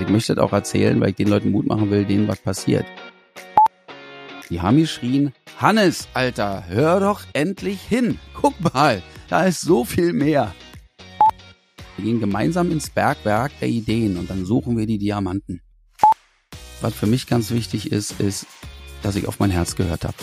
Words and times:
Ich 0.00 0.08
möchte 0.08 0.34
das 0.34 0.44
auch 0.44 0.52
erzählen, 0.52 1.00
weil 1.00 1.10
ich 1.10 1.16
den 1.16 1.28
Leuten 1.28 1.52
Mut 1.52 1.66
machen 1.66 1.90
will, 1.90 2.04
denen 2.04 2.26
was 2.26 2.40
passiert. 2.40 2.84
Die 4.50 4.60
haben 4.60 4.78
geschrien, 4.78 5.32
Hannes, 5.58 6.08
Alter, 6.14 6.64
hör 6.68 7.00
doch 7.00 7.22
endlich 7.32 7.80
hin. 7.80 8.18
Guck 8.34 8.60
mal, 8.74 9.02
da 9.28 9.44
ist 9.44 9.60
so 9.60 9.84
viel 9.84 10.12
mehr. 10.12 10.52
Wir 11.96 12.04
gehen 12.06 12.20
gemeinsam 12.20 12.72
ins 12.72 12.90
Bergwerk 12.90 13.52
der 13.60 13.68
Ideen 13.68 14.16
und 14.16 14.28
dann 14.28 14.44
suchen 14.44 14.76
wir 14.76 14.86
die 14.86 14.98
Diamanten. 14.98 15.60
Was 16.80 16.92
für 16.92 17.06
mich 17.06 17.28
ganz 17.28 17.52
wichtig 17.52 17.92
ist, 17.92 18.20
ist, 18.20 18.46
dass 19.02 19.16
ich 19.16 19.28
auf 19.28 19.38
mein 19.38 19.50
Herz 19.50 19.76
gehört 19.76 20.04
habe. 20.04 20.16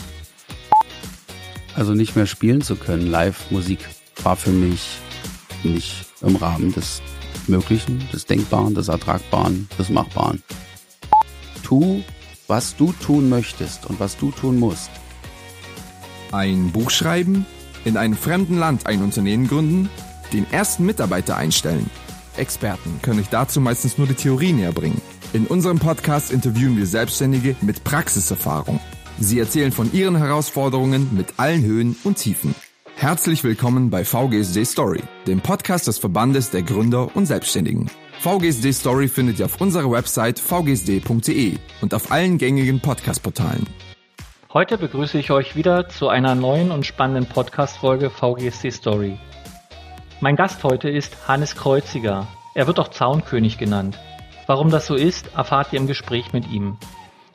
Also 1.76 1.94
nicht 1.94 2.18
mehr 2.18 2.26
spielen 2.26 2.62
zu 2.62 2.76
können, 2.76 3.08
Live-Musik, 3.08 3.80
war 4.22 4.36
für 4.36 4.52
mich 4.52 4.98
nicht 5.64 6.06
im 6.22 6.36
Rahmen 6.36 6.74
des 6.74 7.02
Möglichen, 7.48 8.08
des 8.12 8.26
Denkbaren, 8.26 8.76
des 8.76 8.88
Ertragbaren, 8.88 9.68
des 9.78 9.90
Machbaren. 9.90 10.44
Tu, 11.64 12.02
was 12.48 12.76
du 12.76 12.94
tun 12.94 13.30
möchtest 13.30 13.86
und 13.86 14.00
was 14.00 14.18
du 14.18 14.32
tun 14.32 14.60
musst. 14.60 14.90
Ein 16.32 16.72
Buch 16.72 16.90
schreiben, 16.90 17.46
in 17.86 17.98
einem 17.98 18.16
fremden 18.16 18.58
Land 18.58 18.86
ein 18.86 19.02
Unternehmen 19.02 19.48
gründen, 19.48 19.90
den 20.34 20.50
ersten 20.52 20.86
Mitarbeiter 20.86 21.38
einstellen. 21.38 21.90
Experten 22.38 23.00
können 23.02 23.20
euch 23.20 23.30
dazu 23.30 23.60
meistens 23.60 23.98
nur 23.98 24.08
die 24.08 24.14
Theorie 24.14 24.54
näher 24.54 24.72
bringen. 24.72 25.02
In 25.34 25.48
unserem 25.48 25.80
Podcast 25.80 26.32
interviewen 26.32 26.78
wir 26.78 26.86
Selbstständige 26.86 27.56
mit 27.62 27.84
Praxiserfahrung. 27.84 28.80
Sie 29.20 29.40
erzählen 29.40 29.72
von 29.72 29.92
ihren 29.94 30.16
Herausforderungen 30.16 31.10
mit 31.14 31.34
allen 31.38 31.64
Höhen 31.64 31.96
und 32.04 32.18
Tiefen. 32.18 32.56
Herzlich 32.96 33.44
willkommen 33.44 33.90
bei 33.90 34.06
VGSD 34.06 34.64
Story, 34.64 35.02
dem 35.26 35.42
Podcast 35.42 35.88
des 35.88 35.98
Verbandes 35.98 36.52
der 36.52 36.62
Gründer 36.62 37.16
und 37.16 37.26
Selbstständigen. 37.26 37.90
VGSD 38.20 38.72
Story 38.74 39.08
findet 39.08 39.40
ihr 39.40 39.46
auf 39.46 39.60
unserer 39.60 39.90
Website 39.90 40.38
vgsd.de 40.40 41.58
und 41.82 41.94
auf 41.96 42.12
allen 42.12 42.38
gängigen 42.38 42.80
Podcast-Portalen. 42.80 43.66
Heute 44.54 44.78
begrüße 44.78 45.18
ich 45.18 45.32
euch 45.32 45.56
wieder 45.56 45.90
zu 45.90 46.10
einer 46.10 46.36
neuen 46.36 46.72
und 46.72 46.86
spannenden 46.86 47.26
Podcast-Folge 47.28 48.12
VGSD 48.12 48.70
Story. 48.70 49.18
Mein 50.20 50.36
Gast 50.36 50.64
heute 50.64 50.90
ist 50.90 51.28
Hannes 51.28 51.56
Kreuziger. 51.56 52.28
Er 52.54 52.68
wird 52.68 52.80
auch 52.80 52.90
Zaunkönig 52.90 53.58
genannt. 53.58 53.98
Warum 54.46 54.70
das 54.70 54.86
so 54.86 54.94
ist, 54.94 55.34
erfahrt 55.36 55.74
ihr 55.74 55.80
im 55.80 55.88
Gespräch 55.88 56.34
mit 56.34 56.52
ihm. 56.52 56.78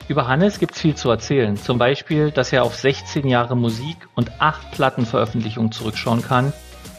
Über 0.07 0.27
Hannes 0.27 0.59
gibt's 0.59 0.79
viel 0.79 0.95
zu 0.95 1.09
erzählen. 1.09 1.57
Zum 1.57 1.77
Beispiel, 1.77 2.31
dass 2.31 2.53
er 2.53 2.63
auf 2.63 2.75
16 2.75 3.27
Jahre 3.27 3.57
Musik 3.57 3.97
und 4.15 4.39
8 4.39 4.71
Plattenveröffentlichungen 4.71 5.73
zurückschauen 5.73 6.21
kann 6.21 6.53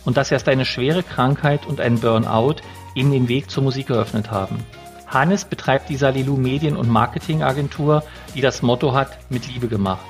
und 0.04 0.18
dass 0.18 0.30
erst 0.30 0.48
eine 0.48 0.66
schwere 0.66 1.02
Krankheit 1.02 1.66
und 1.66 1.80
ein 1.80 2.00
Burnout 2.00 2.56
ihm 2.94 3.10
den 3.10 3.28
Weg 3.28 3.50
zur 3.50 3.62
Musik 3.62 3.86
geöffnet 3.86 4.30
haben. 4.30 4.58
Hannes 5.06 5.46
betreibt 5.46 5.88
die 5.88 5.96
Salilu 5.96 6.36
Medien- 6.36 6.76
und 6.76 6.90
Marketingagentur, 6.90 8.02
die 8.34 8.42
das 8.42 8.60
Motto 8.60 8.92
hat, 8.92 9.18
mit 9.30 9.48
Liebe 9.48 9.68
gemacht. 9.68 10.04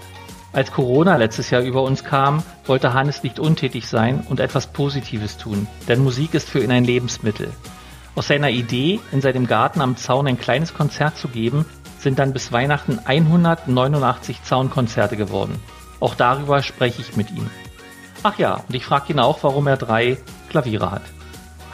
Als 0.52 0.72
Corona 0.72 1.16
letztes 1.16 1.50
Jahr 1.50 1.62
über 1.62 1.82
uns 1.82 2.02
kam, 2.02 2.42
wollte 2.66 2.94
Hannes 2.94 3.22
nicht 3.22 3.38
untätig 3.38 3.86
sein 3.86 4.26
und 4.28 4.40
etwas 4.40 4.66
Positives 4.66 5.36
tun, 5.36 5.68
denn 5.86 6.02
Musik 6.02 6.34
ist 6.34 6.48
für 6.48 6.64
ihn 6.64 6.72
ein 6.72 6.84
Lebensmittel. 6.84 7.52
Aus 8.16 8.26
seiner 8.26 8.50
Idee, 8.50 8.98
in 9.12 9.20
seinem 9.20 9.46
Garten 9.46 9.80
am 9.80 9.96
Zaun 9.96 10.26
ein 10.26 10.40
kleines 10.40 10.74
Konzert 10.74 11.16
zu 11.16 11.28
geben, 11.28 11.64
sind 11.98 12.18
dann 12.18 12.32
bis 12.32 12.52
Weihnachten 12.52 12.98
189 13.04 14.42
Zaunkonzerte 14.42 15.16
geworden. 15.16 15.60
Auch 16.00 16.14
darüber 16.14 16.62
spreche 16.62 17.02
ich 17.02 17.16
mit 17.16 17.30
ihm. 17.30 17.50
Ach 18.22 18.38
ja, 18.38 18.62
und 18.66 18.74
ich 18.74 18.84
frage 18.84 19.12
ihn 19.12 19.20
auch, 19.20 19.42
warum 19.42 19.66
er 19.66 19.76
drei 19.76 20.18
Klaviere 20.48 20.90
hat. 20.90 21.02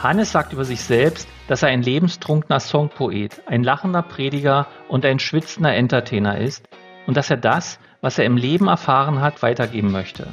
Hannes 0.01 0.31
sagt 0.31 0.53
über 0.53 0.65
sich 0.65 0.81
selbst, 0.81 1.27
dass 1.47 1.63
er 1.63 1.69
ein 1.69 1.81
lebenstrunkener 1.81 2.59
Songpoet, 2.59 3.41
ein 3.47 3.63
lachender 3.63 4.01
Prediger 4.01 4.67
und 4.87 5.05
ein 5.05 5.19
schwitzender 5.19 5.73
Entertainer 5.73 6.39
ist 6.39 6.67
und 7.07 7.17
dass 7.17 7.29
er 7.29 7.37
das, 7.37 7.79
was 8.01 8.17
er 8.17 8.25
im 8.25 8.37
Leben 8.37 8.67
erfahren 8.67 9.21
hat, 9.21 9.41
weitergeben 9.41 9.91
möchte. 9.91 10.27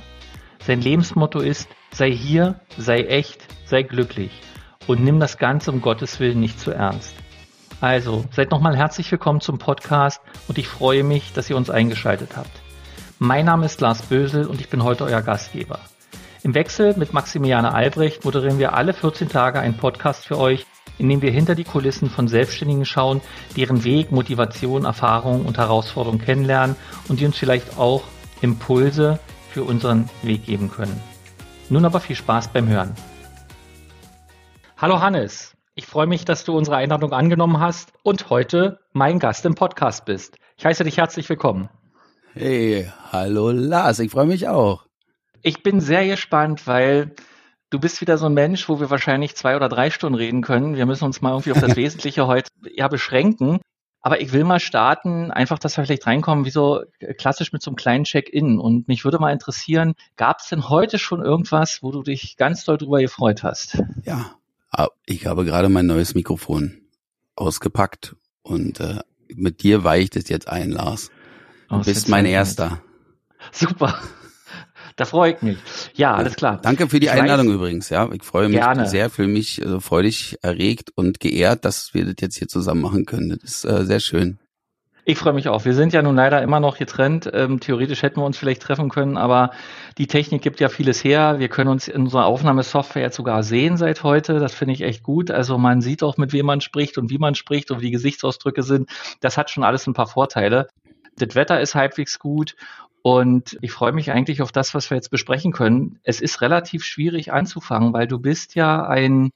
Sein 0.61 0.81
Lebensmotto 0.81 1.41
ist, 1.41 1.69
sei 1.91 2.11
hier, 2.11 2.61
sei 2.77 3.03
echt, 3.03 3.47
sei 3.65 3.83
glücklich 3.83 4.33
und 4.87 5.03
nimm 5.03 5.21
das 5.21 5.39
Ganze 5.39 5.71
um 5.71 5.81
Gottes 5.81 6.21
Willen 6.21 6.41
nicht 6.41 6.61
zu 6.61 6.71
ernst. 6.71 7.15
Also, 7.83 8.25
seid 8.31 8.53
nochmal 8.53 8.77
herzlich 8.77 9.11
willkommen 9.11 9.41
zum 9.41 9.59
Podcast 9.59 10.21
und 10.47 10.57
ich 10.57 10.69
freue 10.69 11.03
mich, 11.03 11.33
dass 11.33 11.51
ihr 11.51 11.57
uns 11.57 11.69
eingeschaltet 11.69 12.37
habt. 12.37 12.63
Mein 13.19 13.47
Name 13.47 13.67
ist 13.67 13.81
Lars 13.81 14.03
Bösel 14.03 14.47
und 14.47 14.61
ich 14.61 14.69
bin 14.69 14.85
heute 14.85 15.03
euer 15.03 15.21
Gastgeber. 15.21 15.81
Im 16.45 16.55
Wechsel 16.55 16.97
mit 16.97 17.13
Maximiliane 17.13 17.75
Albrecht 17.75 18.25
moderieren 18.25 18.61
wir 18.61 18.75
alle 18.75 18.93
14 18.93 19.29
Tage 19.29 19.59
einen 19.59 19.77
Podcast 19.77 20.25
für 20.25 20.39
euch, 20.39 20.65
in 20.99 21.09
dem 21.09 21.23
wir 21.23 21.33
hinter 21.33 21.57
die 21.57 21.65
Kulissen 21.65 22.09
von 22.09 22.29
Selbstständigen 22.29 22.85
schauen, 22.85 23.21
deren 23.57 23.83
Weg, 23.83 24.13
Motivation, 24.13 24.85
Erfahrung 24.85 25.45
und 25.45 25.59
Herausforderungen 25.59 26.21
kennenlernen 26.21 26.77
und 27.09 27.19
die 27.19 27.27
uns 27.27 27.37
vielleicht 27.37 27.79
auch 27.79 28.05
Impulse 28.43 29.19
für 29.51 29.65
unseren 29.65 30.09
Weg 30.23 30.47
geben 30.47 30.71
können. 30.71 31.03
Nun 31.69 31.85
aber 31.85 31.99
viel 31.99 32.15
Spaß 32.15 32.47
beim 32.53 32.69
Hören. 32.69 32.95
Hallo 34.77 35.01
Hannes. 35.01 35.57
Ich 35.75 35.87
freue 35.87 36.07
mich, 36.07 36.27
dass 36.27 36.45
du 36.45 36.55
unsere 36.55 36.77
Einladung 36.77 37.13
angenommen 37.13 37.59
hast 37.59 37.95
und 38.03 38.29
heute 38.29 38.81
mein 38.93 39.19
Gast 39.19 39.47
im 39.47 39.55
Podcast 39.55 40.05
bist. 40.05 40.37
Ich 40.59 40.67
heiße 40.67 40.85
dich 40.85 40.99
herzlich 40.99 41.27
willkommen. 41.31 41.71
Hey, 42.35 42.91
hallo 43.11 43.51
Lars, 43.53 43.99
ich 43.99 44.11
freue 44.11 44.27
mich 44.27 44.49
auch. 44.49 44.85
Ich 45.41 45.63
bin 45.63 45.81
sehr 45.81 46.07
gespannt, 46.07 46.67
weil 46.67 47.15
du 47.71 47.81
bist 47.81 48.03
wieder 48.03 48.19
so 48.19 48.27
ein 48.27 48.35
Mensch, 48.35 48.69
wo 48.69 48.81
wir 48.81 48.91
wahrscheinlich 48.91 49.35
zwei 49.35 49.57
oder 49.57 49.71
drei 49.71 49.89
Stunden 49.89 50.19
reden 50.19 50.43
können. 50.43 50.77
Wir 50.77 50.85
müssen 50.85 51.05
uns 51.05 51.23
mal 51.23 51.31
irgendwie 51.31 51.53
auf 51.53 51.61
das 51.61 51.77
Wesentliche 51.77 52.27
heute 52.27 52.51
ja 52.75 52.89
beschränken. 52.89 53.59
Aber 54.03 54.21
ich 54.21 54.35
will 54.35 54.45
mal 54.45 54.61
starten, 54.61 55.31
einfach, 55.31 55.59
dass 55.59 55.79
wir 55.79 55.85
vielleicht 55.87 56.07
reinkommen, 56.07 56.45
wie 56.45 56.51
so 56.51 56.83
klassisch 57.17 57.53
mit 57.53 57.63
so 57.63 57.71
einem 57.71 57.77
kleinen 57.77 58.05
Check-in. 58.05 58.59
Und 58.59 58.89
mich 58.89 59.05
würde 59.05 59.19
mal 59.19 59.33
interessieren, 59.33 59.95
gab 60.17 60.41
es 60.41 60.49
denn 60.49 60.69
heute 60.69 60.99
schon 60.99 61.23
irgendwas, 61.23 61.83
wo 61.83 61.93
du 61.93 62.03
dich 62.03 62.37
ganz 62.37 62.65
doll 62.65 62.77
drüber 62.77 63.01
gefreut 63.01 63.43
hast? 63.43 63.83
Ja, 64.05 64.33
ich 65.07 65.27
habe 65.27 65.45
gerade 65.45 65.69
mein 65.69 65.87
neues 65.87 66.15
Mikrofon 66.15 66.81
ausgepackt 67.37 68.17
und 68.43 68.81
äh, 68.81 69.01
mit 69.35 69.63
dir 69.63 69.85
weicht 69.85 70.17
es 70.17 70.29
jetzt 70.29 70.49
ein, 70.49 70.71
Lars. 70.71 71.11
Du 71.69 71.77
oh, 71.77 71.81
bist 71.81 72.09
mein 72.09 72.27
Erster. 72.27 72.83
Super. 73.51 73.99
Da 74.97 75.07
freue 75.07 75.33
ich 75.33 75.41
mich. 75.41 75.59
Ja, 75.95 76.15
alles 76.15 76.37
klar. 76.37 76.61
Danke 76.61 76.87
für 76.87 77.01
die 77.01 77.07
ich 77.07 77.13
Einladung 77.13 77.49
weiß, 77.49 77.55
übrigens. 77.55 77.89
Ja, 77.89 78.11
ich 78.13 78.23
freue 78.23 78.51
mich 78.51 78.59
gerne. 78.59 78.87
sehr, 78.87 79.09
für 79.09 79.27
mich 79.27 79.63
äh, 79.63 79.81
freudig 79.81 80.37
erregt 80.43 80.91
und 80.95 81.19
geehrt, 81.19 81.65
dass 81.65 81.95
wir 81.95 82.05
das 82.05 82.17
jetzt 82.21 82.37
hier 82.37 82.47
zusammen 82.47 82.83
machen 82.83 83.07
können. 83.07 83.31
Das 83.31 83.43
ist 83.43 83.65
äh, 83.65 83.87
sehr 83.87 84.01
schön. 84.01 84.39
Ich 85.05 85.19
freue 85.19 85.33
mich 85.33 85.49
auch. 85.49 85.65
Wir 85.65 85.75
sind 85.75 85.93
ja 85.93 86.01
nun 86.01 86.15
leider 86.15 86.41
immer 86.43 86.61
noch 86.61 86.79
getrennt. 86.79 87.29
Ähm, 87.33 87.59
theoretisch 87.59 88.03
hätten 88.03 88.21
wir 88.21 88.25
uns 88.25 88.39
vielleicht 88.39 88.63
treffen 88.63 88.89
können, 88.89 89.17
aber 89.17 89.51
die 89.99 90.07
Technik 90.07 90.43
gibt 90.43 90.61
ja 90.61 90.69
vieles 90.69 91.03
her. 91.03 91.41
Wir 91.41 91.49
können 91.49 91.71
uns 91.71 91.89
in 91.89 92.03
unserer 92.03 92.27
Aufnahmesoftware 92.27 93.03
jetzt 93.03 93.17
sogar 93.17 93.43
sehen 93.43 93.77
seit 93.77 94.05
heute. 94.05 94.39
Das 94.39 94.55
finde 94.55 94.75
ich 94.75 94.83
echt 94.83 95.03
gut. 95.03 95.33
Also 95.33 95.59
man 95.59 95.81
sieht 95.81 96.05
auch, 96.05 96.19
mit 96.19 96.33
wem 96.33 96.47
man 96.47 96.61
spricht 96.61 96.99
und 96.99 97.11
wie 97.11 97.19
man 97.19 97.35
spricht 97.35 97.73
und 97.73 97.81
wie 97.81 97.87
die 97.87 97.91
Gesichtsausdrücke 97.91 98.63
sind. 98.63 98.91
Das 99.21 99.37
hat 99.37 99.51
schon 99.51 99.65
alles 99.65 99.89
ein 99.89 99.93
paar 99.93 100.07
Vorteile. 100.07 100.69
Das 101.17 101.35
Wetter 101.35 101.61
ist 101.61 101.75
halbwegs 101.75 102.21
gut 102.21 102.55
und 103.03 103.59
ich 103.61 103.73
freue 103.73 103.93
mich 103.93 104.13
eigentlich 104.13 104.41
auf 104.41 104.53
das, 104.53 104.73
was 104.73 104.89
wir 104.89 104.97
jetzt 104.97 105.11
besprechen 105.11 105.51
können. 105.51 105.99
Es 106.05 106.21
ist 106.21 106.41
relativ 106.43 106.85
schwierig 106.85 107.33
anzufangen, 107.33 107.93
weil 107.93 108.07
du 108.07 108.21
bist 108.21 108.55
ja 108.55 108.87
ein 108.87 109.33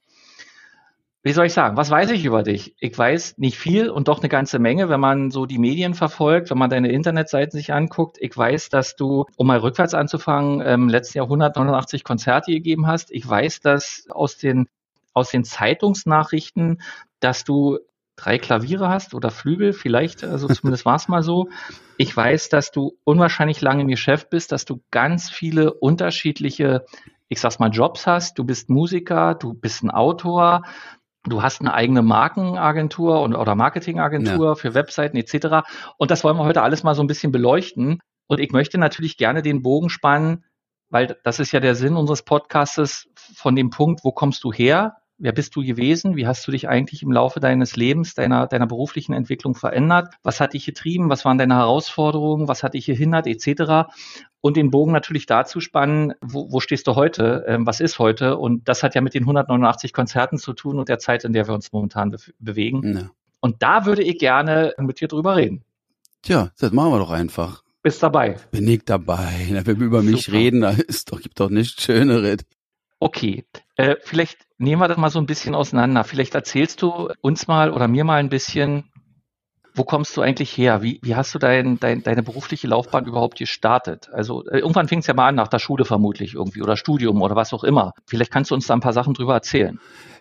wie 1.23 1.33
soll 1.33 1.47
ich 1.47 1.53
sagen, 1.53 1.75
was 1.75 1.89
weiß 1.89 2.11
ich 2.11 2.23
über 2.25 2.43
dich? 2.43 2.75
Ich 2.79 2.97
weiß 2.97 3.37
nicht 3.37 3.57
viel 3.57 3.89
und 3.89 4.07
doch 4.07 4.19
eine 4.19 4.29
ganze 4.29 4.59
Menge, 4.59 4.87
wenn 4.87 4.99
man 4.99 5.31
so 5.31 5.45
die 5.45 5.57
Medien 5.57 5.93
verfolgt, 5.93 6.49
wenn 6.49 6.57
man 6.57 6.69
deine 6.69 6.91
Internetseiten 6.91 7.57
sich 7.57 7.73
anguckt. 7.73 8.17
Ich 8.19 8.37
weiß, 8.37 8.69
dass 8.69 8.95
du, 8.95 9.25
um 9.35 9.47
mal 9.47 9.59
rückwärts 9.59 9.93
anzufangen, 9.93 10.61
im 10.61 10.89
letzten 10.89 11.17
Jahr 11.17 11.25
189 11.25 12.03
Konzerte 12.03 12.51
gegeben 12.51 12.87
hast. 12.87 13.11
Ich 13.11 13.27
weiß, 13.27 13.59
dass 13.61 14.05
aus 14.09 14.37
den, 14.37 14.67
aus 15.13 15.29
den 15.29 15.43
Zeitungsnachrichten, 15.43 16.81
dass 17.19 17.43
du 17.43 17.79
drei 18.15 18.37
Klaviere 18.37 18.89
hast 18.89 19.13
oder 19.13 19.31
Flügel, 19.31 19.73
vielleicht, 19.73 20.23
also 20.23 20.47
zumindest 20.53 20.85
war 20.85 20.95
es 20.95 21.07
mal 21.07 21.23
so. 21.23 21.49
Ich 21.97 22.15
weiß, 22.15 22.49
dass 22.49 22.71
du 22.71 22.97
unwahrscheinlich 23.03 23.61
lange 23.61 23.83
im 23.83 23.87
Geschäft 23.87 24.29
bist, 24.29 24.51
dass 24.51 24.65
du 24.65 24.81
ganz 24.91 25.29
viele 25.29 25.73
unterschiedliche, 25.73 26.85
ich 27.29 27.39
sag's 27.39 27.59
mal, 27.59 27.69
Jobs 27.69 28.05
hast. 28.05 28.37
Du 28.37 28.43
bist 28.43 28.69
Musiker, 28.69 29.35
du 29.35 29.53
bist 29.53 29.83
ein 29.83 29.91
Autor, 29.91 30.63
Du 31.29 31.41
hast 31.41 31.61
eine 31.61 31.73
eigene 31.73 32.01
Markenagentur 32.01 33.21
und, 33.21 33.35
oder 33.35 33.55
Marketingagentur 33.55 34.47
ja. 34.47 34.55
für 34.55 34.73
Webseiten 34.73 35.17
etc. 35.17 35.67
Und 35.97 36.11
das 36.11 36.23
wollen 36.23 36.37
wir 36.37 36.45
heute 36.45 36.61
alles 36.61 36.83
mal 36.83 36.95
so 36.95 37.03
ein 37.03 37.07
bisschen 37.07 37.31
beleuchten. 37.31 37.99
Und 38.27 38.39
ich 38.39 38.51
möchte 38.51 38.77
natürlich 38.77 39.17
gerne 39.17 39.41
den 39.41 39.61
Bogen 39.61 39.89
spannen, 39.89 40.45
weil 40.89 41.17
das 41.23 41.39
ist 41.39 41.51
ja 41.51 41.59
der 41.59 41.75
Sinn 41.75 41.95
unseres 41.95 42.23
Podcastes 42.23 43.09
von 43.15 43.55
dem 43.55 43.69
Punkt, 43.69 44.03
wo 44.03 44.11
kommst 44.11 44.43
du 44.43 44.51
her? 44.51 44.97
Wer 45.19 45.31
bist 45.31 45.55
du 45.55 45.63
gewesen? 45.63 46.15
Wie 46.15 46.27
hast 46.27 46.47
du 46.47 46.51
dich 46.51 46.69
eigentlich 46.69 47.01
im 47.01 47.11
Laufe 47.11 47.39
deines 47.39 47.75
Lebens, 47.75 48.13
deiner, 48.13 48.45
deiner 48.45 48.67
beruflichen 48.67 49.13
Entwicklung 49.13 49.55
verändert? 49.55 50.13
Was 50.21 50.39
hat 50.39 50.53
dich 50.53 50.65
getrieben? 50.65 51.09
Was 51.09 51.25
waren 51.25 51.39
deine 51.39 51.55
Herausforderungen? 51.55 52.47
Was 52.47 52.61
hat 52.61 52.75
dich 52.75 52.85
gehindert? 52.85 53.25
Etc. 53.25 53.89
Und 54.41 54.57
den 54.57 54.69
Bogen 54.69 54.91
natürlich 54.91 55.25
dazu 55.25 55.59
spannen, 55.59 56.13
wo, 56.21 56.51
wo 56.51 56.59
stehst 56.59 56.85
du 56.85 56.95
heute? 56.95 57.45
Ähm, 57.47 57.65
was 57.65 57.79
ist 57.79 57.97
heute? 57.97 58.37
Und 58.37 58.69
das 58.69 58.83
hat 58.83 58.93
ja 58.93 59.01
mit 59.01 59.15
den 59.15 59.23
189 59.23 59.91
Konzerten 59.91 60.37
zu 60.37 60.53
tun 60.53 60.77
und 60.77 60.87
der 60.87 60.99
Zeit, 60.99 61.23
in 61.23 61.33
der 61.33 61.47
wir 61.47 61.55
uns 61.55 61.71
momentan 61.71 62.11
be 62.11 62.17
bewegen. 62.37 62.95
Ja. 62.95 63.09
Und 63.39 63.63
da 63.63 63.85
würde 63.87 64.03
ich 64.03 64.19
gerne 64.19 64.73
mit 64.77 65.01
dir 65.01 65.07
drüber 65.07 65.35
reden. 65.35 65.63
Tja, 66.21 66.51
das 66.59 66.71
machen 66.71 66.91
wir 66.91 66.99
doch 66.99 67.11
einfach. 67.11 67.63
Bist 67.81 68.03
dabei? 68.03 68.37
Bin 68.51 68.67
ich 68.67 68.85
dabei. 68.85 69.47
Na, 69.49 69.65
wenn 69.65 69.79
wir 69.79 69.87
über 69.87 70.03
mich 70.03 70.25
Super. 70.25 70.37
reden, 70.37 70.61
da 70.61 70.69
ist 70.71 71.11
doch, 71.11 71.21
gibt 71.21 71.39
doch 71.39 71.49
nichts 71.49 71.81
Schöneres. 71.81 72.39
Okay, 72.99 73.45
äh, 73.75 73.95
vielleicht 74.01 74.46
nehmen 74.57 74.81
wir 74.81 74.87
das 74.87 74.97
mal 74.97 75.09
so 75.09 75.19
ein 75.19 75.25
bisschen 75.25 75.55
auseinander. 75.55 76.03
Vielleicht 76.03 76.35
erzählst 76.35 76.81
du 76.81 77.09
uns 77.21 77.47
mal 77.47 77.71
oder 77.71 77.87
mir 77.87 78.03
mal 78.03 78.15
ein 78.19 78.29
bisschen, 78.29 78.85
wo 79.73 79.83
kommst 79.83 80.17
du 80.17 80.21
eigentlich 80.21 80.57
her? 80.57 80.81
Wie, 80.81 80.99
wie 81.03 81.15
hast 81.15 81.35
du 81.35 81.39
dein, 81.39 81.79
dein, 81.79 82.01
deine 82.03 82.23
berufliche 82.23 82.67
Laufbahn 82.67 83.05
überhaupt 83.05 83.37
gestartet? 83.37 84.09
Also 84.11 84.43
äh, 84.47 84.57
irgendwann 84.59 84.87
fing 84.87 84.99
es 84.99 85.07
ja 85.07 85.13
mal 85.13 85.27
an, 85.27 85.35
nach 85.35 85.47
der 85.49 85.59
Schule 85.59 85.85
vermutlich 85.85 86.33
irgendwie 86.33 86.61
oder 86.63 86.77
Studium 86.77 87.21
oder 87.21 87.35
was 87.35 87.53
auch 87.53 87.63
immer. 87.63 87.93
Vielleicht 88.07 88.31
kannst 88.31 88.49
du 88.51 88.55
uns 88.55 88.65
da 88.67 88.73
ein 88.73 88.79
paar 88.79 88.93
Sachen 88.93 89.13
drüber 89.13 89.33
erzählen. 89.35 89.79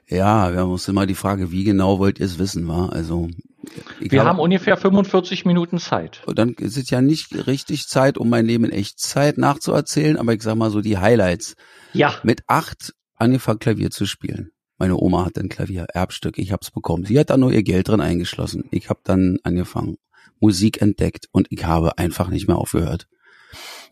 Ja, 0.08 0.52
wir 0.52 0.60
haben 0.60 0.70
uns 0.70 0.86
immer 0.86 1.04
die 1.06 1.14
Frage, 1.16 1.50
wie 1.50 1.64
genau 1.64 1.98
wollt 1.98 2.20
ihr 2.20 2.26
es 2.26 2.38
wissen, 2.38 2.68
war? 2.68 2.92
Also 2.92 3.28
Wir 3.98 4.20
habe- 4.20 4.28
haben 4.28 4.38
ungefähr 4.38 4.76
45 4.76 5.44
Minuten 5.46 5.78
Zeit. 5.78 6.22
Dann 6.32 6.50
ist 6.50 6.76
es 6.76 6.90
ja 6.90 7.00
nicht 7.00 7.48
richtig 7.48 7.88
Zeit, 7.88 8.16
um 8.18 8.28
mein 8.28 8.46
Leben 8.46 8.66
in 8.66 8.70
Echtzeit 8.70 9.36
nachzuerzählen, 9.38 10.16
aber 10.16 10.32
ich 10.34 10.42
sag 10.42 10.54
mal 10.56 10.70
so 10.70 10.80
die 10.80 10.98
Highlights. 10.98 11.56
Ja, 11.92 12.14
Mit 12.22 12.42
acht 12.46 12.92
angefangen 13.16 13.58
Klavier 13.58 13.90
zu 13.90 14.06
spielen. 14.06 14.50
Meine 14.78 14.96
Oma 14.96 15.24
hat 15.24 15.38
ein 15.38 15.48
Klavier, 15.48 15.86
Erbstück, 15.92 16.38
ich 16.38 16.52
hab's 16.52 16.70
bekommen. 16.70 17.04
Sie 17.04 17.18
hat 17.18 17.30
da 17.30 17.36
nur 17.36 17.52
ihr 17.52 17.62
Geld 17.62 17.88
drin 17.88 18.00
eingeschlossen. 18.00 18.64
Ich 18.70 18.90
habe 18.90 19.00
dann 19.04 19.38
angefangen, 19.42 19.96
Musik 20.38 20.82
entdeckt 20.82 21.28
und 21.32 21.46
ich 21.50 21.64
habe 21.64 21.96
einfach 21.96 22.28
nicht 22.28 22.46
mehr 22.46 22.58
aufgehört. 22.58 23.08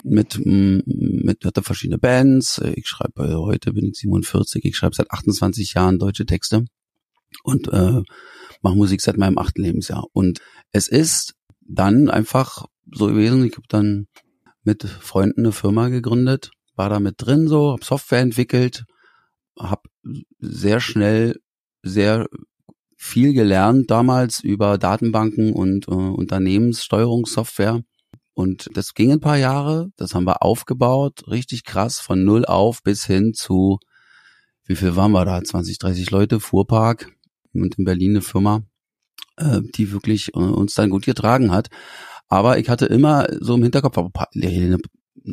Mit, 0.02 0.38
mm, 0.44 0.80
mit 0.84 1.44
hatte 1.44 1.62
verschiedene 1.62 1.98
Bands. 1.98 2.60
Ich 2.74 2.86
schreibe 2.86 3.38
heute 3.38 3.72
bin 3.72 3.86
ich 3.86 3.98
47, 3.98 4.64
ich 4.64 4.76
schreibe 4.76 4.94
seit 4.94 5.10
28 5.10 5.72
Jahren 5.72 5.98
deutsche 5.98 6.26
Texte 6.26 6.66
und 7.42 7.68
äh, 7.68 8.02
mache 8.60 8.76
Musik 8.76 9.00
seit 9.00 9.16
meinem 9.16 9.38
achten 9.38 9.62
Lebensjahr. 9.62 10.04
Und 10.12 10.40
es 10.72 10.88
ist 10.88 11.34
dann 11.66 12.10
einfach 12.10 12.66
so 12.92 13.06
gewesen, 13.06 13.44
ich 13.44 13.56
habe 13.56 13.66
dann 13.68 14.06
mit 14.64 14.84
Freunden 14.84 15.40
eine 15.40 15.52
Firma 15.52 15.88
gegründet, 15.88 16.50
war 16.76 16.90
da 16.90 17.00
mit 17.00 17.14
drin 17.18 17.48
so, 17.48 17.72
habe 17.72 17.84
Software 17.84 18.20
entwickelt, 18.20 18.84
habe 19.58 19.82
sehr 20.38 20.80
schnell 20.80 21.40
sehr 21.82 22.26
viel 22.96 23.34
gelernt 23.34 23.90
damals 23.90 24.40
über 24.40 24.78
Datenbanken 24.78 25.52
und 25.52 25.88
äh, 25.88 25.90
Unternehmenssteuerungssoftware. 25.90 27.82
Und 28.32 28.70
das 28.74 28.94
ging 28.94 29.12
ein 29.12 29.20
paar 29.20 29.36
Jahre, 29.36 29.90
das 29.96 30.14
haben 30.14 30.24
wir 30.24 30.42
aufgebaut, 30.42 31.28
richtig 31.28 31.64
krass, 31.64 32.00
von 32.00 32.24
null 32.24 32.44
auf 32.44 32.82
bis 32.82 33.04
hin 33.04 33.32
zu, 33.34 33.78
wie 34.64 34.74
viel 34.74 34.96
waren 34.96 35.12
wir 35.12 35.24
da? 35.24 35.42
20, 35.42 35.78
30 35.78 36.10
Leute, 36.10 36.40
Fuhrpark 36.40 37.12
und 37.52 37.78
in 37.78 37.84
Berlin 37.84 38.12
eine 38.12 38.22
Firma, 38.22 38.62
äh, 39.36 39.60
die 39.76 39.92
wirklich 39.92 40.34
äh, 40.34 40.38
uns 40.38 40.74
dann 40.74 40.90
gut 40.90 41.04
getragen 41.04 41.52
hat. 41.52 41.68
Aber 42.28 42.58
ich 42.58 42.68
hatte 42.68 42.86
immer 42.86 43.28
so 43.40 43.54
im 43.54 43.62
Hinterkopf, 43.62 43.98
eine 43.98 44.78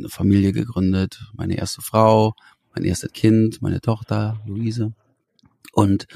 Familie 0.10 0.52
gegründet, 0.52 1.24
meine 1.34 1.58
erste 1.58 1.82
Frau, 1.82 2.34
mein 2.74 2.84
erstes 2.84 3.12
Kind, 3.14 3.62
meine 3.62 3.82
Tochter, 3.82 4.40
Luise. 4.46 4.94
Und 5.74 6.08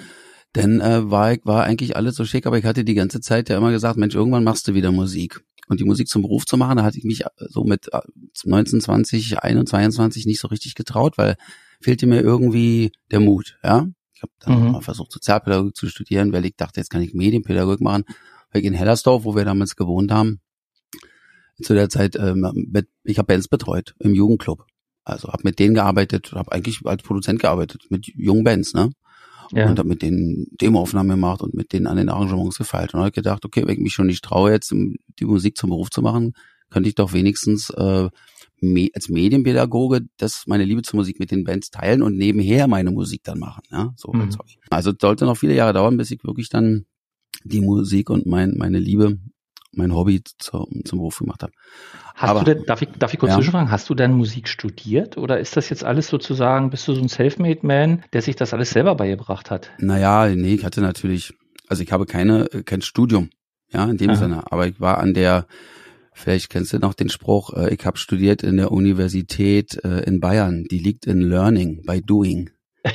dann 0.54 0.80
äh, 0.80 1.10
war 1.10 1.34
ich, 1.34 1.46
war 1.46 1.64
eigentlich 1.64 1.96
alles 1.96 2.16
so 2.16 2.26
schick, 2.26 2.46
aber 2.46 2.58
ich 2.58 2.66
hatte 2.66 2.86
die 2.86 2.94
ganze 2.94 3.20
Zeit 3.22 3.50
ja 3.50 3.58
immer 3.58 3.72
gesagt, 3.72 3.98
Mensch, 3.98 4.16
irgendwann 4.16 4.44
machst 4.44 4.68
du 4.68 4.74
wieder 4.74 4.92
Musik. 4.92 5.42
Und 5.68 5.80
die 5.80 5.84
Musik 5.84 6.08
zum 6.08 6.22
Beruf 6.22 6.46
zu 6.46 6.58
machen, 6.58 6.78
da 6.78 6.84
hatte 6.84 6.98
ich 6.98 7.04
mich 7.04 7.26
äh, 7.26 7.30
so 7.50 7.64
mit 7.64 7.92
äh, 7.92 8.00
19, 8.44 8.82
20, 8.82 9.40
21, 9.44 9.70
22 9.70 10.26
nicht 10.26 10.40
so 10.40 10.48
richtig 10.48 10.76
getraut, 10.76 11.18
weil 11.18 11.36
fehlte 11.82 12.08
mir 12.08 12.22
irgendwie 12.22 12.92
der 13.12 13.20
Mut, 13.20 13.58
ja. 13.64 13.88
Ich 14.14 14.22
habe 14.22 14.32
dann 14.40 14.66
Mhm. 14.68 14.72
mal 14.72 14.82
versucht, 14.82 15.12
Sozialpädagogik 15.12 15.76
zu 15.76 15.90
studieren, 15.90 16.32
weil 16.32 16.46
ich 16.46 16.56
dachte, 16.56 16.80
jetzt 16.80 16.90
kann 16.90 17.02
ich 17.02 17.14
Medienpädagogik 17.14 17.82
machen, 17.82 18.06
weil 18.52 18.62
ich 18.62 18.68
in 18.68 18.74
Hellersdorf, 18.74 19.26
wo 19.26 19.36
wir 19.36 19.44
damals 19.44 19.76
gewohnt 19.76 20.12
haben, 20.12 20.40
zu 21.62 21.74
der 21.74 21.90
Zeit, 21.90 22.16
ähm, 22.16 22.48
ich 23.04 23.18
habe 23.18 23.28
Bands 23.28 23.48
betreut 23.48 23.94
im 24.00 24.14
Jugendclub. 24.14 24.66
Also 25.06 25.30
habe 25.30 25.44
mit 25.44 25.60
denen 25.60 25.76
gearbeitet, 25.76 26.34
habe 26.34 26.52
eigentlich 26.52 26.82
als 26.84 27.04
Produzent 27.04 27.40
gearbeitet, 27.40 27.84
mit 27.90 28.08
jungen 28.08 28.44
Bands, 28.44 28.74
ne? 28.74 28.92
ja. 29.52 29.70
und 29.70 29.80
habe 29.80 29.88
mit 29.88 30.02
denen 30.02 30.48
Demoaufnahmen 30.60 31.12
gemacht 31.12 31.42
und 31.42 31.54
mit 31.54 31.74
denen 31.74 31.88
an 31.88 31.98
den 31.98 32.10
Arrangements 32.10 32.58
gefeilt. 32.58 32.94
Und 32.94 33.02
habe 33.02 33.12
gedacht, 33.12 33.46
okay, 33.46 33.64
wenn 33.66 33.76
ich 33.76 33.82
mich 33.82 33.94
schon 33.94 34.08
nicht 34.08 34.24
traue, 34.24 34.52
jetzt 34.52 34.72
die 34.72 35.26
Musik 35.26 35.58
zum 35.58 35.70
Beruf 35.70 35.90
zu 35.90 36.02
machen, 36.02 36.34
könnte 36.70 36.90
ich 36.90 36.96
doch 36.96 37.14
wenigstens 37.14 37.70
äh, 37.70 38.10
me 38.62 38.90
als 38.94 39.10
Medienpädagoge 39.10 40.02
das 40.18 40.44
meine 40.48 40.64
Liebe 40.64 40.82
zur 40.82 40.98
Musik 40.98 41.20
mit 41.20 41.32
den 41.32 41.44
Bands 41.44 41.70
teilen 41.70 42.02
und 42.02 42.18
nebenher 42.18 42.68
meine 42.68 42.92
Musik 42.92 43.22
dann 43.24 43.40
machen. 43.40 43.64
Ja, 43.72 43.94
so 43.96 44.12
Mhm. 44.12 44.30
Also 44.70 44.92
es 44.92 44.98
sollte 45.00 45.26
noch 45.26 45.38
viele 45.38 45.56
Jahre 45.56 45.74
dauern, 45.74 45.98
bis 45.98 46.12
ich 46.12 46.24
wirklich 46.24 46.50
dann 46.50 46.86
die 47.44 47.62
Musik 47.62 48.10
und 48.10 48.26
mein 48.26 48.56
meine 48.58 48.80
Liebe, 48.80 49.20
mein 49.78 49.94
Hobby 49.94 50.22
zum, 50.38 50.84
zum 50.86 51.00
Beruf 51.00 51.20
gemacht 51.20 51.44
habe. 51.44 51.54
Hast 52.16 52.30
aber- 52.30 52.44
du 52.44 52.56
denn, 52.56 52.66
darf 52.66 52.82
ich, 52.82 52.90
darf 52.98 53.14
ich 53.14 53.20
kurz 53.20 53.32
Ja. 53.32 53.36
zwischenfragen, 53.38 53.72
hast 53.72 53.90
du 53.90 53.96
denn 53.96 54.14
Musik 54.14 54.48
studiert 54.48 55.18
oder 55.18 55.40
ist 55.40 55.58
das 55.58 55.70
jetzt 55.70 55.84
alles 55.84 56.08
sozusagen, 56.08 56.70
bist 56.70 56.88
du 56.88 56.94
so 56.94 57.02
ein 57.02 57.10
Selfmade-Man, 57.10 58.04
der 58.14 58.22
sich 58.22 58.36
das 58.36 58.54
alles 58.54 58.70
selber 58.70 58.96
beigebracht 58.96 59.52
hat? 59.52 59.70
Naja, 59.80 60.28
nee, 60.34 60.54
ich 60.54 60.64
hatte 60.66 60.82
natürlich, 60.82 61.34
also 61.68 61.84
ich 61.84 61.92
habe 61.92 62.06
keine, 62.06 62.52
äh, 62.54 62.64
kein 62.64 62.82
Studium, 62.82 63.30
ja, 63.72 63.86
in 63.86 63.98
dem 63.98 64.12
Aha. 64.12 64.16
Sinne, 64.18 64.52
aber 64.52 64.68
ich 64.68 64.80
war 64.80 65.00
an 65.00 65.14
der, 65.14 65.46
vielleicht 66.14 66.50
kennst 66.50 66.72
du 66.72 66.80
noch 66.80 66.94
den 66.94 67.10
Spruch, 67.10 67.54
äh, 67.54 67.74
ich 67.74 67.86
habe 67.86 67.98
studiert 67.98 68.44
in 68.44 68.58
der 68.58 68.72
Universität 68.72 69.84
äh, 69.84 70.02
in 70.06 70.20
Bayern, 70.22 70.64
die 70.72 70.80
liegt 70.80 71.06
in 71.08 71.22
Learning, 71.22 71.84
by 71.86 72.02
Doing. 72.02 72.50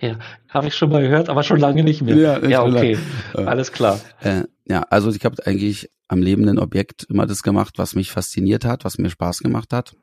ja, 0.00 0.18
habe 0.48 0.68
ich 0.68 0.74
schon 0.74 0.90
mal 0.90 1.02
gehört, 1.02 1.28
aber 1.28 1.42
schon 1.42 1.58
lange 1.58 1.82
nicht 1.82 2.02
mehr. 2.02 2.16
Ja, 2.16 2.46
ja 2.46 2.62
okay, 2.62 2.98
lange. 3.34 3.48
alles 3.48 3.72
klar. 3.72 3.98
Äh, 4.20 4.42
ja, 4.66 4.82
also 4.82 5.10
ich 5.10 5.24
habe 5.24 5.46
eigentlich 5.46 5.90
am 6.08 6.20
lebenden 6.20 6.58
Objekt 6.58 7.04
immer 7.04 7.26
das 7.26 7.42
gemacht, 7.42 7.74
was 7.78 7.94
mich 7.94 8.10
fasziniert 8.10 8.64
hat, 8.64 8.84
was 8.84 8.98
mir 8.98 9.10
Spaß 9.10 9.40
gemacht 9.40 9.72
hat. 9.72 9.96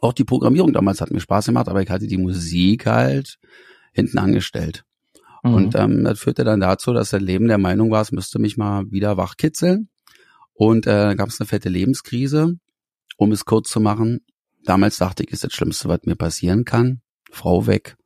Auch 0.00 0.12
die 0.12 0.24
Programmierung 0.24 0.72
damals 0.72 1.00
hat 1.00 1.10
mir 1.10 1.20
Spaß 1.20 1.46
gemacht, 1.46 1.68
aber 1.68 1.82
ich 1.82 1.90
hatte 1.90 2.06
die 2.06 2.18
Musik 2.18 2.86
halt 2.86 3.38
hinten 3.92 4.18
angestellt. 4.18 4.84
Mhm. 5.42 5.54
Und 5.54 5.74
ähm, 5.74 6.04
das 6.04 6.20
führte 6.20 6.44
dann 6.44 6.60
dazu, 6.60 6.92
dass 6.92 7.10
das 7.10 7.20
Leben 7.20 7.48
der 7.48 7.58
Meinung 7.58 7.90
war, 7.90 8.02
es 8.02 8.12
müsste 8.12 8.38
mich 8.38 8.56
mal 8.56 8.90
wieder 8.90 9.16
wachkitzeln. 9.16 9.88
Und 10.52 10.86
äh, 10.86 11.14
gab 11.16 11.28
es 11.28 11.40
eine 11.40 11.46
fette 11.46 11.68
Lebenskrise. 11.68 12.58
Um 13.16 13.32
es 13.32 13.44
kurz 13.44 13.70
zu 13.70 13.80
machen, 13.80 14.20
damals 14.64 14.98
dachte 14.98 15.22
ich, 15.22 15.30
ist 15.30 15.44
das 15.44 15.52
Schlimmste, 15.52 15.88
was 15.88 16.00
mir 16.04 16.16
passieren 16.16 16.64
kann. 16.64 17.02
Frau 17.30 17.66
weg, 17.66 17.96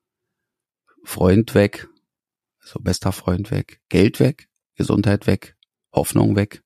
Freund 1.04 1.54
weg, 1.54 1.88
also 2.60 2.80
bester 2.80 3.12
Freund 3.12 3.50
weg, 3.50 3.80
Geld 3.88 4.20
weg, 4.20 4.48
Gesundheit 4.74 5.26
weg, 5.26 5.53
Hoffnung 5.94 6.36
weg. 6.36 6.62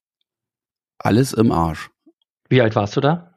Alles 0.98 1.32
im 1.32 1.52
Arsch. 1.52 1.90
Wie 2.48 2.60
alt 2.60 2.74
warst 2.74 2.96
du 2.96 3.00
da? 3.00 3.34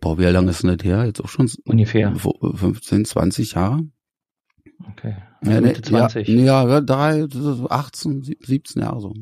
Boah, 0.00 0.18
wie 0.18 0.24
lange 0.24 0.50
ist 0.50 0.62
denn 0.62 0.76
das 0.76 0.84
her? 0.84 1.06
Jetzt 1.06 1.22
auch 1.22 1.28
schon 1.28 1.50
Ungefähr. 1.64 2.14
15, 2.14 3.04
20 3.04 3.52
Jahre? 3.52 3.80
Okay. 4.92 5.16
Ja, 5.42 5.60
Mitte 5.60 5.80
ne, 5.80 5.82
20. 5.82 6.28
Ja, 6.28 6.68
ja, 6.68 6.80
drei, 6.80 7.26
so 7.30 7.68
18, 7.68 8.36
17 8.40 8.82
Jahre 8.82 9.00
so. 9.00 9.14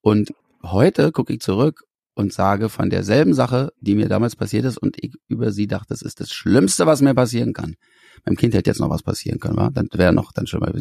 Und 0.00 0.32
heute 0.62 1.12
gucke 1.12 1.32
ich 1.32 1.40
zurück 1.40 1.84
und 2.14 2.32
sage 2.32 2.68
von 2.68 2.90
derselben 2.90 3.34
Sache, 3.34 3.72
die 3.80 3.94
mir 3.94 4.08
damals 4.08 4.36
passiert 4.36 4.64
ist 4.64 4.78
und 4.78 4.96
ich 5.02 5.14
über 5.28 5.52
sie 5.52 5.66
dachte, 5.66 5.88
das 5.90 6.02
ist 6.02 6.20
das 6.20 6.30
Schlimmste, 6.30 6.86
was 6.86 7.02
mir 7.02 7.14
passieren 7.14 7.52
kann. 7.52 7.76
Meinem 8.24 8.36
Kind 8.36 8.54
hätte 8.54 8.70
jetzt 8.70 8.80
noch 8.80 8.90
was 8.90 9.02
passieren 9.02 9.38
können, 9.38 9.56
wa? 9.56 9.70
Dann 9.70 9.88
wäre 9.92 10.12
noch 10.12 10.32
dann 10.32 10.46
schon 10.46 10.60
mal 10.60 10.72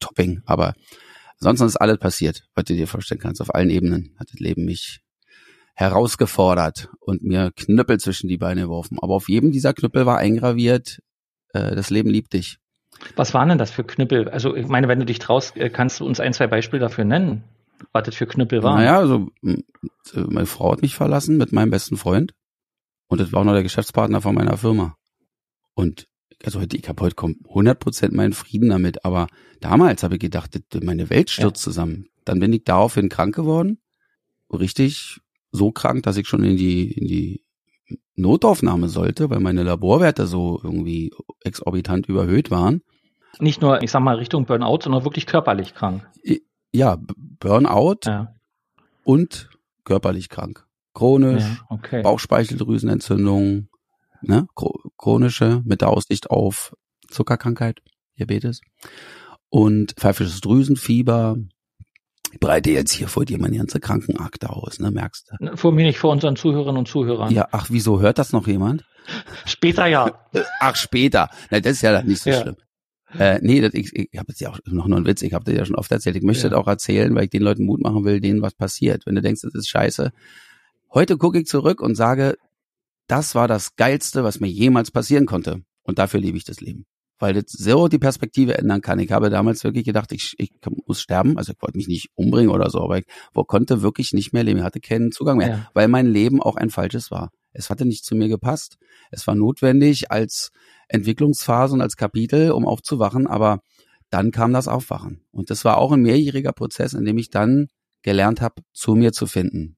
Topping. 0.00 0.42
Aber 0.44 0.74
ansonsten 1.42 1.66
ist 1.66 1.76
alles 1.76 1.98
passiert, 1.98 2.44
was 2.54 2.64
du 2.64 2.74
dir 2.74 2.86
vorstellen 2.86 3.20
kannst. 3.20 3.40
Auf 3.40 3.54
allen 3.54 3.70
Ebenen 3.70 4.14
hat 4.18 4.28
das 4.32 4.40
Leben 4.40 4.64
mich 4.64 5.00
herausgefordert 5.74 6.88
und 7.00 7.22
mir 7.22 7.50
Knüppel 7.56 7.98
zwischen 7.98 8.28
die 8.28 8.38
Beine 8.38 8.62
geworfen. 8.62 8.98
Aber 9.00 9.14
auf 9.14 9.28
jedem 9.28 9.52
dieser 9.52 9.72
Knüppel 9.74 10.06
war 10.06 10.18
eingraviert, 10.18 11.00
äh, 11.52 11.74
das 11.74 11.90
Leben 11.90 12.10
liebt 12.10 12.32
dich. 12.32 12.58
Was 13.16 13.34
waren 13.34 13.48
denn 13.48 13.58
das 13.58 13.70
für 13.70 13.84
Knüppel? 13.84 14.28
Also 14.28 14.54
ich 14.54 14.68
meine, 14.68 14.88
wenn 14.88 15.00
du 15.00 15.06
dich 15.06 15.18
traust, 15.18 15.56
äh, 15.56 15.70
kannst 15.70 16.00
du 16.00 16.06
uns 16.06 16.20
ein, 16.20 16.32
zwei 16.32 16.46
Beispiele 16.46 16.80
dafür 16.80 17.04
nennen, 17.04 17.44
was 17.92 18.04
das 18.04 18.14
für 18.14 18.26
Knüppel 18.26 18.62
waren? 18.62 18.76
Naja, 18.76 18.98
also 18.98 19.28
äh, 19.42 19.56
meine 20.14 20.46
Frau 20.46 20.72
hat 20.72 20.82
mich 20.82 20.94
verlassen 20.94 21.36
mit 21.36 21.52
meinem 21.52 21.70
besten 21.70 21.96
Freund 21.96 22.34
und 23.08 23.20
das 23.20 23.32
war 23.32 23.40
auch 23.40 23.44
noch 23.44 23.54
der 23.54 23.62
Geschäftspartner 23.62 24.20
von 24.20 24.34
meiner 24.34 24.56
Firma. 24.56 24.96
Und 25.74 26.06
also 26.44 26.60
heute, 26.60 26.76
ich 26.76 26.88
habe 26.88 27.02
heute 27.02 27.16
kom- 27.16 27.36
100% 27.48 28.14
meinen 28.14 28.32
Frieden 28.32 28.70
damit, 28.70 29.04
aber 29.04 29.26
damals 29.60 30.02
habe 30.02 30.14
ich 30.14 30.20
gedacht, 30.20 30.58
meine 30.82 31.10
Welt 31.10 31.30
stürzt 31.30 31.62
zusammen. 31.62 32.06
Dann 32.24 32.40
bin 32.40 32.52
ich 32.52 32.64
daraufhin 32.64 33.08
krank 33.08 33.34
geworden, 33.34 33.78
richtig 34.52 35.20
so 35.50 35.70
krank, 35.72 36.02
dass 36.04 36.16
ich 36.16 36.26
schon 36.28 36.44
in 36.44 36.56
die 36.56 36.90
in 36.92 37.06
die 37.06 37.44
Notaufnahme 38.14 38.88
sollte, 38.88 39.30
weil 39.30 39.40
meine 39.40 39.62
Laborwerte 39.62 40.26
so 40.26 40.60
irgendwie 40.62 41.12
exorbitant 41.42 42.08
überhöht 42.08 42.50
waren. 42.50 42.82
Nicht 43.38 43.60
nur, 43.62 43.82
ich 43.82 43.90
sag 43.90 44.00
mal, 44.02 44.16
Richtung 44.16 44.44
Burnout, 44.44 44.80
sondern 44.82 45.04
wirklich 45.04 45.26
körperlich 45.26 45.74
krank. 45.74 46.06
Ja, 46.72 46.98
Burnout 47.16 48.00
Ja, 48.04 48.34
und 49.04 49.50
körperlich 49.84 50.28
krank. 50.28 50.66
Chronisch, 50.94 51.42
ja 51.42 51.58
okay. 51.70 52.02
Bauchspeicheldrüsenentzündung, 52.02 53.68
ne, 54.22 54.46
chro- 54.56 54.90
chronische 54.96 55.62
mit 55.64 55.80
der 55.80 55.88
Aussicht 55.88 56.30
auf 56.30 56.74
Zuckerkrankheit, 57.08 57.80
Diabetes 58.18 58.60
und 59.48 59.92
pfeifisches 59.98 60.40
Drüsenfieber, 60.40 61.36
Ich 62.32 62.40
breite 62.40 62.70
jetzt 62.70 62.92
hier 62.92 63.08
vor 63.08 63.26
dir 63.26 63.38
meine 63.38 63.58
ganze 63.58 63.78
Krankenakte 63.78 64.48
aus, 64.48 64.80
ne, 64.80 64.90
merkst 64.90 65.32
du? 65.38 65.56
Vor 65.56 65.72
mir 65.72 65.84
nicht, 65.84 65.98
vor 65.98 66.10
unseren 66.10 66.34
Zuhörerinnen 66.34 66.78
und 66.78 66.88
Zuhörern. 66.88 67.30
Ja, 67.32 67.46
ach, 67.52 67.66
wieso 67.68 68.00
hört 68.00 68.18
das 68.18 68.32
noch 68.32 68.46
jemand? 68.46 68.84
Später 69.44 69.86
ja. 69.86 70.26
Ach, 70.58 70.74
später. 70.76 71.28
Na, 71.50 71.60
das 71.60 71.72
ist 71.72 71.82
ja 71.82 71.92
dann 71.92 72.06
nicht 72.06 72.22
so 72.22 72.30
ja. 72.30 72.40
schlimm. 72.40 72.56
Äh, 73.18 73.38
nee, 73.42 73.60
das, 73.60 73.74
ich, 73.74 73.94
ich 73.94 74.18
habe 74.18 74.28
jetzt 74.28 74.40
ja 74.40 74.48
auch 74.48 74.58
noch 74.64 74.86
nur 74.86 74.96
einen 74.96 75.06
Witz, 75.06 75.20
ich 75.20 75.34
habe 75.34 75.44
das 75.44 75.54
ja 75.54 75.66
schon 75.66 75.76
oft 75.76 75.92
erzählt. 75.92 76.16
Ich 76.16 76.22
möchte 76.22 76.44
ja. 76.44 76.48
das 76.48 76.58
auch 76.58 76.66
erzählen, 76.66 77.14
weil 77.14 77.24
ich 77.24 77.30
den 77.30 77.42
Leuten 77.42 77.66
Mut 77.66 77.82
machen 77.82 78.06
will, 78.06 78.20
denen 78.20 78.40
was 78.40 78.54
passiert. 78.54 79.04
Wenn 79.04 79.14
du 79.14 79.20
denkst, 79.20 79.42
das 79.42 79.54
ist 79.54 79.68
scheiße. 79.68 80.10
Heute 80.94 81.18
gucke 81.18 81.38
ich 81.38 81.46
zurück 81.46 81.82
und 81.82 81.96
sage, 81.96 82.38
das 83.12 83.34
war 83.34 83.46
das 83.46 83.76
Geilste, 83.76 84.24
was 84.24 84.40
mir 84.40 84.48
jemals 84.48 84.90
passieren 84.90 85.26
konnte. 85.26 85.62
Und 85.82 85.98
dafür 85.98 86.20
liebe 86.20 86.36
ich 86.36 86.44
das 86.44 86.60
Leben 86.60 86.86
weil 87.22 87.34
das 87.34 87.52
so 87.52 87.86
die 87.86 88.00
Perspektive 88.00 88.58
ändern 88.58 88.80
kann. 88.80 88.98
Ich 88.98 89.12
habe 89.12 89.30
damals 89.30 89.62
wirklich 89.62 89.84
gedacht, 89.84 90.10
ich, 90.10 90.34
ich 90.38 90.50
muss 90.86 91.00
sterben. 91.00 91.38
Also 91.38 91.52
ich 91.52 91.62
wollte 91.62 91.76
mich 91.76 91.86
nicht 91.86 92.08
umbringen 92.16 92.50
oder 92.50 92.68
so, 92.68 92.80
aber 92.80 92.98
ich 92.98 93.04
konnte 93.46 93.80
wirklich 93.80 94.12
nicht 94.12 94.32
mehr 94.32 94.42
leben. 94.42 94.58
Ich 94.58 94.64
hatte 94.64 94.80
keinen 94.80 95.12
Zugang 95.12 95.38
mehr, 95.38 95.48
ja. 95.48 95.70
weil 95.72 95.86
mein 95.86 96.08
Leben 96.08 96.42
auch 96.42 96.56
ein 96.56 96.68
falsches 96.68 97.12
war. 97.12 97.30
Es 97.52 97.70
hatte 97.70 97.84
nicht 97.84 98.04
zu 98.04 98.16
mir 98.16 98.26
gepasst. 98.26 98.76
Es 99.12 99.24
war 99.28 99.36
notwendig 99.36 100.10
als 100.10 100.50
Entwicklungsphase 100.88 101.74
und 101.74 101.80
als 101.80 101.96
Kapitel, 101.96 102.50
um 102.50 102.66
aufzuwachen, 102.66 103.28
aber 103.28 103.60
dann 104.10 104.32
kam 104.32 104.52
das 104.52 104.66
Aufwachen. 104.66 105.22
Und 105.30 105.48
das 105.50 105.64
war 105.64 105.78
auch 105.78 105.92
ein 105.92 106.02
mehrjähriger 106.02 106.52
Prozess, 106.52 106.92
in 106.92 107.04
dem 107.04 107.18
ich 107.18 107.30
dann 107.30 107.68
gelernt 108.02 108.40
habe, 108.40 108.62
zu 108.72 108.96
mir 108.96 109.12
zu 109.12 109.28
finden. 109.28 109.76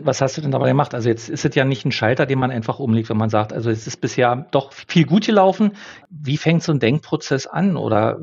Was 0.00 0.20
hast 0.20 0.36
du 0.36 0.40
denn 0.40 0.52
dabei 0.52 0.68
gemacht? 0.68 0.94
Also 0.94 1.08
jetzt 1.08 1.28
ist 1.28 1.44
es 1.44 1.54
ja 1.56 1.64
nicht 1.64 1.84
ein 1.84 1.90
Schalter, 1.90 2.24
den 2.24 2.38
man 2.38 2.52
einfach 2.52 2.78
umlegt, 2.78 3.10
wenn 3.10 3.16
man 3.16 3.30
sagt, 3.30 3.52
also 3.52 3.68
es 3.68 3.88
ist 3.88 4.00
bisher 4.00 4.46
doch 4.52 4.72
viel 4.72 5.04
gut 5.04 5.26
gelaufen. 5.26 5.72
Wie 6.08 6.36
fängt 6.36 6.62
so 6.62 6.70
ein 6.70 6.78
Denkprozess 6.78 7.48
an? 7.48 7.76
Oder 7.76 8.20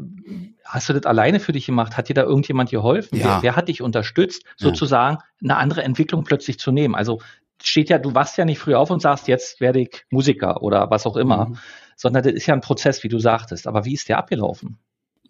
hast 0.63 0.87
du 0.87 0.93
das 0.93 1.05
alleine 1.05 1.41
für 1.41 1.51
dich 1.51 1.65
gemacht? 1.65 1.97
Hat 1.97 2.07
dir 2.07 2.13
da 2.13 2.23
irgendjemand 2.23 2.69
geholfen? 2.69 3.17
Ja. 3.17 3.25
Wer, 3.25 3.43
wer 3.43 3.55
hat 3.57 3.67
dich 3.67 3.81
unterstützt, 3.81 4.45
sozusagen 4.55 5.17
eine 5.43 5.57
andere 5.57 5.83
Entwicklung 5.83 6.23
plötzlich 6.23 6.59
zu 6.59 6.71
nehmen? 6.71 6.95
Also 6.95 7.19
steht 7.61 7.89
ja, 7.89 7.97
du 7.97 8.15
wachst 8.15 8.37
ja 8.37 8.45
nicht 8.45 8.59
früh 8.59 8.73
auf 8.73 8.89
und 8.89 9.01
sagst, 9.01 9.27
jetzt 9.27 9.59
werde 9.59 9.81
ich 9.81 10.05
Musiker 10.09 10.61
oder 10.61 10.89
was 10.89 11.05
auch 11.05 11.17
immer, 11.17 11.49
mhm. 11.49 11.57
sondern 11.97 12.23
das 12.23 12.33
ist 12.33 12.45
ja 12.45 12.53
ein 12.53 12.61
Prozess, 12.61 13.03
wie 13.03 13.09
du 13.09 13.19
sagtest. 13.19 13.67
Aber 13.67 13.83
wie 13.83 13.93
ist 13.93 14.07
der 14.07 14.17
abgelaufen? 14.17 14.77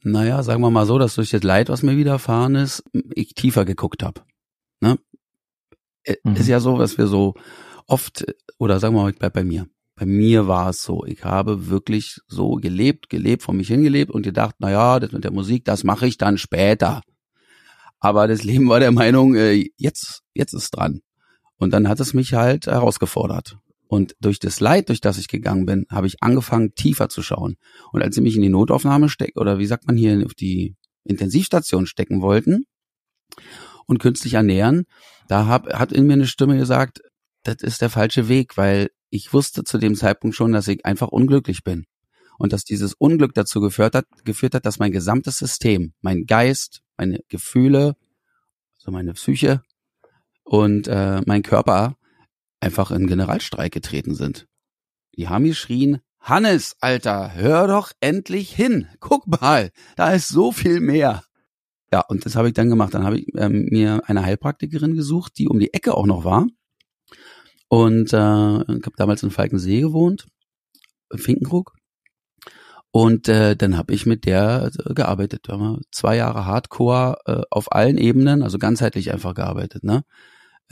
Naja, 0.04 0.44
sagen 0.44 0.62
wir 0.62 0.70
mal 0.70 0.86
so, 0.86 1.00
dass 1.00 1.16
durch 1.16 1.32
das 1.32 1.42
Leid, 1.42 1.70
was 1.70 1.82
mir 1.82 1.98
widerfahren 1.98 2.54
ist, 2.54 2.84
ich 3.16 3.34
tiefer 3.34 3.66
geguckt 3.66 4.04
habe. 4.04 4.22
Mhm. 6.24 6.36
ist 6.36 6.48
ja 6.48 6.60
so, 6.60 6.78
dass 6.78 6.98
wir 6.98 7.08
so 7.08 7.36
oft, 7.88 8.26
oder 8.58 8.80
sagen 8.80 8.96
wir 8.96 9.04
mal, 9.04 9.12
ich 9.12 9.20
bleib 9.20 9.34
bei 9.34 9.44
mir. 9.44 9.68
Bei 9.96 10.06
mir 10.06 10.48
war 10.48 10.70
es 10.70 10.84
so, 10.84 11.06
ich 11.06 11.24
habe 11.24 11.70
wirklich 11.70 12.20
so 12.28 12.56
gelebt, 12.56 13.10
gelebt, 13.10 13.44
vor 13.44 13.54
mich 13.54 13.70
hingelebt 13.70 14.12
und 14.12 14.24
gedacht, 14.24 14.56
na 14.60 14.70
ja, 14.70 15.00
das 15.00 15.14
mit 15.14 15.24
der 15.24 15.32
Musik, 15.32 15.64
das 15.64 15.84
mache 15.84 16.06
ich 16.06 16.18
dann 16.18 16.38
später. 16.38 17.02
Aber 18.00 18.28
das 18.28 18.44
Leben 18.44 18.68
war 18.68 18.80
der 18.80 18.92
Meinung, 18.92 19.36
äh, 19.36 19.70
jetzt, 19.78 20.22
jetzt 20.34 20.54
ist 20.54 20.72
dran. 20.72 21.02
Und 21.58 21.72
dann 21.72 21.88
hat 21.88 22.00
es 22.02 22.14
mich 22.14 22.34
halt 22.34 22.68
herausgefordert. 22.68 23.58
Und 23.88 24.16
durch 24.20 24.40
das 24.40 24.60
Leid, 24.60 24.90
durch 24.90 25.00
das 25.00 25.18
ich 25.18 25.28
gegangen 25.28 25.66
bin, 25.66 25.86
habe 25.90 26.08
ich 26.08 26.22
angefangen, 26.22 26.76
tiefer 26.76 27.08
zu 27.08 27.22
schauen. 27.22 27.56
Und 27.92 28.02
als 28.02 28.16
sie 28.16 28.22
mich 28.22 28.36
in 28.36 28.42
die 28.42 28.50
Notaufnahme 28.50 29.08
stecken, 29.08 29.40
oder 29.40 29.60
wie 29.60 29.66
sagt 29.66 29.88
man 29.88 29.96
hier, 29.96 30.26
auf 30.26 30.34
die 30.34 30.76
Intensivstation 31.06 31.86
stecken 31.86 32.22
wollten 32.22 32.66
und 33.86 34.00
künstlich 34.00 34.34
ernähren, 34.34 34.86
da 35.28 35.48
hab, 35.48 35.72
hat 35.74 35.92
in 35.92 36.08
mir 36.08 36.14
eine 36.14 36.28
Stimme 36.28 36.58
gesagt, 36.58 37.02
das 37.44 37.58
ist 37.62 37.82
der 37.82 37.90
falsche 37.90 38.28
Weg, 38.28 38.58
weil 38.58 38.90
ich 39.10 39.34
wusste 39.34 39.64
zu 39.64 39.78
dem 39.78 39.96
Zeitpunkt 39.96 40.36
schon, 40.36 40.52
dass 40.52 40.68
ich 40.68 40.86
einfach 40.86 41.10
unglücklich 41.10 41.64
bin. 41.64 41.86
Und 42.38 42.52
dass 42.52 42.66
dieses 42.66 42.94
Unglück 42.94 43.34
dazu 43.34 43.62
geführt 43.62 43.96
hat, 43.96 44.06
geführt 44.26 44.56
hat, 44.56 44.66
dass 44.66 44.80
mein 44.80 44.92
gesamtes 44.92 45.38
System, 45.38 45.94
mein 46.02 46.26
Geist, 46.26 46.82
meine 46.98 47.20
Gefühle, 47.30 47.96
also 48.78 48.92
meine 48.92 49.14
Psyche 49.14 49.62
und 50.44 50.88
äh, 50.88 51.22
mein 51.26 51.44
Körper 51.44 51.96
einfach 52.60 52.92
in 52.92 53.08
Generalstreik 53.08 53.72
getreten 53.72 54.16
sind. 54.16 54.48
Die 55.18 55.30
haben 55.30 55.46
geschrien, 55.46 56.02
Hannes, 56.20 56.76
Alter, 56.82 57.36
hör 57.36 57.68
doch 57.68 57.92
endlich 58.00 58.52
hin. 58.52 58.88
Guck 59.00 59.28
mal, 59.28 59.72
da 59.96 60.12
ist 60.12 60.28
so 60.28 60.52
viel 60.52 60.82
mehr. 60.82 61.24
Ja, 61.96 62.02
und 62.02 62.26
das 62.26 62.36
habe 62.36 62.50
ich 62.50 62.54
dann 62.54 62.68
gemacht. 62.68 62.94
Dann 62.94 63.06
habe 63.06 63.20
ich 63.20 63.28
ähm, 63.38 63.70
mir 63.72 64.02
eine 64.08 64.26
Heilpraktikerin 64.26 64.96
gesucht, 64.96 65.38
die 65.38 65.48
um 65.48 65.60
die 65.60 65.74
Ecke 65.74 65.94
auch 65.94 66.06
noch 66.06 66.26
war. 66.26 66.46
Und 67.70 68.12
äh, 68.12 68.58
ich 68.58 68.86
habe 68.86 68.98
damals 68.98 69.24
in 69.24 69.32
Falkensee 69.32 69.80
gewohnt, 69.80 70.28
in 71.10 71.20
Finkenkrug. 71.20 71.72
Und 72.92 73.30
äh, 73.30 73.56
dann 73.56 73.78
habe 73.78 73.94
ich 73.94 74.06
mit 74.06 74.26
der 74.26 74.72
äh, 74.78 74.94
gearbeitet. 74.94 75.48
Zwei 75.90 76.18
Jahre 76.18 76.46
Hardcore 76.46 77.16
äh, 77.28 77.42
auf 77.50 77.72
allen 77.72 77.98
Ebenen, 77.98 78.44
also 78.44 78.58
ganzheitlich 78.58 79.14
einfach 79.14 79.34
gearbeitet. 79.34 79.86
Ne? 79.86 80.04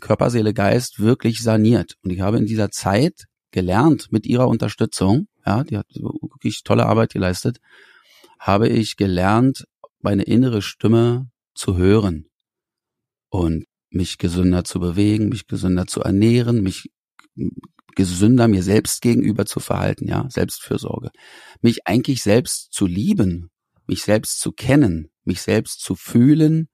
Körper, 0.01 0.29
Seele, 0.29 0.53
Geist 0.53 0.99
wirklich 0.99 1.41
saniert. 1.41 1.95
Und 2.03 2.09
ich 2.09 2.19
habe 2.19 2.35
in 2.35 2.47
dieser 2.47 2.69
Zeit 2.69 3.27
gelernt, 3.51 4.11
mit 4.11 4.25
ihrer 4.25 4.49
Unterstützung, 4.49 5.27
ja, 5.45 5.63
die 5.63 5.77
hat 5.77 5.87
wirklich 5.95 6.63
tolle 6.63 6.85
Arbeit 6.85 7.13
geleistet, 7.13 7.59
habe 8.39 8.67
ich 8.67 8.97
gelernt, 8.97 9.63
meine 10.03 10.23
innere 10.23 10.61
Stimme 10.61 11.29
zu 11.55 11.77
hören 11.77 12.27
und 13.29 13.65
mich 13.89 14.17
gesünder 14.17 14.63
zu 14.63 14.79
bewegen, 14.79 15.29
mich 15.29 15.47
gesünder 15.47 15.85
zu 15.87 16.01
ernähren, 16.01 16.61
mich 16.61 16.89
gesünder 17.95 18.47
mir 18.47 18.63
selbst 18.63 19.01
gegenüber 19.01 19.45
zu 19.45 19.59
verhalten, 19.59 20.07
ja, 20.07 20.27
Selbstfürsorge. 20.29 21.11
Mich 21.61 21.87
eigentlich 21.87 22.23
selbst 22.23 22.73
zu 22.73 22.87
lieben, 22.87 23.49
mich 23.87 24.03
selbst 24.03 24.39
zu 24.39 24.51
kennen, 24.51 25.11
mich 25.23 25.41
selbst 25.41 25.81
zu 25.81 25.95
fühlen 25.95 26.69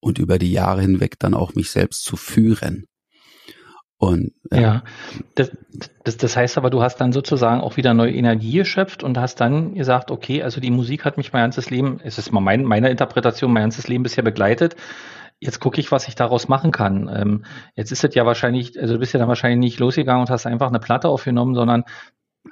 und 0.00 0.18
über 0.18 0.38
die 0.38 0.52
Jahre 0.52 0.82
hinweg 0.82 1.18
dann 1.18 1.34
auch 1.34 1.54
mich 1.54 1.70
selbst 1.70 2.04
zu 2.04 2.16
führen. 2.16 2.86
Und 3.98 4.32
ja, 4.52 4.60
ja 4.60 4.82
das, 5.34 5.50
das, 6.04 6.16
das 6.16 6.36
heißt 6.36 6.56
aber, 6.56 6.70
du 6.70 6.82
hast 6.82 6.96
dann 6.98 7.12
sozusagen 7.12 7.60
auch 7.60 7.76
wieder 7.76 7.94
neue 7.94 8.14
Energie 8.14 8.52
geschöpft 8.52 9.02
und 9.02 9.18
hast 9.18 9.40
dann 9.40 9.74
gesagt, 9.74 10.10
okay, 10.10 10.42
also 10.42 10.60
die 10.60 10.70
Musik 10.70 11.04
hat 11.04 11.16
mich 11.16 11.32
mein 11.32 11.42
ganzes 11.42 11.68
Leben, 11.70 12.00
es 12.04 12.16
ist 12.16 12.32
mal 12.32 12.40
mein, 12.40 12.64
meine 12.64 12.90
Interpretation, 12.90 13.52
mein 13.52 13.64
ganzes 13.64 13.88
Leben 13.88 14.04
bisher 14.04 14.22
begleitet. 14.22 14.76
Jetzt 15.40 15.60
gucke 15.60 15.80
ich, 15.80 15.92
was 15.92 16.08
ich 16.08 16.14
daraus 16.14 16.48
machen 16.48 16.72
kann. 16.72 17.08
Ähm, 17.12 17.44
jetzt 17.74 17.92
ist 17.92 18.04
es 18.04 18.14
ja 18.14 18.24
wahrscheinlich, 18.24 18.80
also 18.80 18.94
du 18.94 19.00
bist 19.00 19.12
ja 19.14 19.20
dann 19.20 19.28
wahrscheinlich 19.28 19.58
nicht 19.58 19.78
losgegangen 19.80 20.22
und 20.22 20.30
hast 20.30 20.46
einfach 20.46 20.68
eine 20.68 20.80
Platte 20.80 21.08
aufgenommen, 21.08 21.54
sondern 21.54 21.84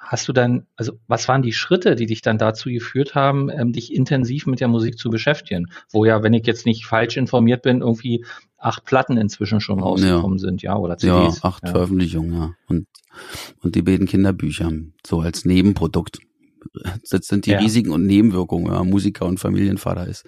Hast 0.00 0.28
du 0.28 0.32
dann, 0.32 0.66
also 0.76 0.92
was 1.06 1.28
waren 1.28 1.42
die 1.42 1.52
Schritte, 1.52 1.96
die 1.96 2.06
dich 2.06 2.22
dann 2.22 2.38
dazu 2.38 2.68
geführt 2.70 3.14
haben, 3.14 3.50
ähm, 3.50 3.72
dich 3.72 3.92
intensiv 3.92 4.46
mit 4.46 4.60
der 4.60 4.68
Musik 4.68 4.98
zu 4.98 5.10
beschäftigen? 5.10 5.66
Wo 5.90 6.04
ja, 6.04 6.22
wenn 6.22 6.34
ich 6.34 6.46
jetzt 6.46 6.66
nicht 6.66 6.86
falsch 6.86 7.16
informiert 7.16 7.62
bin, 7.62 7.80
irgendwie 7.80 8.24
acht 8.58 8.84
Platten 8.84 9.16
inzwischen 9.16 9.60
schon 9.60 9.80
rausgekommen 9.80 10.38
ja. 10.38 10.42
sind, 10.42 10.62
ja, 10.62 10.76
oder 10.76 10.96
CDs. 10.96 11.40
Ja, 11.42 11.48
acht 11.48 11.64
ja. 11.64 11.70
Veröffentlichungen, 11.70 12.32
ja. 12.32 12.54
Und, 12.68 12.86
und 13.62 13.74
die 13.74 13.82
beiden 13.82 14.06
Kinderbücher, 14.06 14.70
so 15.06 15.20
als 15.20 15.44
Nebenprodukt. 15.44 16.18
Das 17.10 17.26
sind 17.26 17.46
die 17.46 17.52
ja. 17.52 17.58
Risiken 17.58 17.90
und 17.90 18.06
Nebenwirkungen, 18.06 18.66
wenn 18.66 18.74
man 18.74 18.90
Musiker 18.90 19.26
und 19.26 19.38
Familienvater 19.38 20.06
ist. 20.06 20.24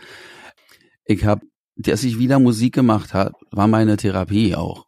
Ich 1.05 1.25
habe, 1.25 1.43
dass 1.77 2.05
ich 2.05 2.19
wieder 2.19 2.39
Musik 2.39 2.75
gemacht 2.75 3.15
habe, 3.15 3.35
war 3.51 3.67
meine 3.67 3.97
Therapie 3.97 4.55
auch 4.55 4.88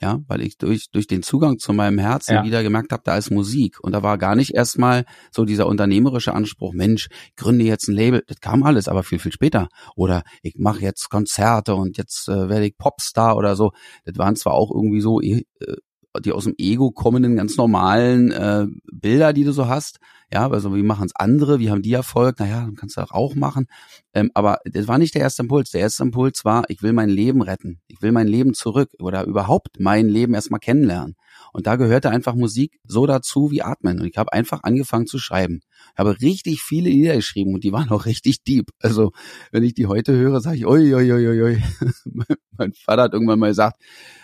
ja, 0.00 0.20
weil 0.26 0.40
ich 0.40 0.56
durch 0.56 0.90
durch 0.90 1.06
den 1.06 1.22
Zugang 1.22 1.58
zu 1.58 1.72
meinem 1.72 1.98
Herzen 1.98 2.34
ja. 2.34 2.44
wieder 2.44 2.62
gemerkt 2.62 2.92
habe, 2.92 3.02
da 3.04 3.16
ist 3.16 3.30
Musik 3.30 3.78
und 3.82 3.92
da 3.92 4.02
war 4.02 4.18
gar 4.18 4.34
nicht 4.34 4.54
erstmal 4.54 5.04
so 5.30 5.44
dieser 5.44 5.66
unternehmerische 5.66 6.34
Anspruch, 6.34 6.72
Mensch, 6.72 7.08
gründe 7.36 7.64
jetzt 7.64 7.88
ein 7.88 7.94
Label, 7.94 8.22
das 8.26 8.40
kam 8.40 8.62
alles, 8.62 8.88
aber 8.88 9.02
viel 9.02 9.18
viel 9.18 9.32
später 9.32 9.68
oder 9.96 10.22
ich 10.42 10.54
mache 10.58 10.80
jetzt 10.80 11.10
Konzerte 11.10 11.74
und 11.74 11.98
jetzt 11.98 12.28
äh, 12.28 12.48
werde 12.48 12.66
ich 12.66 12.76
Popstar 12.78 13.36
oder 13.36 13.56
so. 13.56 13.72
Das 14.04 14.16
waren 14.18 14.36
zwar 14.36 14.54
auch 14.54 14.70
irgendwie 14.70 15.00
so 15.00 15.20
äh, 15.20 15.42
die 16.24 16.32
aus 16.32 16.44
dem 16.44 16.54
Ego 16.58 16.90
kommenden 16.90 17.36
ganz 17.36 17.56
normalen 17.56 18.32
äh, 18.32 18.66
Bilder, 18.92 19.32
die 19.32 19.44
du 19.44 19.52
so 19.52 19.68
hast, 19.68 20.00
ja, 20.32 20.48
also 20.48 20.74
wie 20.76 20.82
machen 20.82 21.06
es 21.06 21.16
andere, 21.16 21.58
wie 21.58 21.70
haben 21.70 21.82
die 21.82 21.92
Erfolg? 21.92 22.38
Naja, 22.38 22.60
dann 22.60 22.76
kannst 22.76 22.96
du 22.96 23.00
auch 23.00 23.34
machen. 23.34 23.66
Ähm, 24.14 24.30
aber 24.34 24.58
das 24.64 24.86
war 24.86 24.96
nicht 24.98 25.14
der 25.14 25.22
erste 25.22 25.42
Impuls. 25.42 25.70
Der 25.70 25.80
erste 25.80 26.04
Impuls 26.04 26.44
war, 26.44 26.64
ich 26.68 26.82
will 26.82 26.92
mein 26.92 27.08
Leben 27.08 27.42
retten. 27.42 27.80
Ich 27.88 28.00
will 28.00 28.12
mein 28.12 28.28
Leben 28.28 28.54
zurück 28.54 28.90
oder 29.00 29.24
überhaupt 29.24 29.80
mein 29.80 30.08
Leben 30.08 30.34
erstmal 30.34 30.60
kennenlernen. 30.60 31.16
Und 31.52 31.66
da 31.66 31.76
gehörte 31.76 32.10
einfach 32.10 32.34
Musik 32.34 32.78
so 32.84 33.06
dazu 33.06 33.50
wie 33.50 33.62
Atmen. 33.62 34.00
Und 34.00 34.06
ich 34.06 34.16
habe 34.16 34.32
einfach 34.32 34.62
angefangen 34.62 35.06
zu 35.06 35.18
schreiben. 35.18 35.60
Ich 35.92 35.98
habe 35.98 36.20
richtig 36.20 36.62
viele 36.62 36.90
Lieder 36.90 37.16
geschrieben 37.16 37.54
und 37.54 37.64
die 37.64 37.72
waren 37.72 37.90
auch 37.90 38.06
richtig 38.06 38.42
deep. 38.44 38.70
Also 38.80 39.12
wenn 39.50 39.62
ich 39.62 39.74
die 39.74 39.86
heute 39.86 40.12
höre, 40.12 40.40
sage 40.40 40.58
ich, 40.58 40.66
oi, 40.66 40.94
oi, 40.94 41.12
oi, 41.12 41.42
oi, 41.42 41.62
mein 42.56 42.72
Vater 42.72 43.02
hat 43.02 43.12
irgendwann 43.12 43.38
mal 43.38 43.48
gesagt, 43.48 43.80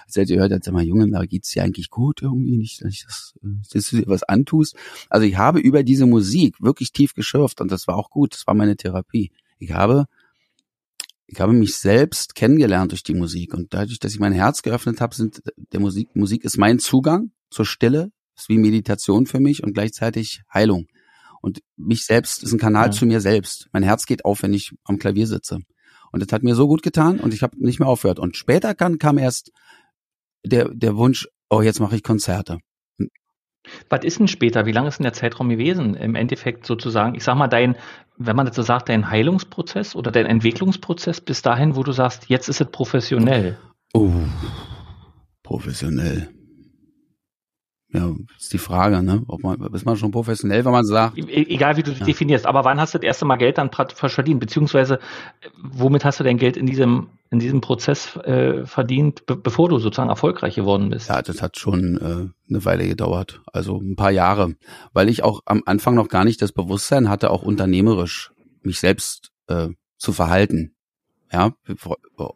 als 0.06 0.16
er 0.16 0.26
gehört 0.26 0.52
hat, 0.52 0.64
sag 0.64 0.75
mal, 0.75 0.85
Junge, 0.85 1.11
da 1.11 1.25
geht's 1.25 1.50
dir 1.50 1.64
eigentlich 1.64 1.90
gut 1.90 2.23
irgendwie, 2.23 2.56
nicht, 2.56 2.83
dass, 2.83 3.35
das, 3.42 3.68
dass 3.71 3.90
du 3.90 3.97
dir 3.97 4.06
was 4.06 4.23
antust. 4.23 4.76
Also 5.11 5.26
ich 5.26 5.37
habe 5.37 5.59
über 5.59 5.83
diese 5.83 6.06
Musik 6.06 6.56
wirklich 6.61 6.92
tief 6.92 7.14
geschürft 7.14 7.61
und 7.61 7.71
das 7.71 7.87
war 7.87 7.97
auch 7.97 8.11
gut. 8.11 8.35
Das 8.35 8.47
war 8.47 8.54
meine 8.54 8.76
Therapie. 8.76 9.33
Ich 9.59 9.73
habe 9.73 10.06
ich 11.26 11.40
habe 11.40 11.52
mich 11.52 11.76
selbst 11.76 12.35
kennengelernt 12.35 12.92
durch 12.92 13.02
die 13.02 13.14
Musik 13.14 13.54
und 13.54 13.75
dadurch, 13.75 13.99
dass 13.99 14.12
ich 14.12 14.21
mein 14.21 14.33
Herz 14.33 14.62
geöffnet 14.62 15.00
habe, 15.00 15.14
sind 15.14 15.42
der 15.73 15.80
Musik 15.80 16.14
Musik 16.14 16.45
ist 16.45 16.56
mein 16.56 16.78
Zugang 16.78 17.33
zur 17.50 17.66
Stille, 17.66 18.11
ist 18.37 18.49
wie 18.49 18.59
Meditation 18.59 19.26
für 19.26 19.40
mich 19.40 19.62
und 19.62 19.73
gleichzeitig 19.73 20.42
Heilung. 20.52 20.87
Und 21.40 21.61
mich 21.76 22.04
selbst 22.04 22.42
ist 22.42 22.52
ein 22.52 22.59
Kanal 22.59 22.87
ja. 22.87 22.90
zu 22.90 23.06
mir 23.06 23.21
selbst. 23.21 23.68
Mein 23.73 23.83
Herz 23.83 24.06
geht 24.06 24.25
auf, 24.25 24.42
wenn 24.42 24.52
ich 24.52 24.73
am 24.85 24.99
Klavier 24.99 25.26
sitze. 25.26 25.61
Und 26.12 26.23
das 26.23 26.33
hat 26.33 26.42
mir 26.42 26.54
so 26.54 26.66
gut 26.66 26.83
getan 26.83 27.21
und 27.21 27.35
ich 27.35 27.42
habe 27.42 27.62
nicht 27.62 27.78
mehr 27.78 27.88
aufgehört. 27.88 28.18
Und 28.18 28.37
später 28.37 28.75
kam, 28.75 28.99
kam 28.99 29.18
erst 29.18 29.52
der, 30.45 30.71
der 30.73 30.97
Wunsch, 30.97 31.28
oh, 31.50 31.61
jetzt 31.61 31.80
mache 31.80 31.97
ich 31.97 32.02
Konzerte. 32.02 32.59
Was 33.88 34.04
ist 34.04 34.18
denn 34.21 34.28
später? 34.28 34.64
Wie 34.64 34.73
lange 34.73 34.88
ist 34.88 34.99
denn 34.99 35.04
der 35.04 35.12
Zeitraum 35.12 35.49
gewesen? 35.49 35.95
Im 35.95 36.14
Endeffekt 36.14 36.66
sozusagen, 36.66 37.16
ich 37.16 37.25
sag 37.25 37.37
mal, 37.37 37.49
dein, 37.49 37.76
wenn 38.18 38.37
man 38.37 38.46
das 38.46 38.56
so 38.56 38.62
sagt, 38.62 38.88
dein 38.88 39.11
Heilungsprozess 39.11 39.94
oder 39.94 40.11
dein 40.11 40.26
Entwicklungsprozess 40.26 41.20
bis 41.20 41.42
dahin, 41.42 41.76
wo 41.76 41.82
du 41.82 41.92
sagst, 41.92 42.28
jetzt 42.28 42.49
ist 42.49 42.61
es 42.61 42.70
professionell. 42.70 43.58
Oh, 43.92 44.11
professionell. 45.42 46.36
Ja, 47.93 48.12
ist 48.37 48.52
die 48.52 48.59
Frage, 48.59 49.02
ne? 49.02 49.23
Ob 49.28 49.43
man, 49.45 49.61
ist 49.73 49.87
man 49.87 49.97
schon 49.97 50.11
professionell, 50.11 50.64
wenn 50.64 50.73
man 50.73 50.85
sagt. 50.85 51.16
E 51.16 51.47
egal 51.49 51.76
wie 51.76 51.85
du 51.85 51.93
ja. 51.93 52.05
definierst, 52.05 52.45
aber 52.45 52.64
wann 52.64 52.81
hast 52.81 52.95
du 52.95 52.99
das 52.99 53.07
erste 53.07 53.25
Mal 53.25 53.37
Geld 53.37 53.59
dann 53.59 53.71
verdient? 53.71 54.40
Beziehungsweise, 54.40 54.99
womit 55.62 56.05
hast 56.05 56.19
du 56.19 56.25
dein 56.25 56.37
Geld 56.37 56.57
in 56.57 56.66
diesem, 56.66 57.09
in 57.31 57.38
diesem 57.38 57.61
Prozess 57.61 58.16
äh, 58.16 58.66
verdient, 58.66 59.25
be 59.26 59.37
bevor 59.37 59.69
du 59.69 59.78
sozusagen 59.78 60.11
erfolgreich 60.11 60.57
geworden 60.57 60.90
bist? 60.90 61.09
Ja, 61.09 61.23
das 61.23 61.40
hat 61.40 61.59
schon 61.59 61.97
äh, 61.97 62.50
eine 62.50 62.64
Weile 62.64 62.88
gedauert. 62.88 63.40
Also 63.52 63.81
ein 63.81 63.97
paar 63.97 64.11
Jahre. 64.11 64.57
Weil 64.93 65.09
ich 65.09 65.23
auch 65.23 65.40
am 65.45 65.62
Anfang 65.64 65.95
noch 65.95 66.09
gar 66.09 66.25
nicht 66.25 66.43
das 66.43 66.52
Bewusstsein 66.52 67.09
hatte, 67.09 67.31
auch 67.31 67.43
unternehmerisch 67.43 68.33
mich 68.62 68.81
selbst 68.81 69.31
äh, 69.47 69.69
zu 69.97 70.12
verhalten. 70.12 70.75
Ja, 71.33 71.54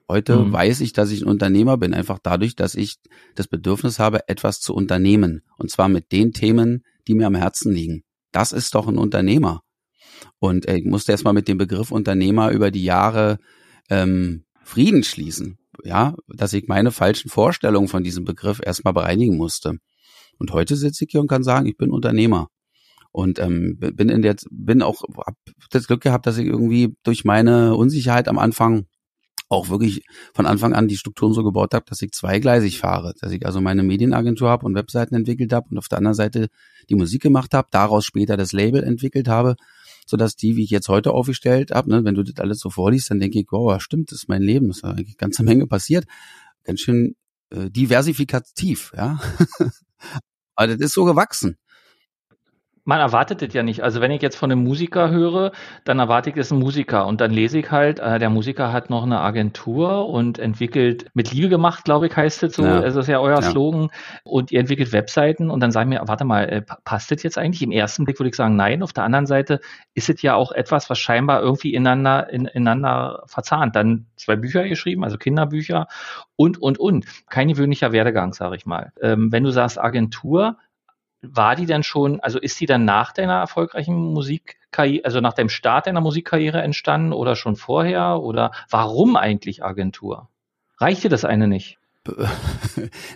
heute 0.09 0.37
mhm. 0.37 0.52
weiß 0.52 0.80
ich, 0.80 0.92
dass 0.92 1.11
ich 1.11 1.23
ein 1.23 1.28
Unternehmer 1.28 1.76
bin, 1.76 1.94
einfach 1.94 2.18
dadurch, 2.20 2.56
dass 2.56 2.75
ich 2.75 2.97
das 3.37 3.47
Bedürfnis 3.47 3.99
habe, 3.99 4.28
etwas 4.28 4.61
zu 4.61 4.75
unternehmen. 4.75 5.42
Und 5.59 5.70
zwar 5.70 5.88
mit 5.88 6.11
den 6.11 6.32
Themen, 6.32 6.82
die 7.06 7.14
mir 7.14 7.28
am 7.28 7.37
Herzen 7.37 7.73
liegen. 7.73 8.02
Das 8.32 8.52
ist 8.52 8.75
doch 8.75 8.88
ein 8.88 8.99
Unternehmer. 8.99 9.62
Und 10.38 10.66
äh, 10.66 10.76
ich 10.76 10.85
musste 10.85 11.12
erstmal 11.12 11.35
mit 11.35 11.49
dem 11.49 11.59
Begriff 11.59 11.92
Unternehmer 11.92 12.50
über 12.50 12.70
die 12.70 12.85
Jahre 12.85 13.38
ähm, 13.88 14.44
Frieden 14.64 15.04
schließen. 15.04 15.59
Ja, 15.85 16.14
dass 16.28 16.52
ich 16.52 16.68
meine 16.68 16.90
falschen 16.90 17.30
Vorstellungen 17.30 17.88
von 17.88 18.04
diesem 18.04 18.25
Begriff 18.25 18.61
erstmal 18.62 18.92
bereinigen 18.92 19.37
musste. 19.37 19.78
Und 20.38 20.52
heute 20.52 20.76
sitze 20.76 21.04
ich 21.04 21.11
hier 21.11 21.20
und 21.20 21.28
kann 21.28 21.42
sagen, 21.42 21.66
ich 21.66 21.76
bin 21.76 21.90
Unternehmer. 21.90 22.49
Und 23.12 23.38
ähm, 23.40 23.76
bin 23.78 24.08
in 24.08 24.22
der, 24.22 24.36
bin 24.50 24.82
auch, 24.82 25.02
hab 25.16 25.34
das 25.70 25.86
Glück 25.88 26.00
gehabt, 26.00 26.26
dass 26.26 26.38
ich 26.38 26.46
irgendwie 26.46 26.96
durch 27.02 27.24
meine 27.24 27.74
Unsicherheit 27.74 28.28
am 28.28 28.38
Anfang 28.38 28.86
auch 29.48 29.68
wirklich 29.68 30.04
von 30.32 30.46
Anfang 30.46 30.74
an 30.74 30.86
die 30.86 30.96
Strukturen 30.96 31.32
so 31.32 31.42
gebaut 31.42 31.74
habe, 31.74 31.84
dass 31.88 32.00
ich 32.02 32.12
zweigleisig 32.12 32.78
fahre, 32.78 33.14
dass 33.20 33.32
ich 33.32 33.44
also 33.44 33.60
meine 33.60 33.82
Medienagentur 33.82 34.48
habe 34.48 34.64
und 34.64 34.76
Webseiten 34.76 35.16
entwickelt 35.16 35.52
habe 35.52 35.66
und 35.70 35.78
auf 35.78 35.88
der 35.88 35.98
anderen 35.98 36.14
Seite 36.14 36.48
die 36.88 36.94
Musik 36.94 37.20
gemacht 37.22 37.52
habe, 37.52 37.66
daraus 37.72 38.04
später 38.04 38.36
das 38.36 38.52
Label 38.52 38.84
entwickelt 38.84 39.26
habe, 39.26 39.56
so 40.06 40.16
dass 40.16 40.36
die, 40.36 40.54
wie 40.54 40.62
ich 40.62 40.70
jetzt 40.70 40.88
heute 40.88 41.10
aufgestellt 41.10 41.72
habe, 41.72 41.90
ne, 41.90 42.04
wenn 42.04 42.14
du 42.14 42.22
das 42.22 42.36
alles 42.38 42.60
so 42.60 42.70
vorliest, 42.70 43.10
dann 43.10 43.18
denke 43.18 43.40
ich, 43.40 43.46
wow, 43.50 43.80
stimmt, 43.82 44.12
das 44.12 44.20
ist 44.20 44.28
mein 44.28 44.42
Leben, 44.42 44.70
ist 44.70 44.84
eigentlich 44.84 45.08
eine 45.08 45.16
ganze 45.16 45.42
Menge 45.42 45.66
passiert, 45.66 46.04
ganz 46.62 46.80
schön 46.80 47.16
äh, 47.50 47.70
diversifikativ, 47.70 48.92
ja. 48.96 49.20
Aber 50.54 50.68
das 50.68 50.78
ist 50.78 50.94
so 50.94 51.04
gewachsen 51.04 51.56
man 52.90 52.99
erwartet 52.99 53.40
das 53.40 53.54
ja 53.54 53.62
nicht. 53.62 53.85
Also 53.85 54.00
wenn 54.00 54.11
ich 54.11 54.20
jetzt 54.20 54.35
von 54.35 54.50
einem 54.50 54.64
Musiker 54.64 55.11
höre, 55.11 55.52
dann 55.85 56.00
erwarte 56.00 56.30
ich, 56.30 56.37
es 56.37 56.49
ist 56.49 56.52
ein 56.52 56.59
Musiker. 56.59 57.06
Und 57.06 57.20
dann 57.20 57.30
lese 57.30 57.61
ich 57.61 57.70
halt, 57.70 58.00
äh, 58.00 58.18
der 58.18 58.30
Musiker 58.30 58.73
hat 58.73 58.90
noch 58.90 59.04
eine 59.04 59.20
Agentur 59.20 60.09
und 60.09 60.40
entwickelt 60.40 61.06
mit 61.14 61.30
Liebe 61.30 61.49
gemacht, 61.49 61.85
glaube 61.85 62.09
ich, 62.09 62.16
heißt 62.16 62.42
es 62.42 62.56
so. 62.56 62.64
Ja. 62.64 62.80
Das 62.80 62.97
ist 62.97 63.06
ja 63.06 63.20
euer 63.20 63.40
ja. 63.40 63.42
Slogan. 63.42 63.90
Und 64.25 64.50
ihr 64.50 64.59
entwickelt 64.59 64.92
Webseiten 64.92 65.50
und 65.50 65.61
dann 65.61 65.70
sagen 65.70 65.92
wir, 65.92 66.02
warte 66.06 66.25
mal, 66.25 66.49
äh, 66.49 66.62
passt 66.82 67.12
das 67.12 67.23
jetzt 67.23 67.38
eigentlich? 67.38 67.62
Im 67.62 67.70
ersten 67.70 68.02
Blick 68.02 68.18
würde 68.18 68.30
ich 68.30 68.35
sagen, 68.35 68.56
nein. 68.56 68.82
Auf 68.82 68.92
der 68.92 69.04
anderen 69.04 69.26
Seite 69.26 69.61
ist 69.94 70.11
es 70.11 70.20
ja 70.23 70.35
auch 70.35 70.50
etwas, 70.50 70.90
was 70.90 70.99
scheinbar 70.99 71.42
irgendwie 71.42 71.73
ineinander, 71.73 72.28
in, 72.28 72.47
ineinander 72.47 73.23
verzahnt. 73.26 73.76
Dann 73.76 74.06
zwei 74.16 74.35
Bücher 74.35 74.66
geschrieben, 74.66 75.04
also 75.04 75.16
Kinderbücher 75.16 75.87
und, 76.35 76.61
und, 76.61 76.80
und. 76.80 77.06
Kein 77.28 77.47
gewöhnlicher 77.47 77.93
Werdegang, 77.93 78.32
sage 78.32 78.56
ich 78.56 78.67
mal. 78.67 78.93
Ähm, 79.00 79.30
wenn 79.30 79.45
du 79.45 79.52
sagst 79.52 79.78
Agentur, 79.78 80.56
war 81.23 81.56
die 81.56 81.67
denn 81.67 81.83
schon, 81.83 82.21
also 82.21 82.39
ist 82.39 82.59
die 82.61 82.67
dann 82.67 82.85
nach 82.85 83.13
deiner 83.13 83.35
erfolgreichen 83.35 83.95
Musikkarriere, 83.95 85.04
also 85.04 85.21
nach 85.21 85.35
dem 85.35 85.49
Start 85.49 85.87
deiner 85.87 86.00
Musikkarriere 86.00 86.63
entstanden 86.63 87.13
oder 87.13 87.37
schon 87.37 87.56
vorher? 87.56 88.21
Oder 88.21 88.52
warum 88.71 89.17
eigentlich 89.17 89.65
Agentur? 89.65 90.28
Reicht 90.78 91.04
dir 91.04 91.11
das 91.11 91.25
eine 91.25 91.47
nicht? 91.47 91.78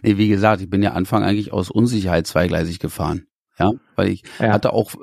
nee, 0.02 0.18
wie 0.18 0.28
gesagt, 0.28 0.60
ich 0.60 0.68
bin 0.68 0.82
ja 0.82 0.92
Anfang 0.92 1.22
eigentlich 1.22 1.52
aus 1.52 1.70
Unsicherheit 1.70 2.26
zweigleisig 2.26 2.78
gefahren. 2.78 3.26
Ja, 3.58 3.70
weil 3.94 4.08
ich 4.08 4.24
ja. 4.40 4.52
hatte 4.52 4.72
auch, 4.72 4.94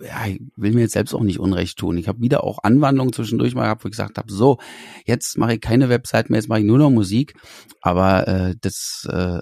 ja, 0.00 0.26
ich 0.26 0.40
will 0.56 0.72
mir 0.72 0.82
jetzt 0.82 0.92
selbst 0.92 1.14
auch 1.14 1.22
nicht 1.22 1.40
Unrecht 1.40 1.78
tun. 1.78 1.98
Ich 1.98 2.08
habe 2.08 2.20
wieder 2.20 2.44
auch 2.44 2.60
Anwandlungen 2.62 3.12
zwischendurch 3.12 3.54
mal 3.54 3.64
gehabt, 3.64 3.84
wo 3.84 3.88
ich 3.88 3.92
gesagt 3.92 4.18
habe, 4.18 4.32
so, 4.32 4.58
jetzt 5.04 5.36
mache 5.36 5.54
ich 5.54 5.60
keine 5.60 5.88
Website 5.88 6.30
mehr, 6.30 6.38
jetzt 6.38 6.48
mache 6.48 6.60
ich 6.60 6.64
nur 6.64 6.78
noch 6.78 6.90
Musik. 6.90 7.34
Aber 7.80 8.28
äh, 8.28 8.54
das 8.60 9.06
äh, 9.10 9.40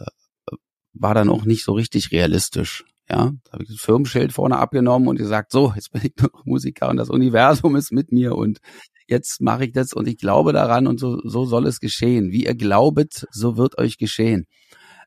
war 0.92 1.14
dann 1.14 1.28
auch 1.28 1.44
nicht 1.44 1.64
so 1.64 1.72
richtig 1.72 2.12
realistisch. 2.12 2.84
Ja, 3.08 3.32
da 3.44 3.52
habe 3.52 3.64
ich 3.64 3.68
das 3.68 3.80
Firmenschild 3.80 4.32
vorne 4.32 4.58
abgenommen 4.58 5.08
und 5.08 5.16
gesagt, 5.16 5.50
so, 5.50 5.72
jetzt 5.74 5.90
bin 5.92 6.02
ich 6.04 6.14
noch 6.22 6.44
Musiker 6.44 6.88
und 6.88 6.96
das 6.96 7.10
Universum 7.10 7.74
ist 7.74 7.90
mit 7.90 8.12
mir 8.12 8.36
und 8.36 8.60
jetzt 9.08 9.40
mache 9.40 9.64
ich 9.64 9.72
das 9.72 9.92
und 9.92 10.06
ich 10.06 10.16
glaube 10.16 10.52
daran 10.52 10.86
und 10.86 11.00
so, 11.00 11.20
so 11.24 11.44
soll 11.44 11.66
es 11.66 11.80
geschehen. 11.80 12.30
Wie 12.30 12.44
ihr 12.44 12.54
glaubet, 12.54 13.26
so 13.32 13.56
wird 13.56 13.78
euch 13.78 13.98
geschehen. 13.98 14.46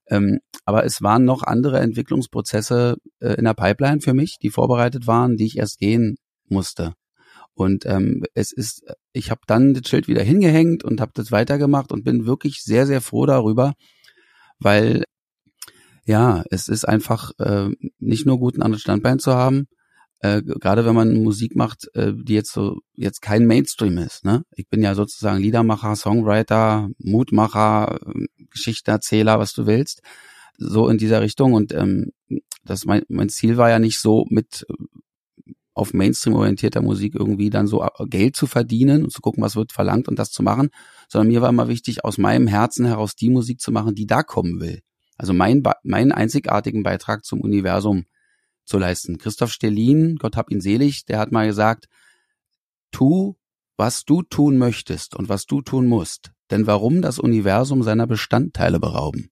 Ähm, 0.07 0.39
aber 0.65 0.83
es 0.83 1.01
waren 1.01 1.23
noch 1.23 1.43
andere 1.43 1.79
Entwicklungsprozesse 1.79 2.97
äh, 3.21 3.35
in 3.35 3.45
der 3.45 3.53
Pipeline 3.53 4.01
für 4.01 4.13
mich, 4.13 4.37
die 4.41 4.49
vorbereitet 4.49 5.07
waren, 5.07 5.37
die 5.37 5.45
ich 5.45 5.57
erst 5.57 5.79
gehen 5.79 6.17
musste. 6.49 6.93
Und 7.53 7.85
ähm, 7.85 8.23
es 8.33 8.51
ist, 8.51 8.83
ich 9.13 9.31
habe 9.31 9.41
dann 9.47 9.73
das 9.73 9.87
Schild 9.87 10.07
wieder 10.07 10.23
hingehängt 10.23 10.83
und 10.83 10.99
habe 10.99 11.11
das 11.13 11.31
weitergemacht 11.31 11.91
und 11.91 12.03
bin 12.03 12.25
wirklich 12.25 12.63
sehr, 12.63 12.85
sehr 12.85 12.99
froh 12.99 13.25
darüber, 13.25 13.73
weil 14.59 15.03
ja, 16.05 16.43
es 16.49 16.67
ist 16.67 16.87
einfach 16.87 17.31
äh, 17.39 17.69
nicht 17.99 18.25
nur 18.25 18.39
gut, 18.39 18.57
ein 18.57 18.61
anderes 18.61 18.81
Standbein 18.81 19.19
zu 19.19 19.33
haben, 19.33 19.67
äh, 20.23 20.41
gerade 20.41 20.85
wenn 20.85 20.95
man 20.95 21.21
Musik 21.21 21.55
macht, 21.55 21.89
äh, 21.95 22.13
die 22.15 22.33
jetzt 22.33 22.53
so 22.53 22.79
jetzt 22.93 23.21
kein 23.21 23.45
Mainstream 23.45 23.97
ist. 23.97 24.23
Ne? 24.23 24.43
Ich 24.55 24.69
bin 24.69 24.81
ja 24.81 24.95
sozusagen 24.95 25.41
Liedermacher, 25.41 25.95
Songwriter, 25.95 26.89
Mutmacher, 26.97 27.99
äh, 28.07 28.25
Geschichtenerzähler, 28.49 29.37
was 29.37 29.53
du 29.53 29.65
willst, 29.65 30.01
so 30.57 30.87
in 30.87 30.97
dieser 30.97 31.21
Richtung. 31.21 31.53
Und 31.53 31.73
ähm, 31.73 32.11
das 32.63 32.85
mein, 32.85 33.03
mein 33.09 33.29
Ziel 33.29 33.57
war 33.57 33.69
ja 33.69 33.79
nicht 33.79 33.99
so 33.99 34.25
mit 34.29 34.65
äh, 34.69 35.53
auf 35.73 35.93
Mainstream 35.93 36.35
orientierter 36.35 36.81
Musik 36.81 37.15
irgendwie 37.15 37.49
dann 37.49 37.67
so 37.67 37.83
äh, 37.83 37.89
Geld 38.07 38.37
zu 38.37 38.47
verdienen 38.47 39.03
und 39.03 39.11
zu 39.11 39.21
gucken, 39.21 39.43
was 39.43 39.57
wird 39.57 39.73
verlangt 39.73 40.07
und 40.07 40.19
das 40.19 40.31
zu 40.31 40.41
machen, 40.41 40.69
sondern 41.09 41.27
mir 41.33 41.41
war 41.41 41.49
immer 41.49 41.67
wichtig, 41.67 42.05
aus 42.05 42.17
meinem 42.17 42.47
Herzen 42.47 42.85
heraus 42.85 43.15
die 43.15 43.29
Musik 43.29 43.59
zu 43.59 43.73
machen, 43.73 43.93
die 43.95 44.05
da 44.05 44.23
kommen 44.23 44.61
will. 44.61 44.81
Also 45.17 45.33
mein, 45.33 45.63
meinen 45.83 46.11
einzigartigen 46.11 46.83
Beitrag 46.83 47.25
zum 47.25 47.41
Universum 47.41 48.05
zu 48.65 48.77
leisten. 48.77 49.17
Christoph 49.17 49.51
Stellin, 49.51 50.15
Gott 50.17 50.37
hab 50.37 50.49
ihn 50.49 50.61
selig, 50.61 51.05
der 51.05 51.19
hat 51.19 51.31
mal 51.31 51.47
gesagt, 51.47 51.87
tu, 52.91 53.35
was 53.77 54.05
du 54.05 54.23
tun 54.23 54.57
möchtest 54.57 55.15
und 55.15 55.29
was 55.29 55.45
du 55.45 55.61
tun 55.61 55.87
musst. 55.87 56.31
Denn 56.51 56.67
warum 56.67 57.01
das 57.01 57.19
Universum 57.19 57.83
seiner 57.83 58.07
Bestandteile 58.07 58.79
berauben? 58.79 59.31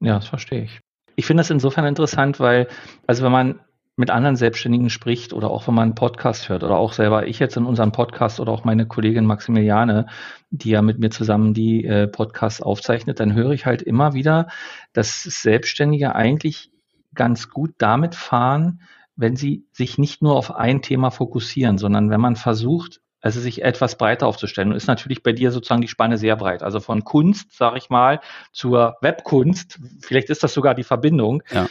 Ja, 0.00 0.14
das 0.14 0.26
verstehe 0.28 0.64
ich. 0.64 0.80
Ich 1.16 1.26
finde 1.26 1.42
das 1.42 1.50
insofern 1.50 1.84
interessant, 1.84 2.40
weil, 2.40 2.68
also 3.06 3.22
wenn 3.22 3.32
man 3.32 3.60
mit 3.96 4.10
anderen 4.10 4.36
Selbstständigen 4.36 4.88
spricht 4.88 5.32
oder 5.32 5.50
auch 5.50 5.66
wenn 5.66 5.74
man 5.74 5.82
einen 5.82 5.94
Podcast 5.94 6.48
hört 6.48 6.64
oder 6.64 6.76
auch 6.76 6.94
selber 6.94 7.26
ich 7.26 7.38
jetzt 7.38 7.56
in 7.56 7.66
unserem 7.66 7.92
Podcast 7.92 8.40
oder 8.40 8.52
auch 8.52 8.64
meine 8.64 8.86
Kollegin 8.86 9.26
Maximiliane, 9.26 10.06
die 10.50 10.70
ja 10.70 10.80
mit 10.80 10.98
mir 10.98 11.10
zusammen 11.10 11.52
die 11.52 11.84
äh, 11.84 12.08
Podcasts 12.08 12.62
aufzeichnet, 12.62 13.20
dann 13.20 13.34
höre 13.34 13.50
ich 13.50 13.66
halt 13.66 13.82
immer 13.82 14.14
wieder, 14.14 14.48
dass 14.94 15.22
Selbstständige 15.22 16.14
eigentlich 16.14 16.70
ganz 17.14 17.50
gut 17.50 17.74
damit 17.78 18.14
fahren, 18.14 18.80
wenn 19.14 19.36
sie 19.36 19.66
sich 19.72 19.98
nicht 19.98 20.22
nur 20.22 20.36
auf 20.36 20.54
ein 20.54 20.80
Thema 20.80 21.10
fokussieren, 21.10 21.76
sondern 21.76 22.08
wenn 22.08 22.20
man 22.20 22.36
versucht, 22.36 23.02
also 23.20 23.40
sich 23.40 23.62
etwas 23.62 23.96
breiter 23.96 24.26
aufzustellen. 24.26 24.70
Und 24.70 24.76
ist 24.76 24.88
natürlich 24.88 25.22
bei 25.22 25.32
dir 25.32 25.52
sozusagen 25.52 25.82
die 25.82 25.88
Spanne 25.88 26.16
sehr 26.16 26.34
breit. 26.36 26.62
Also 26.62 26.80
von 26.80 27.04
Kunst, 27.04 27.52
sage 27.52 27.78
ich 27.78 27.90
mal, 27.90 28.20
zur 28.52 28.96
Webkunst, 29.00 29.78
vielleicht 30.00 30.30
ist 30.30 30.42
das 30.42 30.54
sogar 30.54 30.74
die 30.74 30.82
Verbindung, 30.82 31.42
ja. 31.52 31.68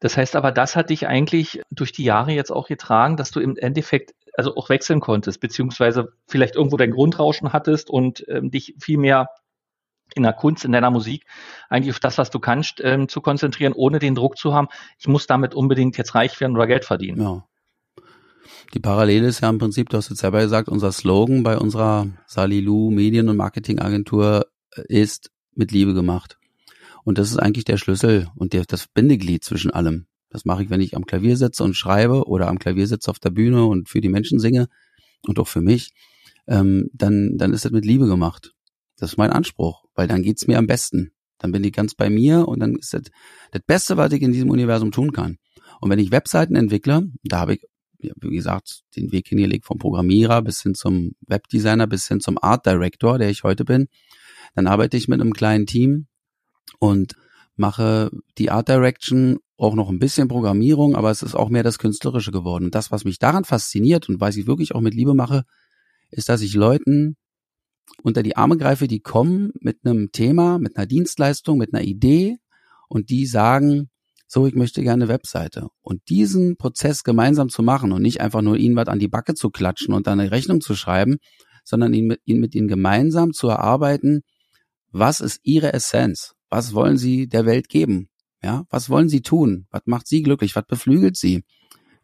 Das 0.00 0.16
heißt 0.16 0.36
aber, 0.36 0.52
das 0.52 0.76
hat 0.76 0.90
dich 0.90 1.06
eigentlich 1.08 1.60
durch 1.70 1.92
die 1.92 2.04
Jahre 2.04 2.32
jetzt 2.32 2.52
auch 2.52 2.68
getragen, 2.68 3.16
dass 3.16 3.30
du 3.30 3.40
im 3.40 3.56
Endeffekt 3.56 4.14
also 4.34 4.54
auch 4.54 4.68
wechseln 4.68 5.00
konntest, 5.00 5.40
beziehungsweise 5.40 6.12
vielleicht 6.26 6.54
irgendwo 6.54 6.76
dein 6.76 6.92
Grundrauschen 6.92 7.52
hattest 7.52 7.90
und 7.90 8.24
ähm, 8.28 8.50
dich 8.50 8.76
viel 8.78 8.98
mehr 8.98 9.28
in 10.14 10.22
der 10.22 10.32
Kunst, 10.32 10.64
in 10.64 10.72
deiner 10.72 10.90
Musik 10.90 11.24
eigentlich 11.68 11.92
auf 11.92 12.00
das, 12.00 12.18
was 12.18 12.30
du 12.30 12.38
kannst, 12.38 12.80
ähm, 12.82 13.08
zu 13.08 13.20
konzentrieren, 13.20 13.72
ohne 13.72 13.98
den 13.98 14.14
Druck 14.14 14.38
zu 14.38 14.54
haben, 14.54 14.68
ich 14.98 15.08
muss 15.08 15.26
damit 15.26 15.54
unbedingt 15.54 15.98
jetzt 15.98 16.14
reich 16.14 16.40
werden 16.40 16.54
oder 16.56 16.66
Geld 16.66 16.84
verdienen. 16.84 17.20
Ja. 17.20 17.44
Die 18.74 18.80
Parallele 18.80 19.26
ist 19.26 19.40
ja 19.40 19.50
im 19.50 19.58
Prinzip, 19.58 19.88
du 19.88 19.96
hast 19.96 20.08
jetzt 20.08 20.20
selber 20.20 20.40
gesagt, 20.40 20.68
unser 20.68 20.92
Slogan 20.92 21.42
bei 21.42 21.58
unserer 21.58 22.06
Salilu 22.26 22.90
Medien- 22.90 23.28
und 23.28 23.36
Marketingagentur 23.36 24.46
äh, 24.74 24.82
ist 24.88 25.30
mit 25.54 25.72
Liebe 25.72 25.94
gemacht. 25.94 26.37
Und 27.04 27.18
das 27.18 27.30
ist 27.30 27.38
eigentlich 27.38 27.64
der 27.64 27.76
Schlüssel 27.76 28.28
und 28.34 28.52
der, 28.52 28.64
das 28.64 28.86
Bindeglied 28.88 29.44
zwischen 29.44 29.70
allem. 29.70 30.06
Das 30.30 30.44
mache 30.44 30.62
ich, 30.62 30.70
wenn 30.70 30.80
ich 30.80 30.94
am 30.96 31.06
Klavier 31.06 31.36
sitze 31.36 31.64
und 31.64 31.74
schreibe 31.74 32.26
oder 32.26 32.48
am 32.48 32.58
Klavier 32.58 32.86
sitze 32.86 33.10
auf 33.10 33.18
der 33.18 33.30
Bühne 33.30 33.64
und 33.64 33.88
für 33.88 34.00
die 34.00 34.10
Menschen 34.10 34.38
singe 34.38 34.68
und 35.26 35.38
auch 35.38 35.48
für 35.48 35.62
mich. 35.62 35.92
ähm, 36.48 36.88
dann, 36.92 37.36
dann 37.36 37.52
ist 37.52 37.64
das 37.64 37.72
mit 37.72 37.84
Liebe 37.84 38.06
gemacht. 38.06 38.52
Das 38.96 39.12
ist 39.12 39.18
mein 39.18 39.30
Anspruch, 39.30 39.84
weil 39.94 40.08
dann 40.08 40.22
geht's 40.22 40.46
mir 40.46 40.58
am 40.58 40.66
besten. 40.66 41.12
Dann 41.38 41.52
bin 41.52 41.62
ich 41.62 41.72
ganz 41.72 41.94
bei 41.94 42.10
mir 42.10 42.48
und 42.48 42.60
dann 42.60 42.74
ist 42.76 42.94
das 42.94 43.02
das 43.52 43.62
Beste, 43.66 43.96
was 43.96 44.12
ich 44.12 44.22
in 44.22 44.32
diesem 44.32 44.50
Universum 44.50 44.90
tun 44.90 45.12
kann. 45.12 45.36
Und 45.80 45.90
wenn 45.90 45.98
ich 45.98 46.10
Webseiten 46.10 46.56
entwickle, 46.56 47.08
da 47.22 47.38
habe 47.40 47.54
ich, 47.54 47.66
wie 47.98 48.36
gesagt, 48.36 48.82
den 48.96 49.12
Weg 49.12 49.28
hingelegt 49.28 49.66
vom 49.66 49.78
Programmierer 49.78 50.42
bis 50.42 50.62
hin 50.62 50.74
zum 50.74 51.12
Webdesigner, 51.26 51.86
bis 51.86 52.08
hin 52.08 52.20
zum 52.20 52.38
Art 52.42 52.66
Director, 52.66 53.18
der 53.18 53.30
ich 53.30 53.44
heute 53.44 53.64
bin, 53.64 53.88
dann 54.54 54.66
arbeite 54.66 54.96
ich 54.96 55.06
mit 55.06 55.20
einem 55.20 55.32
kleinen 55.32 55.66
Team 55.66 56.06
und 56.78 57.14
mache 57.56 58.10
die 58.38 58.50
Art 58.50 58.68
Direction, 58.68 59.38
auch 59.56 59.74
noch 59.74 59.90
ein 59.90 59.98
bisschen 59.98 60.28
Programmierung, 60.28 60.94
aber 60.94 61.10
es 61.10 61.22
ist 61.22 61.34
auch 61.34 61.48
mehr 61.48 61.64
das 61.64 61.78
Künstlerische 61.78 62.30
geworden. 62.30 62.66
Und 62.66 62.74
das, 62.74 62.92
was 62.92 63.04
mich 63.04 63.18
daran 63.18 63.44
fasziniert 63.44 64.08
und 64.08 64.20
was 64.20 64.36
ich 64.36 64.46
wirklich 64.46 64.74
auch 64.74 64.80
mit 64.80 64.94
Liebe 64.94 65.14
mache, 65.14 65.42
ist, 66.10 66.28
dass 66.28 66.42
ich 66.42 66.54
Leuten 66.54 67.16
unter 68.02 68.22
die 68.22 68.36
Arme 68.36 68.56
greife, 68.56 68.86
die 68.86 69.00
kommen 69.00 69.52
mit 69.60 69.78
einem 69.84 70.12
Thema, 70.12 70.58
mit 70.58 70.76
einer 70.76 70.86
Dienstleistung, 70.86 71.58
mit 71.58 71.74
einer 71.74 71.82
Idee 71.82 72.36
und 72.88 73.10
die 73.10 73.26
sagen, 73.26 73.90
so, 74.26 74.46
ich 74.46 74.54
möchte 74.54 74.82
gerne 74.82 75.04
eine 75.04 75.12
Webseite. 75.12 75.68
Und 75.80 76.02
diesen 76.08 76.56
Prozess 76.56 77.02
gemeinsam 77.02 77.48
zu 77.48 77.62
machen 77.62 77.92
und 77.92 78.02
nicht 78.02 78.20
einfach 78.20 78.42
nur 78.42 78.56
ihnen 78.56 78.76
was 78.76 78.88
an 78.88 78.98
die 78.98 79.08
Backe 79.08 79.34
zu 79.34 79.50
klatschen 79.50 79.94
und 79.94 80.06
dann 80.06 80.20
eine 80.20 80.30
Rechnung 80.30 80.60
zu 80.60 80.74
schreiben, 80.74 81.16
sondern 81.64 81.94
ihn 81.94 82.06
mit, 82.06 82.20
ihn 82.24 82.38
mit 82.38 82.54
ihnen 82.54 82.68
gemeinsam 82.68 83.32
zu 83.32 83.48
erarbeiten, 83.48 84.20
was 84.90 85.20
ist 85.20 85.40
ihre 85.42 85.72
Essenz? 85.72 86.34
Was 86.50 86.74
wollen 86.74 86.96
sie 86.96 87.28
der 87.28 87.46
Welt 87.46 87.68
geben? 87.68 88.08
Ja, 88.42 88.64
was 88.70 88.88
wollen 88.88 89.08
sie 89.08 89.22
tun? 89.22 89.66
Was 89.70 89.82
macht 89.86 90.06
sie 90.06 90.22
glücklich? 90.22 90.54
Was 90.54 90.66
beflügelt 90.66 91.16
sie? 91.16 91.44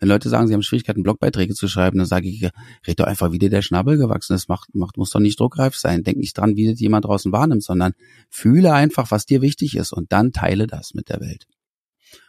Wenn 0.00 0.08
Leute 0.08 0.28
sagen, 0.28 0.48
sie 0.48 0.54
haben 0.54 0.62
Schwierigkeiten, 0.62 1.02
Blogbeiträge 1.02 1.54
zu 1.54 1.68
schreiben, 1.68 1.98
dann 1.98 2.06
sage 2.06 2.28
ich, 2.28 2.50
red 2.86 3.00
doch 3.00 3.06
einfach, 3.06 3.32
wie 3.32 3.38
dir 3.38 3.50
der 3.50 3.62
Schnabel 3.62 3.96
gewachsen 3.96 4.34
ist. 4.34 4.48
Macht, 4.48 4.74
macht, 4.74 4.96
muss 4.96 5.10
doch 5.10 5.20
nicht 5.20 5.38
druckreif 5.38 5.76
sein. 5.76 6.02
Denk 6.02 6.18
nicht 6.18 6.36
dran, 6.36 6.56
wie 6.56 6.70
das 6.70 6.80
jemand 6.80 7.04
draußen 7.04 7.30
wahrnimmt, 7.32 7.62
sondern 7.62 7.92
fühle 8.28 8.72
einfach, 8.72 9.10
was 9.10 9.24
dir 9.24 9.40
wichtig 9.40 9.76
ist 9.76 9.92
und 9.92 10.12
dann 10.12 10.32
teile 10.32 10.66
das 10.66 10.94
mit 10.94 11.08
der 11.08 11.20
Welt. 11.20 11.46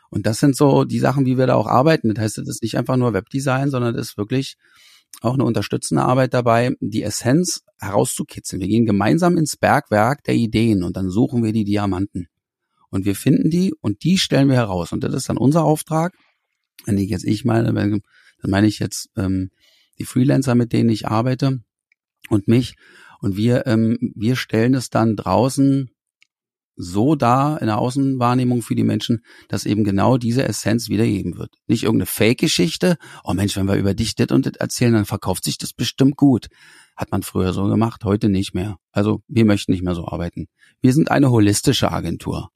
Und 0.09 0.25
das 0.27 0.39
sind 0.39 0.55
so 0.55 0.85
die 0.85 0.99
Sachen, 0.99 1.25
wie 1.25 1.37
wir 1.37 1.47
da 1.47 1.55
auch 1.55 1.67
arbeiten. 1.67 2.13
Das 2.13 2.23
heißt, 2.23 2.37
das 2.37 2.47
ist 2.47 2.63
nicht 2.63 2.77
einfach 2.77 2.95
nur 2.95 3.13
Webdesign, 3.13 3.71
sondern 3.71 3.95
das 3.95 4.09
ist 4.09 4.17
wirklich 4.17 4.55
auch 5.21 5.33
eine 5.33 5.43
unterstützende 5.43 6.03
Arbeit 6.03 6.33
dabei, 6.33 6.75
die 6.79 7.03
Essenz 7.03 7.61
herauszukitzeln. 7.79 8.61
Wir 8.61 8.67
gehen 8.67 8.85
gemeinsam 8.85 9.37
ins 9.37 9.57
Bergwerk 9.57 10.23
der 10.23 10.35
Ideen 10.35 10.83
und 10.83 10.97
dann 10.97 11.09
suchen 11.09 11.43
wir 11.43 11.53
die 11.53 11.63
Diamanten. 11.63 12.27
Und 12.89 13.05
wir 13.05 13.15
finden 13.15 13.49
die 13.49 13.73
und 13.81 14.03
die 14.03 14.17
stellen 14.17 14.47
wir 14.47 14.55
heraus. 14.55 14.91
Und 14.91 15.03
das 15.03 15.13
ist 15.13 15.29
dann 15.29 15.37
unser 15.37 15.63
Auftrag. 15.63 16.13
Wenn 16.85 16.97
ich 16.97 17.09
jetzt 17.09 17.25
ich 17.25 17.45
meine, 17.45 17.73
dann 17.73 18.01
meine 18.43 18.67
ich 18.67 18.79
jetzt 18.79 19.09
ähm, 19.17 19.49
die 19.97 20.05
Freelancer, 20.05 20.55
mit 20.55 20.71
denen 20.73 20.89
ich 20.89 21.07
arbeite 21.07 21.59
und 22.29 22.47
mich. 22.47 22.75
Und 23.19 23.37
wir, 23.37 23.65
ähm, 23.65 23.97
wir 24.15 24.35
stellen 24.35 24.73
es 24.73 24.89
dann 24.89 25.15
draußen 25.15 25.89
so 26.75 27.15
dar 27.15 27.61
in 27.61 27.67
der 27.67 27.77
Außenwahrnehmung 27.77 28.61
für 28.61 28.75
die 28.75 28.83
Menschen, 28.83 29.23
dass 29.47 29.65
eben 29.65 29.83
genau 29.83 30.17
diese 30.17 30.43
Essenz 30.43 30.89
wiedergeben 30.89 31.37
wird. 31.37 31.51
Nicht 31.67 31.83
irgendeine 31.83 32.07
Fake-Geschichte. 32.07 32.97
Oh 33.23 33.33
Mensch, 33.33 33.55
wenn 33.55 33.67
wir 33.67 33.75
über 33.75 33.93
dich 33.93 34.15
das 34.15 34.27
und 34.27 34.45
das 34.45 34.55
erzählen, 34.55 34.93
dann 34.93 35.05
verkauft 35.05 35.43
sich 35.43 35.57
das 35.57 35.73
bestimmt 35.73 36.17
gut. 36.17 36.47
Hat 36.95 37.11
man 37.11 37.23
früher 37.23 37.53
so 37.53 37.65
gemacht, 37.65 38.03
heute 38.05 38.29
nicht 38.29 38.53
mehr. 38.53 38.77
Also 38.91 39.21
wir 39.27 39.45
möchten 39.45 39.71
nicht 39.71 39.83
mehr 39.83 39.95
so 39.95 40.07
arbeiten. 40.07 40.47
Wir 40.81 40.93
sind 40.93 41.11
eine 41.11 41.31
holistische 41.31 41.91
Agentur. 41.91 42.49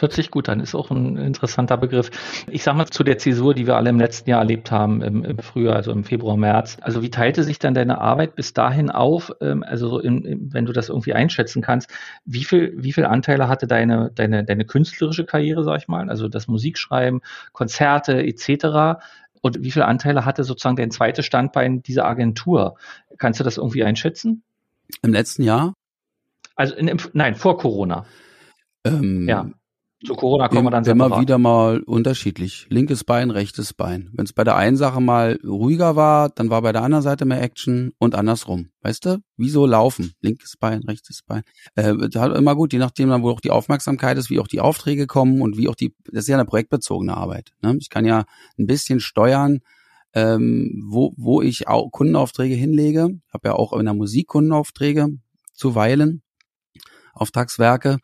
Hört 0.00 0.12
sich 0.12 0.30
gut 0.30 0.48
an, 0.48 0.60
ist 0.60 0.74
auch 0.74 0.90
ein 0.90 1.16
interessanter 1.16 1.76
Begriff. 1.76 2.10
Ich 2.50 2.62
sag 2.62 2.74
mal 2.76 2.86
zu 2.86 3.04
der 3.04 3.18
Zäsur, 3.18 3.54
die 3.54 3.66
wir 3.66 3.76
alle 3.76 3.90
im 3.90 3.98
letzten 3.98 4.30
Jahr 4.30 4.40
erlebt 4.40 4.70
haben, 4.70 5.02
im, 5.02 5.24
im 5.24 5.38
Frühjahr, 5.38 5.76
also 5.76 5.92
im 5.92 6.04
Februar, 6.04 6.36
März. 6.36 6.76
Also 6.80 7.02
wie 7.02 7.10
teilte 7.10 7.44
sich 7.44 7.58
dann 7.58 7.74
deine 7.74 8.00
Arbeit 8.00 8.34
bis 8.34 8.52
dahin 8.52 8.90
auf? 8.90 9.32
Ähm, 9.40 9.62
also 9.62 9.98
in, 10.00 10.24
in, 10.24 10.52
wenn 10.52 10.66
du 10.66 10.72
das 10.72 10.88
irgendwie 10.88 11.14
einschätzen 11.14 11.62
kannst, 11.62 11.90
wie 12.24 12.44
viel, 12.44 12.74
wie 12.76 12.92
viel 12.92 13.04
Anteile 13.04 13.48
hatte 13.48 13.66
deine, 13.66 14.10
deine, 14.14 14.44
deine 14.44 14.64
künstlerische 14.64 15.24
Karriere, 15.24 15.64
sag 15.64 15.78
ich 15.78 15.88
mal, 15.88 16.08
also 16.10 16.28
das 16.28 16.48
Musikschreiben, 16.48 17.20
Konzerte 17.52 18.22
etc. 18.22 19.00
Und 19.40 19.62
wie 19.62 19.70
viele 19.70 19.86
Anteile 19.86 20.24
hatte 20.24 20.44
sozusagen 20.44 20.76
dein 20.76 20.90
zweites 20.90 21.26
Standbein 21.26 21.82
dieser 21.82 22.06
Agentur? 22.06 22.76
Kannst 23.18 23.40
du 23.40 23.44
das 23.44 23.58
irgendwie 23.58 23.84
einschätzen? 23.84 24.42
Im 25.02 25.12
letzten 25.12 25.42
Jahr? 25.42 25.74
Also 26.56 26.74
in, 26.74 26.96
nein, 27.12 27.34
vor 27.34 27.58
Corona. 27.58 28.06
Ähm, 28.84 29.28
ja. 29.28 29.50
Zu 30.04 30.14
Corona 30.14 30.48
kommen 30.48 30.64
wir 30.64 30.70
dann 30.70 30.84
separat. 30.84 31.12
Immer 31.12 31.20
wieder 31.20 31.38
mal 31.38 31.80
unterschiedlich. 31.80 32.66
Linkes 32.68 33.04
Bein, 33.04 33.30
rechtes 33.30 33.72
Bein. 33.72 34.10
Wenn 34.12 34.26
es 34.26 34.34
bei 34.34 34.44
der 34.44 34.56
einen 34.56 34.76
Sache 34.76 35.00
mal 35.00 35.38
ruhiger 35.42 35.96
war, 35.96 36.28
dann 36.28 36.50
war 36.50 36.60
bei 36.60 36.72
der 36.72 36.82
anderen 36.82 37.02
Seite 37.02 37.24
mehr 37.24 37.40
Action 37.40 37.92
und 37.98 38.14
andersrum. 38.14 38.68
Weißt 38.82 39.06
du? 39.06 39.22
Wieso 39.38 39.64
laufen? 39.64 40.12
Linkes 40.20 40.56
Bein, 40.58 40.82
rechtes 40.82 41.22
Bein. 41.22 41.42
Äh, 41.74 41.94
halt 42.16 42.36
immer 42.36 42.54
gut, 42.54 42.74
je 42.74 42.78
nachdem 42.78 43.08
dann, 43.08 43.22
wo 43.22 43.30
auch 43.30 43.40
die 43.40 43.50
Aufmerksamkeit 43.50 44.18
ist, 44.18 44.28
wie 44.28 44.40
auch 44.40 44.48
die 44.48 44.60
Aufträge 44.60 45.06
kommen 45.06 45.40
und 45.40 45.56
wie 45.56 45.68
auch 45.68 45.74
die, 45.74 45.94
das 46.04 46.24
ist 46.24 46.28
ja 46.28 46.36
eine 46.36 46.44
projektbezogene 46.44 47.16
Arbeit. 47.16 47.52
Ne? 47.62 47.76
Ich 47.80 47.88
kann 47.88 48.04
ja 48.04 48.24
ein 48.58 48.66
bisschen 48.66 49.00
steuern, 49.00 49.60
ähm, 50.12 50.84
wo, 50.86 51.14
wo 51.16 51.40
ich 51.40 51.66
auch 51.66 51.90
Kundenaufträge 51.90 52.54
hinlege. 52.54 53.08
Ich 53.26 53.32
habe 53.32 53.48
ja 53.48 53.54
auch 53.54 53.72
in 53.72 53.86
der 53.86 53.94
Musik 53.94 54.26
Kundenaufträge 54.28 55.08
zuweilen, 55.54 56.22
Auftragswerke 57.14 57.98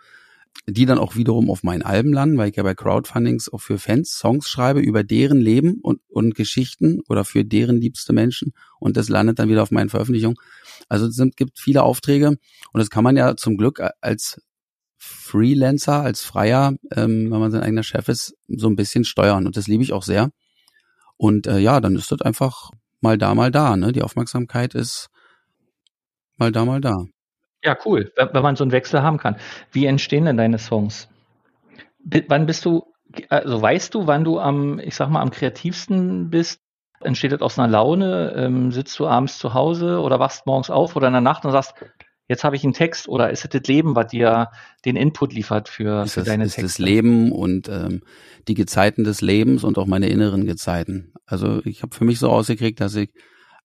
die 0.66 0.86
dann 0.86 0.98
auch 0.98 1.16
wiederum 1.16 1.50
auf 1.50 1.62
meinen 1.62 1.82
Alben 1.82 2.12
landen, 2.12 2.38
weil 2.38 2.50
ich 2.50 2.56
ja 2.56 2.62
bei 2.62 2.74
Crowdfundings 2.74 3.48
auch 3.48 3.60
für 3.60 3.78
Fans 3.78 4.12
Songs 4.12 4.48
schreibe 4.48 4.80
über 4.80 5.02
deren 5.02 5.40
Leben 5.40 5.78
und, 5.82 6.00
und 6.08 6.34
Geschichten 6.34 7.00
oder 7.08 7.24
für 7.24 7.44
deren 7.44 7.80
liebste 7.80 8.12
Menschen 8.12 8.52
und 8.78 8.96
das 8.96 9.08
landet 9.08 9.38
dann 9.38 9.48
wieder 9.48 9.62
auf 9.62 9.70
meinen 9.70 9.88
Veröffentlichungen. 9.88 10.36
Also 10.88 11.06
es 11.06 11.16
sind, 11.16 11.36
gibt 11.36 11.58
viele 11.58 11.82
Aufträge 11.82 12.28
und 12.28 12.38
das 12.74 12.90
kann 12.90 13.04
man 13.04 13.16
ja 13.16 13.36
zum 13.36 13.56
Glück 13.56 13.82
als 14.00 14.40
Freelancer, 14.98 16.02
als 16.02 16.22
Freier, 16.22 16.74
ähm, 16.94 17.30
wenn 17.30 17.40
man 17.40 17.50
sein 17.50 17.62
eigener 17.62 17.82
Chef 17.82 18.08
ist, 18.08 18.34
so 18.48 18.68
ein 18.68 18.76
bisschen 18.76 19.04
steuern 19.04 19.46
und 19.46 19.56
das 19.56 19.66
liebe 19.66 19.82
ich 19.82 19.92
auch 19.92 20.02
sehr. 20.02 20.30
Und 21.16 21.46
äh, 21.46 21.58
ja, 21.58 21.80
dann 21.80 21.96
ist 21.96 22.12
das 22.12 22.20
einfach 22.20 22.70
mal 23.00 23.18
da, 23.18 23.34
mal 23.34 23.50
da. 23.50 23.76
Ne? 23.76 23.92
Die 23.92 24.02
Aufmerksamkeit 24.02 24.74
ist 24.74 25.08
mal 26.36 26.52
da, 26.52 26.64
mal 26.64 26.80
da. 26.80 27.06
Ja, 27.62 27.76
cool, 27.84 28.12
wenn, 28.16 28.42
man 28.42 28.56
so 28.56 28.64
einen 28.64 28.72
Wechsel 28.72 29.02
haben 29.02 29.18
kann. 29.18 29.36
Wie 29.70 29.86
entstehen 29.86 30.24
denn 30.24 30.36
deine 30.36 30.58
Songs? 30.58 31.08
B 32.02 32.22
wann 32.28 32.46
bist 32.46 32.64
du, 32.64 32.84
also 33.28 33.60
weißt 33.60 33.94
du, 33.94 34.06
wann 34.06 34.24
du 34.24 34.38
am, 34.38 34.78
ich 34.78 34.94
sag 34.94 35.10
mal, 35.10 35.20
am 35.20 35.30
kreativsten 35.30 36.30
bist? 36.30 36.60
Entsteht 37.00 37.32
das 37.32 37.40
aus 37.42 37.58
einer 37.58 37.68
Laune? 37.68 38.34
Ähm, 38.36 38.72
sitzt 38.72 38.98
du 38.98 39.06
abends 39.06 39.38
zu 39.38 39.54
Hause 39.54 40.00
oder 40.00 40.18
wachst 40.18 40.46
morgens 40.46 40.70
auf 40.70 40.96
oder 40.96 41.08
in 41.08 41.12
der 41.14 41.22
Nacht 41.22 41.44
und 41.44 41.52
sagst, 41.52 41.74
jetzt 42.28 42.44
habe 42.44 42.56
ich 42.56 42.64
einen 42.64 42.74
Text 42.74 43.08
oder 43.08 43.30
ist 43.30 43.44
es 43.44 43.50
das 43.50 43.62
Leben, 43.66 43.96
was 43.96 44.06
dir 44.08 44.48
den 44.84 44.96
Input 44.96 45.32
liefert 45.32 45.68
für, 45.68 46.04
ist 46.04 46.14
für 46.14 46.20
das, 46.20 46.28
deine 46.28 46.44
ist 46.44 46.54
Texte? 46.54 46.66
das 46.66 46.78
Leben 46.78 47.32
und 47.32 47.68
ähm, 47.68 48.02
die 48.48 48.54
Gezeiten 48.54 49.04
des 49.04 49.20
Lebens 49.20 49.64
und 49.64 49.78
auch 49.78 49.86
meine 49.86 50.08
inneren 50.08 50.46
Gezeiten. 50.46 51.12
Also 51.26 51.60
ich 51.64 51.82
habe 51.82 51.94
für 51.94 52.04
mich 52.04 52.18
so 52.18 52.30
ausgekriegt, 52.30 52.80
dass 52.80 52.94
ich 52.94 53.10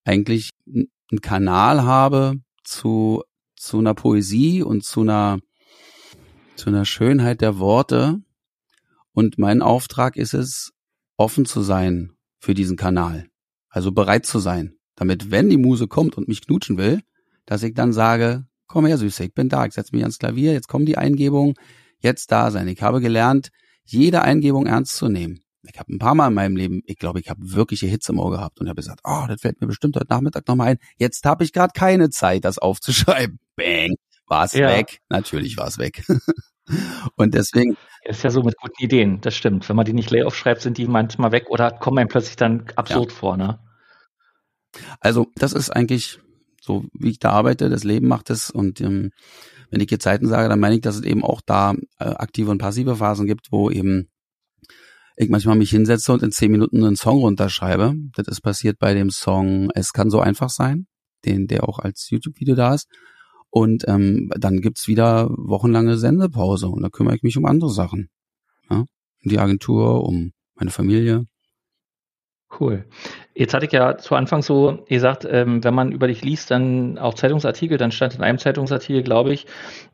eigentlich 0.03 0.49
einen 0.67 1.21
Kanal 1.21 1.83
habe 1.83 2.37
zu 2.63 3.23
zu 3.55 3.79
einer 3.79 3.93
Poesie 3.93 4.63
und 4.63 4.83
zu 4.83 5.01
einer, 5.01 5.39
zu 6.55 6.69
einer 6.69 6.85
Schönheit 6.85 7.41
der 7.41 7.59
Worte. 7.59 8.19
Und 9.13 9.37
mein 9.37 9.61
Auftrag 9.61 10.17
ist 10.17 10.33
es, 10.33 10.71
offen 11.17 11.45
zu 11.45 11.61
sein 11.61 12.11
für 12.39 12.53
diesen 12.53 12.77
Kanal. 12.77 13.27
Also 13.69 13.91
bereit 13.91 14.25
zu 14.25 14.39
sein. 14.39 14.75
Damit, 14.95 15.31
wenn 15.31 15.49
die 15.49 15.57
Muse 15.57 15.87
kommt 15.87 16.17
und 16.17 16.27
mich 16.27 16.41
knutschen 16.45 16.77
will, 16.77 17.01
dass 17.45 17.63
ich 17.63 17.73
dann 17.73 17.93
sage, 17.93 18.45
komm 18.67 18.85
her, 18.85 18.97
Süße, 18.97 19.25
ich 19.25 19.33
bin 19.33 19.49
da, 19.49 19.65
ich 19.65 19.73
setze 19.73 19.93
mich 19.93 20.03
ans 20.03 20.19
Klavier, 20.19 20.53
jetzt 20.53 20.67
kommen 20.67 20.85
die 20.85 20.97
Eingebungen, 20.97 21.55
jetzt 21.99 22.31
da 22.31 22.51
sein. 22.51 22.67
Ich 22.67 22.81
habe 22.81 23.01
gelernt, 23.01 23.49
jede 23.83 24.21
Eingebung 24.21 24.65
ernst 24.65 24.95
zu 24.95 25.09
nehmen. 25.09 25.41
Ich 25.71 25.79
habe 25.79 25.93
ein 25.93 25.99
paar 25.99 26.15
Mal 26.15 26.27
in 26.27 26.33
meinem 26.33 26.55
Leben, 26.55 26.81
ich 26.85 26.97
glaube, 26.97 27.19
ich 27.19 27.29
habe 27.29 27.39
wirkliche 27.41 27.87
Hitze 27.87 28.11
im 28.11 28.19
Ohr 28.19 28.31
gehabt 28.31 28.59
und 28.59 28.67
habe 28.67 28.77
gesagt, 28.77 29.01
oh, 29.03 29.25
das 29.27 29.41
fällt 29.41 29.61
mir 29.61 29.67
bestimmt 29.67 29.95
heute 29.95 30.07
Nachmittag 30.09 30.47
nochmal 30.47 30.69
ein. 30.69 30.77
Jetzt 30.97 31.25
habe 31.25 31.43
ich 31.43 31.53
gerade 31.53 31.73
keine 31.73 32.09
Zeit, 32.09 32.45
das 32.45 32.57
aufzuschreiben. 32.57 33.39
Bang, 33.55 33.95
war 34.27 34.45
es 34.45 34.53
ja. 34.53 34.69
weg. 34.69 35.01
Natürlich 35.09 35.57
war 35.57 35.67
es 35.67 35.77
weg. 35.77 36.03
und 37.15 37.33
deswegen. 37.33 37.77
Ist 38.03 38.23
ja 38.23 38.29
so 38.29 38.43
mit 38.43 38.57
guten 38.57 38.83
Ideen, 38.83 39.21
das 39.21 39.35
stimmt. 39.35 39.67
Wenn 39.67 39.75
man 39.75 39.85
die 39.85 39.93
nicht 39.93 40.11
leer 40.11 40.27
aufschreibt, 40.27 40.61
sind 40.61 40.77
die 40.77 40.87
manchmal 40.87 41.31
weg 41.31 41.49
oder 41.49 41.71
kommen 41.71 41.99
einem 41.99 42.09
plötzlich 42.09 42.35
dann 42.35 42.65
absurd 42.75 43.11
ja. 43.11 43.17
vor, 43.17 43.37
ne? 43.37 43.59
Also, 44.99 45.27
das 45.35 45.53
ist 45.53 45.69
eigentlich 45.69 46.19
so, 46.61 46.85
wie 46.93 47.11
ich 47.11 47.19
da 47.19 47.31
arbeite, 47.31 47.69
das 47.69 47.83
Leben 47.83 48.07
macht 48.07 48.29
es 48.29 48.49
und 48.49 48.81
ähm, 48.81 49.11
wenn 49.69 49.81
ich 49.81 49.99
Zeiten 49.99 50.27
sage, 50.27 50.49
dann 50.49 50.59
meine 50.59 50.75
ich, 50.75 50.81
dass 50.81 50.95
es 50.95 51.03
eben 51.03 51.23
auch 51.23 51.41
da 51.45 51.73
äh, 51.99 52.05
aktive 52.05 52.51
und 52.51 52.59
passive 52.59 52.95
Phasen 52.95 53.27
gibt, 53.27 53.51
wo 53.51 53.69
eben 53.69 54.09
ich 55.15 55.29
manchmal 55.29 55.55
mich 55.55 55.69
hinsetze 55.69 56.11
und 56.11 56.23
in 56.23 56.31
zehn 56.31 56.51
Minuten 56.51 56.83
einen 56.83 56.95
Song 56.95 57.19
runterschreibe. 57.19 57.95
Das 58.15 58.27
ist 58.27 58.41
passiert 58.41 58.79
bei 58.79 58.93
dem 58.93 59.09
Song 59.09 59.69
Es 59.73 59.93
kann 59.93 60.09
so 60.09 60.19
einfach 60.19 60.49
sein, 60.49 60.87
den, 61.25 61.47
der 61.47 61.67
auch 61.67 61.79
als 61.79 62.09
YouTube-Video 62.09 62.55
da 62.55 62.73
ist. 62.73 62.87
Und 63.49 63.85
ähm, 63.87 64.29
dann 64.37 64.59
gibt's 64.59 64.87
wieder 64.87 65.29
wochenlange 65.29 65.97
Sendepause 65.97 66.67
und 66.67 66.81
da 66.81 66.89
kümmere 66.89 67.15
ich 67.15 67.23
mich 67.23 67.37
um 67.37 67.45
andere 67.45 67.71
Sachen. 67.71 68.09
Ja? 68.69 68.79
Um 68.79 69.29
die 69.29 69.39
Agentur, 69.39 70.03
um 70.03 70.33
meine 70.55 70.71
Familie. 70.71 71.25
Cool. 72.57 72.85
Jetzt 73.33 73.53
hatte 73.53 73.65
ich 73.65 73.71
ja 73.73 73.97
zu 73.97 74.15
Anfang 74.15 74.41
so 74.41 74.85
gesagt, 74.87 75.27
ähm, 75.29 75.61
wenn 75.63 75.73
man 75.73 75.91
über 75.91 76.07
dich 76.07 76.23
liest, 76.23 76.51
dann 76.51 76.97
auch 76.97 77.13
Zeitungsartikel, 77.13 77.77
dann 77.77 77.91
stand 77.91 78.15
in 78.15 78.23
einem 78.23 78.37
Zeitungsartikel, 78.37 79.03
glaube 79.03 79.33
ich, 79.33 79.45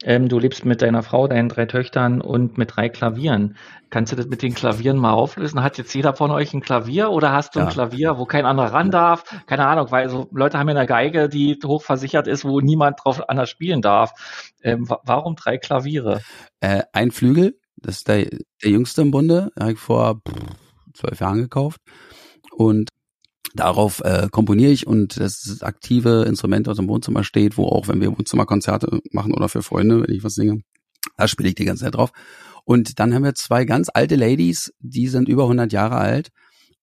ähm, 0.04 0.30
du 0.30 0.38
lebst 0.38 0.64
mit 0.64 0.82
deiner 0.84 1.02
Frau, 1.02 1.28
deinen 1.28 1.50
drei 1.50 1.66
Töchtern 1.66 2.22
und 2.22 2.60
mit 2.60 2.76
drei 2.76 2.90
Klavieren. 2.90 3.58
Kannst 3.90 4.12
du 4.12 4.16
das 4.16 4.28
mit 4.28 4.44
den 4.44 4.54
Klavieren 4.54 4.98
mal 4.98 5.14
auflösen? 5.14 5.64
Hat 5.64 5.80
jetzt 5.80 5.94
jeder 5.96 6.14
von 6.14 6.30
euch 6.30 6.54
ein 6.54 6.62
Klavier 6.62 7.10
oder 7.10 7.32
hast 7.32 7.56
du 7.56 7.60
ja. 7.60 7.66
ein 7.66 7.72
Klavier, 7.72 8.20
wo 8.20 8.26
kein 8.26 8.46
anderer 8.46 8.74
ran 8.74 8.92
darf? 8.92 9.24
Keine 9.48 9.66
Ahnung, 9.66 9.90
weil 9.90 10.08
so 10.10 10.28
Leute 10.32 10.60
haben 10.60 10.70
ja 10.70 10.76
eine 10.76 10.86
Geige, 10.86 11.30
die 11.30 11.58
hochversichert 11.66 12.28
ist, 12.28 12.46
wo 12.46 12.60
niemand 12.60 13.00
drauf 13.04 13.28
anders 13.28 13.50
spielen 13.50 13.82
darf. 13.82 14.14
Ähm, 14.62 14.88
warum 15.04 15.36
drei 15.36 15.58
Klaviere? 15.58 16.22
Äh, 16.60 16.84
ein 16.94 17.10
Flügel, 17.10 17.56
das 17.78 17.98
ist 17.98 18.08
der, 18.08 18.28
der 18.64 18.70
jüngste 18.70 19.02
im 19.02 19.10
Bunde, 19.10 19.52
habe 19.60 19.72
ich 19.72 19.80
vor 19.80 20.22
zwölf 20.94 21.20
Jahren 21.20 21.42
gekauft. 21.42 21.82
Und 22.66 22.90
darauf 23.54 24.02
äh, 24.02 24.28
komponiere 24.32 24.72
ich 24.72 24.88
und 24.88 25.20
das 25.20 25.62
aktive 25.62 26.24
Instrument 26.24 26.70
aus 26.70 26.78
dem 26.78 26.88
Wohnzimmer 26.88 27.24
steht, 27.24 27.58
wo 27.58 27.66
auch, 27.66 27.88
wenn 27.88 28.02
wir 28.02 28.18
Wohnzimmerkonzerte 28.18 29.02
machen 29.12 29.34
oder 29.34 29.50
für 29.50 29.64
Freunde, 29.64 30.02
wenn 30.02 30.16
ich 30.16 30.24
was 30.24 30.36
singe, 30.36 30.62
da 31.18 31.28
spiele 31.28 31.50
ich 31.50 31.56
die 31.56 31.66
ganze 31.66 31.86
Zeit 31.86 31.96
drauf. 31.96 32.12
Und 32.64 33.00
dann 33.00 33.14
haben 33.14 33.24
wir 33.24 33.34
zwei 33.34 33.66
ganz 33.66 33.90
alte 33.94 34.16
Ladies, 34.16 34.74
die 34.80 35.08
sind 35.08 35.28
über 35.28 35.44
100 35.44 35.72
Jahre 35.74 35.98
alt. 35.98 36.30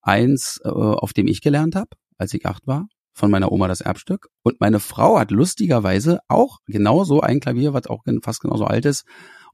Eins, 0.03 0.61
äh, 0.64 0.69
auf 0.69 1.12
dem 1.12 1.27
ich 1.27 1.41
gelernt 1.41 1.75
habe, 1.75 1.91
als 2.17 2.35
ich 2.35 2.47
acht 2.47 2.67
war, 2.67 2.88
von 3.12 3.31
meiner 3.31 3.53
Oma 3.53 3.69
das 3.69 3.81
Erbstück. 3.81 4.29
Und 4.43 4.61
meine 4.61 4.81
Frau 4.81 5.19
hat 5.19 5.31
lustigerweise 5.31 6.21
auch 6.29 6.59
genauso 6.67 7.21
ein 7.21 7.41
Klavier, 7.41 7.75
was 7.75 7.87
auch 7.87 8.05
fast 8.23 8.41
genauso 8.41 8.64
alt 8.64 8.85
ist 8.87 9.05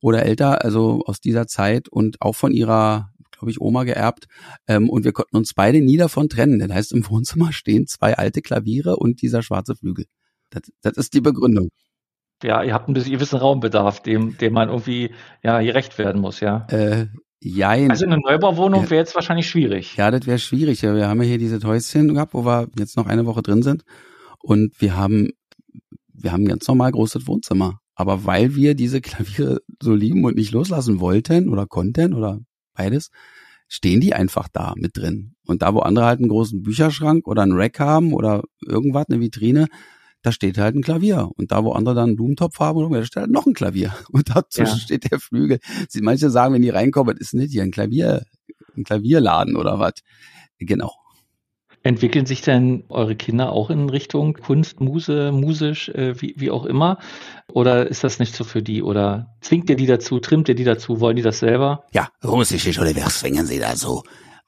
oder 0.01 0.25
älter, 0.25 0.65
also 0.65 1.03
aus 1.07 1.21
dieser 1.21 1.47
Zeit 1.47 1.89
und 1.89 2.21
auch 2.21 2.35
von 2.35 2.53
ihrer 2.53 3.11
glaube 3.45 3.51
ich, 3.51 3.61
Oma 3.61 3.85
geerbt. 3.85 4.27
Ähm, 4.67 4.89
und 4.89 5.05
wir 5.05 5.13
konnten 5.13 5.37
uns 5.37 5.53
beide 5.53 5.81
nie 5.81 5.99
davon 5.99 6.29
trennen. 6.29 6.59
Das 6.59 6.73
heißt, 6.73 6.93
im 6.93 7.09
Wohnzimmer 7.09 7.53
stehen 7.53 7.87
zwei 7.87 8.17
alte 8.17 8.41
Klaviere 8.41 8.97
und 8.97 9.21
dieser 9.21 9.43
schwarze 9.43 9.77
Flügel. 9.77 10.07
Das, 10.51 10.63
das 10.81 10.97
ist 10.97 11.15
die 11.15 11.21
Begründung. 11.21 11.69
Ja, 12.43 12.63
ihr 12.63 12.73
habt 12.73 12.89
ein 12.89 12.95
bisschen 12.95 13.13
gewissen 13.13 13.39
Raumbedarf, 13.39 14.03
dem, 14.03 14.37
dem 14.39 14.55
man 14.55 14.69
irgendwie 14.69 15.11
ja 15.43 15.61
gerecht 15.61 15.99
werden 15.99 16.21
muss, 16.21 16.41
ja. 16.41 16.67
Äh, 16.69 17.07
Jein. 17.47 17.91
Also 17.91 18.07
eine 18.07 18.17
Neubauwohnung 18.17 18.85
wäre 18.89 19.01
jetzt 19.03 19.15
wahrscheinlich 19.15 19.47
schwierig. 19.47 19.97
Ja, 19.97 20.11
das 20.11 20.27
wäre 20.27 20.39
schwierig. 20.39 20.83
Wir 20.83 21.07
haben 21.07 21.21
ja 21.21 21.29
hier 21.29 21.37
diese 21.37 21.63
Häuschen 21.63 22.15
gehabt, 22.15 22.33
wo 22.33 22.47
wir 22.47 22.69
jetzt 22.79 22.97
noch 22.97 23.07
eine 23.07 23.27
Woche 23.27 23.43
drin 23.43 23.63
sind. 23.63 23.85
Und 24.39 24.81
wir 24.81 24.97
haben, 24.97 25.29
wir 26.15 26.33
haben 26.33 26.47
ganz 26.47 26.67
normal 26.67 26.93
großes 26.93 27.27
Wohnzimmer. 27.27 27.81
Aber 27.95 28.25
weil 28.25 28.55
wir 28.55 28.75
diese 28.75 29.03
Klaviere 29.03 29.61
so 29.83 29.95
lieben 29.95 30.25
und 30.25 30.37
nicht 30.37 30.53
loslassen 30.53 31.01
wollten 31.01 31.51
oder 31.51 31.67
konnten 31.67 32.15
oder 32.15 32.41
beides, 32.75 33.11
stehen 33.69 34.01
die 34.01 34.15
einfach 34.15 34.49
da 34.53 34.75
mit 34.77 34.97
drin. 34.97 35.35
Und 35.47 35.63
da, 35.63 35.75
wo 35.75 35.81
andere 35.81 36.07
halt 36.07 36.21
einen 36.21 36.29
großen 36.29 36.63
Bücherschrank 36.63 37.27
oder 37.27 37.43
einen 37.43 37.57
Rack 37.57 37.81
haben 37.81 38.13
oder 38.13 38.43
irgendwas, 38.65 39.09
eine 39.09 39.21
Vitrine, 39.21 39.67
da 40.23 40.33
steht 40.33 40.59
halt 40.59 40.75
ein 40.75 40.83
Klavier. 40.83 41.31
Und 41.37 41.53
da, 41.53 41.65
wo 41.65 41.73
andere 41.73 41.95
dann 41.95 42.11
einen 42.11 42.17
Blumentopf 42.17 42.59
haben, 42.59 42.93
da 42.93 43.05
steht 43.05 43.23
halt 43.23 43.31
noch 43.31 43.47
ein 43.47 43.55
Klavier. 43.55 43.95
Und 44.11 44.35
dazwischen 44.35 44.77
ja. 44.77 44.81
steht 44.81 45.11
der 45.11 45.21
Flügel. 45.21 45.59
Manche 46.01 46.31
sagen, 46.31 46.55
wenn 46.55 46.63
die 46.63 46.71
reinkommen, 46.71 47.17
ist 47.17 47.35
nicht 47.35 47.53
hier 47.53 47.63
ein 47.63 47.71
Klavier, 47.71 48.25
ein 48.77 48.85
Klavierladen 48.85 49.57
oder 49.57 49.79
was. 49.79 49.95
Genau. 50.59 50.93
Entwickeln 51.85 52.25
sich 52.25 52.41
denn 52.41 52.85
eure 52.89 53.15
Kinder 53.15 53.53
auch 53.53 53.69
in 53.69 53.91
Richtung 53.91 54.33
Kunst, 54.33 54.81
Muse, 54.81 55.33
musisch, 55.33 55.91
äh, 55.91 56.21
wie, 56.21 56.35
wie 56.39 56.51
auch 56.51 56.65
immer? 56.65 56.99
Oder 57.53 57.87
ist 57.89 58.03
das 58.03 58.19
nicht 58.19 58.35
so 58.35 58.43
für 58.43 58.63
die? 58.63 58.83
Oder 58.83 59.37
zwingt 59.43 59.69
ihr 59.69 59.77
die 59.77 59.85
dazu, 59.85 60.19
trimmt 60.19 60.49
ihr 60.49 60.55
die 60.55 60.65
dazu, 60.65 61.01
wollen 61.01 61.17
die 61.17 61.23
das 61.23 61.41
selber? 61.41 61.85
Ja, 61.93 62.09
russische 62.25 62.73
Schule, 62.73 62.97
wer 62.97 63.09
zwingen 63.09 63.45
sie 63.45 63.59
dazu? 63.59 64.03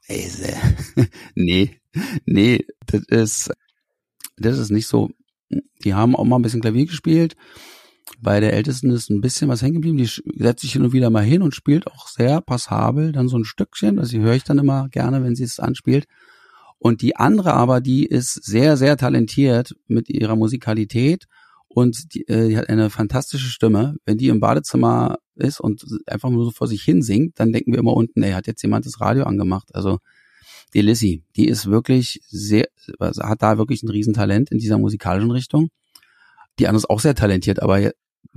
nee, 1.35 1.79
nee, 2.25 2.64
das 2.87 3.03
ist, 3.09 3.51
das 4.38 4.59
ist 4.59 4.70
nicht 4.70 4.87
so. 4.87 5.11
Die 5.85 5.92
haben 5.92 6.16
auch 6.16 6.25
mal 6.25 6.37
ein 6.37 6.42
bisschen 6.42 6.62
Klavier 6.62 6.87
gespielt. 6.87 7.37
Bei 8.18 8.40
der 8.40 8.55
Ältesten 8.55 8.90
ist 8.90 9.11
ein 9.11 9.20
bisschen 9.20 9.49
was 9.51 9.61
hängen 9.61 9.75
geblieben. 9.75 9.99
Die 9.99 10.07
setzt 10.42 10.62
sich 10.62 10.72
hin 10.72 10.85
und 10.85 10.94
wieder 10.94 11.11
mal 11.11 11.25
hin 11.25 11.42
und 11.42 11.55
spielt 11.55 11.87
auch 11.87 12.09
sehr 12.09 12.40
passabel 12.40 13.12
dann 13.12 13.29
so 13.29 13.37
ein 13.37 13.44
Stückchen. 13.44 13.96
Das 13.96 14.12
höre 14.14 14.35
ich 14.35 14.44
dann 14.44 14.59
immer 14.59 14.88
gerne, 14.88 15.22
wenn 15.22 15.35
sie 15.35 15.44
es 15.44 15.61
anspielt. 15.61 16.07
Und 16.79 17.03
die 17.03 17.17
andere 17.17 17.55
aber, 17.55 17.81
die 17.81 18.05
ist 18.05 18.45
sehr, 18.45 18.77
sehr 18.77 18.97
talentiert 18.97 19.75
mit 19.87 20.09
ihrer 20.09 20.37
Musikalität 20.37 21.27
und 21.69 22.15
die, 22.15 22.27
äh, 22.29 22.49
die 22.49 22.59
hat 22.59 22.69
eine 22.69 22.91
fantastische 22.91 23.49
Stimme. 23.49 23.97
Wenn 24.05 24.19
die 24.19 24.29
im 24.29 24.41
Badezimmer 24.41 25.19
ist 25.35 25.61
und 25.61 25.85
einfach 26.07 26.31
nur 26.31 26.45
so 26.45 26.51
vor 26.51 26.69
sich 26.69 26.83
hin 26.83 27.03
singt, 27.03 27.39
dann 27.39 27.53
denken 27.53 27.73
wir 27.73 27.79
immer 27.79 27.95
unten, 27.95 28.23
ey, 28.23 28.33
hat 28.33 28.47
jetzt 28.47 28.62
jemand 28.62 28.87
das 28.87 29.01
Radio 29.01 29.25
angemacht. 29.25 29.75
Also 29.75 29.99
die 30.75 30.81
Lissy, 30.81 31.23
die 31.37 31.49
ist 31.49 31.67
wirklich 31.67 32.21
sehr, 32.29 32.67
also 32.99 33.23
hat 33.23 33.43
da 33.43 33.59
wirklich 33.59 33.83
ein 33.83 33.91
Riesentalent 33.91 34.51
in 34.51 34.59
dieser 34.59 34.79
musikalischen 34.79 35.31
Richtung. 35.31 35.69
Die 36.59 36.67
andere 36.67 36.79
ist 36.79 36.91
auch 36.91 37.01
sehr 37.01 37.15
talentiert, 37.15 37.62
aber 37.62 37.93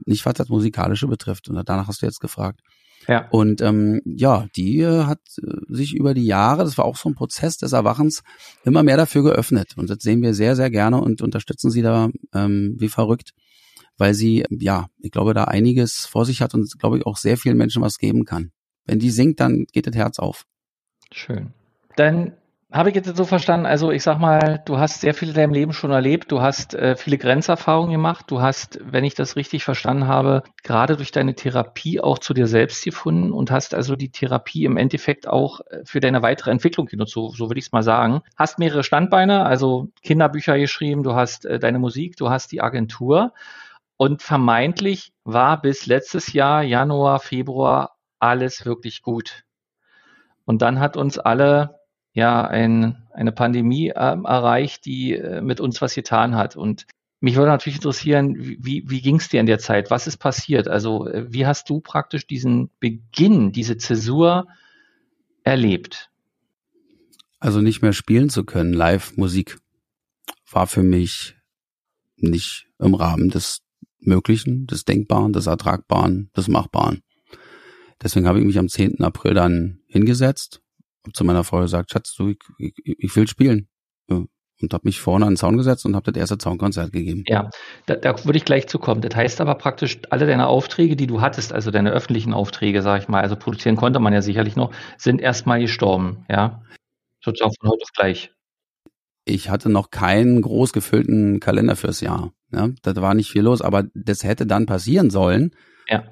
nicht 0.06 0.25
was 0.25 0.34
das 0.34 0.49
Musikalische 0.49 1.08
betrifft. 1.08 1.49
Und 1.49 1.56
danach 1.67 1.88
hast 1.88 2.02
du 2.02 2.06
jetzt 2.06 2.19
gefragt. 2.19 2.62
Ja. 3.07 3.27
Und 3.29 3.62
ähm, 3.62 4.01
ja, 4.05 4.47
die 4.55 4.79
äh, 4.81 5.03
hat 5.03 5.19
äh, 5.41 5.73
sich 5.73 5.95
über 5.95 6.13
die 6.13 6.25
Jahre, 6.25 6.63
das 6.63 6.77
war 6.77 6.85
auch 6.85 6.97
so 6.97 7.09
ein 7.09 7.15
Prozess 7.15 7.57
des 7.57 7.73
Erwachens, 7.73 8.23
immer 8.63 8.83
mehr 8.83 8.97
dafür 8.97 9.23
geöffnet. 9.23 9.77
Und 9.77 9.89
das 9.89 9.99
sehen 10.01 10.21
wir 10.21 10.33
sehr, 10.33 10.55
sehr 10.55 10.69
gerne 10.69 11.01
und 11.01 11.21
unterstützen 11.21 11.71
sie 11.71 11.81
da 11.81 12.09
ähm, 12.33 12.75
wie 12.77 12.89
verrückt, 12.89 13.31
weil 13.97 14.13
sie, 14.13 14.45
ja, 14.49 14.88
ich 14.99 15.12
glaube, 15.12 15.33
da 15.33 15.45
einiges 15.45 16.05
vor 16.05 16.25
sich 16.25 16.41
hat 16.41 16.53
und 16.53 16.77
glaube 16.79 16.97
ich 16.97 17.05
auch 17.05 17.17
sehr 17.17 17.38
vielen 17.38 17.57
Menschen 17.57 17.81
was 17.81 17.97
geben 17.97 18.25
kann. 18.25 18.51
Wenn 18.85 18.99
die 18.99 19.12
singt, 19.12 19.39
dann 19.39 19.65
geht 19.71 19.88
das 19.88 19.95
Herz 19.95 20.19
auf. 20.19 20.45
Schön. 21.12 21.53
Dann 21.95 22.33
habe 22.71 22.89
ich 22.89 22.95
jetzt 22.95 23.15
so 23.17 23.25
verstanden, 23.25 23.65
also 23.65 23.91
ich 23.91 24.03
sag 24.03 24.19
mal, 24.19 24.62
du 24.65 24.77
hast 24.77 25.01
sehr 25.01 25.15
viel 25.15 25.29
in 25.29 25.34
deinem 25.34 25.53
Leben 25.53 25.73
schon 25.73 25.89
erlebt, 25.89 26.32
du 26.32 26.39
hast 26.41 26.75
äh, 26.75 26.95
viele 26.95 27.17
Grenzerfahrungen 27.17 27.91
gemacht, 27.91 28.25
du 28.29 28.41
hast, 28.41 28.79
wenn 28.84 29.03
ich 29.03 29.15
das 29.15 29.36
richtig 29.36 29.63
verstanden 29.63 30.08
habe, 30.08 30.43
gerade 30.63 30.95
durch 30.95 31.12
deine 31.12 31.34
Therapie 31.34 31.99
auch 31.99 32.19
zu 32.19 32.36
dir 32.36 32.45
selbst 32.45 32.84
gefunden 32.84 33.32
und 33.32 33.49
hast 33.49 33.73
also 33.73 33.95
die 33.95 34.12
Therapie 34.12 34.65
im 34.65 34.77
Endeffekt 34.77 35.27
auch 35.27 35.62
äh, 35.62 35.82
für 35.84 35.99
deine 35.99 36.21
weitere 36.21 36.51
Entwicklung 36.51 36.86
genutzt, 36.86 37.13
so, 37.13 37.29
so 37.29 37.49
würde 37.49 37.58
ich 37.58 37.65
es 37.65 37.71
mal 37.71 37.82
sagen. 37.82 38.21
Hast 38.38 38.60
mehrere 38.60 38.84
Standbeine, 38.84 39.45
also 39.45 39.88
Kinderbücher 40.03 40.60
geschrieben, 40.60 41.01
du 41.01 41.15
hast 41.15 41.45
äh, 41.45 41.58
deine 41.58 41.79
Musik, 41.79 42.17
du 42.17 42.29
hast 42.29 42.51
die 42.51 42.62
Agentur 42.62 43.34
und 43.97 44.21
vermeintlich 44.21 45.12
war 45.23 45.60
bis 45.60 45.88
letztes 45.88 46.34
Jahr, 46.34 46.62
Januar, 46.62 47.19
Februar, 47.19 47.95
alles 48.19 48.63
wirklich 48.63 49.01
gut. 49.01 49.43
Und 50.45 50.62
dann 50.62 50.79
hat 50.79 50.97
uns 50.97 51.17
alle 51.17 51.78
ja 52.13 52.45
ein, 52.45 52.98
eine 53.13 53.32
Pandemie 53.32 53.89
äh, 53.89 53.93
erreicht, 53.93 54.86
die 54.86 55.13
äh, 55.13 55.41
mit 55.41 55.60
uns 55.60 55.82
was 55.82 55.95
getan 55.95 56.36
hat. 56.36 56.56
Und 56.56 56.86
mich 57.19 57.36
würde 57.36 57.52
natürlich 57.52 57.78
interessieren, 57.78 58.36
wie, 58.39 58.84
wie 58.88 59.02
ging 59.02 59.17
es 59.17 59.30
dir 59.30 59.39
in 59.39 59.45
der 59.45 59.60
Zeit? 59.60 59.91
Was 59.91 60.08
ist 60.08 60.17
passiert? 60.17 60.67
Also 60.67 61.08
äh, 61.08 61.32
wie 61.32 61.45
hast 61.45 61.69
du 61.69 61.80
praktisch 61.82 62.28
diesen 62.28 62.69
Beginn, 62.80 63.52
diese 63.52 63.78
Zäsur 63.78 64.48
erlebt? 65.43 66.10
Also 67.39 67.62
nicht 67.62 67.82
mehr 67.82 67.93
spielen 67.93 68.30
zu 68.30 68.43
können, 68.43 68.74
Live-Musik, 68.74 69.60
war 70.52 70.67
für 70.67 70.84
mich 70.84 71.36
nicht 72.17 72.67
im 72.80 72.95
Rahmen 72.95 73.30
des 73.30 73.62
Möglichen, 74.00 74.65
des 74.65 74.84
Denkbaren, 74.86 75.32
des 75.32 75.48
Ertragbaren, 75.48 76.32
des 76.36 76.48
Machbaren. 76.48 77.02
Deswegen 78.02 78.28
habe 78.28 78.39
ich 78.39 78.45
mich 78.45 78.58
am 78.58 78.69
10. 78.69 79.02
April 79.04 79.34
dann 79.34 79.80
hingesetzt 79.88 80.62
zu 81.13 81.23
meiner 81.23 81.43
Frau 81.43 81.62
gesagt, 81.62 81.91
Schatz, 81.91 82.13
du, 82.15 82.29
ich, 82.29 82.39
ich, 82.57 82.73
ich 82.83 83.15
will 83.15 83.27
spielen. 83.27 83.67
Und 84.62 84.73
habe 84.73 84.88
mich 84.88 84.99
vorne 84.99 85.25
an 85.25 85.31
den 85.31 85.38
Zaun 85.38 85.55
gesetzt 85.55 85.85
und 85.85 85.95
habe 85.95 86.12
das 86.12 86.19
erste 86.19 86.38
Zaunkonzert 86.38 86.91
gegeben. 86.91 87.23
Ja, 87.27 87.49
da, 87.85 87.95
da 87.95 88.25
würde 88.25 88.38
ich 88.38 88.43
gleich 88.43 88.67
zu 88.67 88.77
kommen. 88.77 88.99
Das 89.01 89.15
heißt 89.15 89.39
aber 89.39 89.55
praktisch, 89.55 89.99
alle 90.09 90.27
deine 90.27 90.47
Aufträge, 90.47 90.97
die 90.97 91.07
du 91.07 91.21
hattest, 91.21 91.53
also 91.53 91.71
deine 91.71 91.91
öffentlichen 91.91 92.33
Aufträge, 92.33 92.81
sag 92.81 93.01
ich 93.01 93.07
mal, 93.07 93.21
also 93.21 93.38
produzieren 93.38 93.77
konnte 93.77 93.99
man 93.99 94.12
ja 94.12 94.21
sicherlich 94.21 94.57
noch, 94.57 94.73
sind 94.97 95.21
erstmal 95.21 95.62
gestorben, 95.62 96.25
ja. 96.29 96.62
Sozusagen 97.23 97.53
von 97.59 97.69
heute 97.69 97.83
auf 97.83 97.91
gleich. 97.93 98.33
Ich 99.25 99.49
hatte 99.49 99.69
noch 99.69 99.91
keinen 99.91 100.41
groß 100.41 100.73
gefüllten 100.73 101.39
Kalender 101.39 101.75
fürs 101.75 102.01
Jahr. 102.01 102.33
Ja, 102.51 102.69
da 102.81 102.95
war 102.95 103.13
nicht 103.13 103.31
viel 103.31 103.43
los, 103.43 103.62
aber 103.62 103.85
das 103.93 104.23
hätte 104.23 104.45
dann 104.45 104.65
passieren 104.65 105.09
sollen. 105.09 105.51
Ja. 105.88 106.12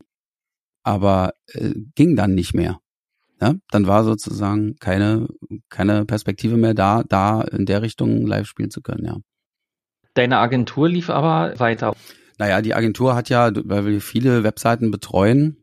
Aber 0.83 1.33
äh, 1.47 1.73
ging 1.95 2.15
dann 2.15 2.33
nicht 2.35 2.53
mehr. 2.53 2.79
Ja, 3.39 3.53
dann 3.69 3.85
war 3.85 4.03
sozusagen 4.03 4.77
keine, 4.79 5.27
keine 5.69 6.05
Perspektive 6.05 6.57
mehr 6.57 6.73
da, 6.73 7.03
da 7.03 7.41
in 7.41 7.65
der 7.65 7.81
Richtung 7.83 8.25
live 8.25 8.47
spielen 8.47 8.71
zu 8.71 8.81
können, 8.81 9.05
ja. 9.05 9.17
Deine 10.15 10.39
Agentur 10.39 10.89
lief 10.89 11.11
aber 11.11 11.53
weiter. 11.59 11.93
Naja, 12.39 12.61
die 12.61 12.73
Agentur 12.73 13.13
hat 13.13 13.29
ja, 13.29 13.51
weil 13.53 13.85
wir 13.85 14.01
viele 14.01 14.43
Webseiten 14.43 14.89
betreuen, 14.89 15.57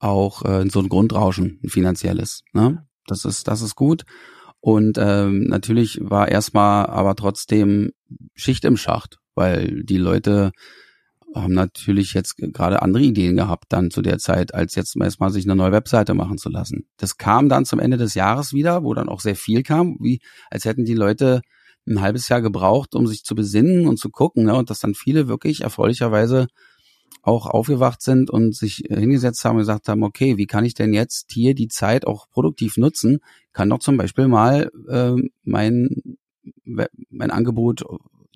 auch 0.00 0.44
äh, 0.44 0.68
so 0.68 0.80
ein 0.80 0.88
Grundrauschen, 0.88 1.60
ein 1.62 1.68
finanzielles. 1.68 2.42
Ne? 2.52 2.84
Das 3.06 3.24
ist, 3.24 3.46
das 3.46 3.62
ist 3.62 3.76
gut. 3.76 4.04
Und 4.60 4.98
ähm, 4.98 5.44
natürlich 5.44 6.00
war 6.02 6.28
erstmal 6.28 6.86
aber 6.86 7.14
trotzdem 7.14 7.92
Schicht 8.34 8.64
im 8.64 8.76
Schacht, 8.76 9.18
weil 9.34 9.82
die 9.84 9.98
Leute 9.98 10.52
haben 11.34 11.54
natürlich 11.54 12.14
jetzt 12.14 12.36
gerade 12.36 12.82
andere 12.82 13.02
Ideen 13.02 13.36
gehabt 13.36 13.66
dann 13.70 13.90
zu 13.90 14.02
der 14.02 14.18
Zeit, 14.18 14.54
als 14.54 14.74
jetzt 14.74 14.96
erstmal 14.96 15.30
sich 15.30 15.44
eine 15.44 15.56
neue 15.56 15.72
Webseite 15.72 16.14
machen 16.14 16.38
zu 16.38 16.48
lassen. 16.48 16.86
Das 16.96 17.16
kam 17.16 17.48
dann 17.48 17.64
zum 17.64 17.78
Ende 17.78 17.96
des 17.96 18.14
Jahres 18.14 18.52
wieder, 18.52 18.84
wo 18.84 18.94
dann 18.94 19.08
auch 19.08 19.20
sehr 19.20 19.36
viel 19.36 19.62
kam, 19.62 19.96
wie 20.00 20.20
als 20.50 20.64
hätten 20.64 20.84
die 20.84 20.94
Leute 20.94 21.40
ein 21.86 22.00
halbes 22.00 22.28
Jahr 22.28 22.42
gebraucht, 22.42 22.94
um 22.94 23.06
sich 23.06 23.24
zu 23.24 23.34
besinnen 23.34 23.88
und 23.88 23.98
zu 23.98 24.10
gucken, 24.10 24.44
ne? 24.44 24.54
und 24.54 24.70
dass 24.70 24.80
dann 24.80 24.94
viele 24.94 25.28
wirklich 25.28 25.62
erfreulicherweise 25.62 26.46
auch 27.22 27.46
aufgewacht 27.46 28.02
sind 28.02 28.30
und 28.30 28.54
sich 28.54 28.84
hingesetzt 28.88 29.44
haben 29.44 29.56
und 29.56 29.62
gesagt 29.62 29.88
haben, 29.88 30.02
okay, 30.02 30.36
wie 30.38 30.46
kann 30.46 30.64
ich 30.64 30.74
denn 30.74 30.92
jetzt 30.92 31.30
hier 31.32 31.54
die 31.54 31.68
Zeit 31.68 32.06
auch 32.06 32.28
produktiv 32.30 32.76
nutzen? 32.76 33.18
Kann 33.52 33.70
doch 33.70 33.78
zum 33.78 33.96
Beispiel 33.96 34.28
mal 34.28 34.70
äh, 34.88 35.14
mein, 35.44 35.88
mein 36.64 37.30
Angebot 37.30 37.84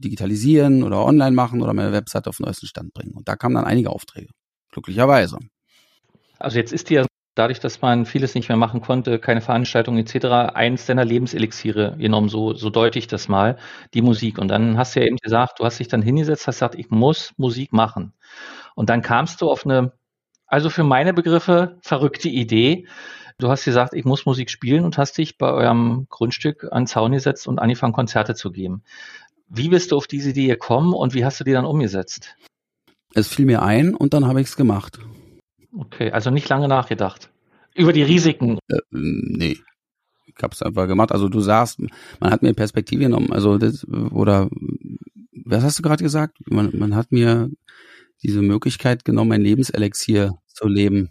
digitalisieren 0.02 0.82
oder 0.82 1.04
online 1.04 1.32
machen 1.32 1.62
oder 1.62 1.72
meine 1.72 1.92
Website 1.92 2.28
auf 2.28 2.36
den 2.36 2.46
neuesten 2.46 2.66
Stand 2.66 2.92
bringen. 2.94 3.12
Und 3.14 3.28
da 3.28 3.36
kamen 3.36 3.54
dann 3.54 3.64
einige 3.64 3.90
Aufträge, 3.90 4.28
glücklicherweise. 4.72 5.38
Also 6.38 6.58
jetzt 6.58 6.72
ist 6.72 6.90
dir 6.90 7.06
dadurch, 7.36 7.60
dass 7.60 7.82
man 7.82 8.06
vieles 8.06 8.34
nicht 8.34 8.48
mehr 8.48 8.58
machen 8.58 8.80
konnte, 8.80 9.18
keine 9.18 9.40
Veranstaltungen 9.40 9.98
etc., 9.98 10.54
eins 10.54 10.86
deiner 10.86 11.04
Lebenselixiere 11.04 11.96
genommen, 11.98 12.28
so, 12.28 12.54
so 12.54 12.70
deute 12.70 12.98
ich 12.98 13.06
das 13.06 13.28
mal, 13.28 13.58
die 13.94 14.02
Musik. 14.02 14.38
Und 14.38 14.48
dann 14.48 14.76
hast 14.76 14.96
du 14.96 15.00
ja 15.00 15.06
eben 15.06 15.18
gesagt, 15.18 15.60
du 15.60 15.64
hast 15.64 15.78
dich 15.78 15.88
dann 15.88 16.02
hingesetzt, 16.02 16.46
hast 16.46 16.56
gesagt, 16.56 16.74
ich 16.74 16.90
muss 16.90 17.32
Musik 17.36 17.72
machen. 17.72 18.12
Und 18.74 18.90
dann 18.90 19.02
kamst 19.02 19.40
du 19.40 19.50
auf 19.50 19.64
eine, 19.64 19.92
also 20.46 20.70
für 20.70 20.84
meine 20.84 21.12
Begriffe, 21.12 21.78
verrückte 21.82 22.28
Idee. 22.28 22.86
Du 23.38 23.50
hast 23.50 23.64
gesagt, 23.66 23.92
ich 23.92 24.06
muss 24.06 24.24
Musik 24.24 24.50
spielen 24.50 24.84
und 24.84 24.96
hast 24.96 25.18
dich 25.18 25.36
bei 25.36 25.50
eurem 25.50 26.06
Grundstück 26.08 26.66
an 26.70 26.86
Zaun 26.86 27.12
gesetzt 27.12 27.46
und 27.46 27.58
angefangen, 27.58 27.92
Konzerte 27.92 28.34
zu 28.34 28.50
geben. 28.50 28.82
Wie 29.48 29.68
bist 29.68 29.92
du 29.92 29.96
auf 29.96 30.06
diese 30.06 30.30
Idee 30.30 30.48
gekommen 30.48 30.92
und 30.92 31.14
wie 31.14 31.24
hast 31.24 31.40
du 31.40 31.44
die 31.44 31.52
dann 31.52 31.64
umgesetzt? 31.64 32.36
Es 33.14 33.28
fiel 33.28 33.46
mir 33.46 33.62
ein 33.62 33.94
und 33.94 34.12
dann 34.12 34.26
habe 34.26 34.40
ich 34.40 34.48
es 34.48 34.56
gemacht. 34.56 34.98
Okay, 35.76 36.10
also 36.10 36.30
nicht 36.30 36.48
lange 36.48 36.68
nachgedacht. 36.68 37.30
Über 37.74 37.92
die 37.92 38.02
Risiken. 38.02 38.58
Äh, 38.68 38.78
nee. 38.90 39.58
Ich 40.26 40.42
habe 40.42 40.52
es 40.52 40.62
einfach 40.62 40.86
gemacht. 40.86 41.12
Also 41.12 41.28
du 41.28 41.40
sagst, 41.40 41.80
man 42.20 42.30
hat 42.30 42.42
mir 42.42 42.52
Perspektive 42.54 43.04
genommen. 43.04 43.32
Also 43.32 43.58
das, 43.58 43.86
oder 43.86 44.48
was 45.44 45.62
hast 45.62 45.78
du 45.78 45.82
gerade 45.82 46.02
gesagt? 46.02 46.38
Man, 46.46 46.76
man 46.76 46.94
hat 46.94 47.12
mir 47.12 47.50
diese 48.22 48.42
Möglichkeit 48.42 49.04
genommen, 49.04 49.32
ein 49.32 49.42
Lebenselixier 49.42 50.38
zu 50.46 50.66
leben. 50.68 51.10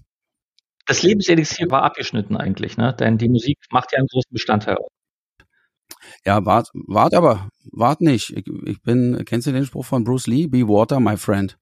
Das 0.86 1.02
Lebenselixier 1.02 1.72
war 1.72 1.84
abgeschnitten 1.84 2.36
eigentlich, 2.38 2.78
ne? 2.78 2.96
Denn 3.00 3.18
die 3.18 3.30
Musik 3.30 3.58
macht 3.72 3.92
ja 3.92 4.00
einen 4.00 4.08
großen 4.08 4.32
Bestandteil 4.32 4.76
aus. 4.76 4.92
Ja, 6.26 6.46
wart, 6.46 6.70
wart 6.74 7.14
aber, 7.14 7.50
wart 7.72 8.02
nicht. 8.02 8.32
Ich, 8.36 8.46
ich 8.66 8.82
bin, 8.82 9.24
kennst 9.26 9.48
du 9.48 9.52
den 9.52 9.66
Spruch 9.66 9.86
von 9.86 10.04
Bruce 10.04 10.28
Lee? 10.28 10.48
Be 10.48 10.68
water, 10.68 11.00
my 11.00 11.18
friend. 11.18 11.58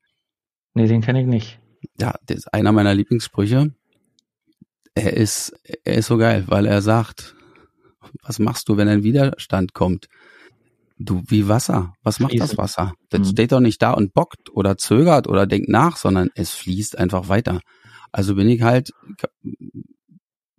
Nee, 0.73 0.87
den 0.87 1.01
kenne 1.01 1.21
ich 1.21 1.27
nicht. 1.27 1.59
Ja, 1.99 2.15
das 2.25 2.37
ist 2.37 2.53
einer 2.53 2.71
meiner 2.71 2.93
Lieblingssprüche. 2.93 3.73
Er 4.95 5.13
ist, 5.13 5.53
er 5.83 5.95
ist 5.95 6.07
so 6.07 6.17
geil, 6.17 6.45
weil 6.47 6.65
er 6.65 6.81
sagt, 6.81 7.35
was 8.21 8.39
machst 8.39 8.69
du, 8.69 8.77
wenn 8.77 8.87
ein 8.87 9.03
Widerstand 9.03 9.73
kommt? 9.73 10.07
Du, 10.97 11.23
wie 11.27 11.47
Wasser. 11.47 11.93
Was 12.03 12.19
macht 12.19 12.31
Fließen. 12.31 12.49
das 12.49 12.57
Wasser? 12.57 12.93
Das 13.09 13.21
mhm. 13.21 13.25
steht 13.25 13.51
doch 13.51 13.59
nicht 13.59 13.81
da 13.81 13.91
und 13.91 14.13
bockt 14.13 14.51
oder 14.51 14.77
zögert 14.77 15.27
oder 15.27 15.47
denkt 15.47 15.69
nach, 15.69 15.97
sondern 15.97 16.29
es 16.35 16.51
fließt 16.51 16.97
einfach 16.97 17.29
weiter. 17.29 17.61
Also 18.11 18.35
bin 18.35 18.47
ich 18.47 18.61
halt, 18.61 18.91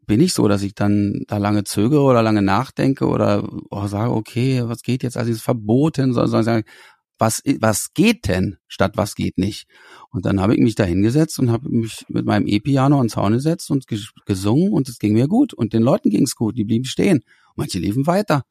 bin 0.07 0.21
ich 0.21 0.33
so, 0.35 0.49
dass 0.49 0.63
ich 0.63 0.75
dann 0.75 1.25
da 1.27 1.39
lange 1.39 1.65
zögere 1.65 2.03
oder 2.03 2.23
lange 2.23 2.43
nachdenke 2.43 3.07
oder 3.07 3.49
oh, 3.71 3.87
sage, 3.87 4.13
okay, 4.13 4.63
was 4.65 4.83
geht 4.83 5.03
jetzt? 5.03 5.17
Also 5.17 5.31
ist 5.31 5.43
verboten, 5.43 6.13
sondern 6.13 6.45
sagen, 6.45 6.65
was, 7.19 7.43
was 7.61 7.95
geht 7.95 8.29
denn 8.29 8.59
statt 8.67 8.93
was 8.97 9.15
geht 9.15 9.39
nicht? 9.39 9.67
Und 10.11 10.27
dann 10.27 10.41
habe 10.41 10.55
ich 10.55 10.61
mich 10.61 10.75
da 10.75 10.85
hingesetzt 10.85 11.39
und 11.39 11.51
habe 11.51 11.69
mich 11.69 12.05
mit 12.09 12.27
meinem 12.27 12.47
E-Piano 12.47 12.99
ans 12.99 13.13
Zaun 13.13 13.33
gesetzt 13.33 13.71
und 13.71 13.87
gesungen 14.27 14.73
und 14.73 14.89
es 14.89 14.99
ging 14.99 15.13
mir 15.13 15.29
gut 15.29 15.55
und 15.55 15.73
den 15.73 15.83
Leuten 15.83 16.11
ging 16.11 16.25
es 16.25 16.37
gut, 16.37 16.57
die 16.59 16.65
blieben 16.65 16.85
stehen. 16.85 17.23
Manche 17.55 17.79
liefen 17.79 18.07
weiter, 18.07 18.43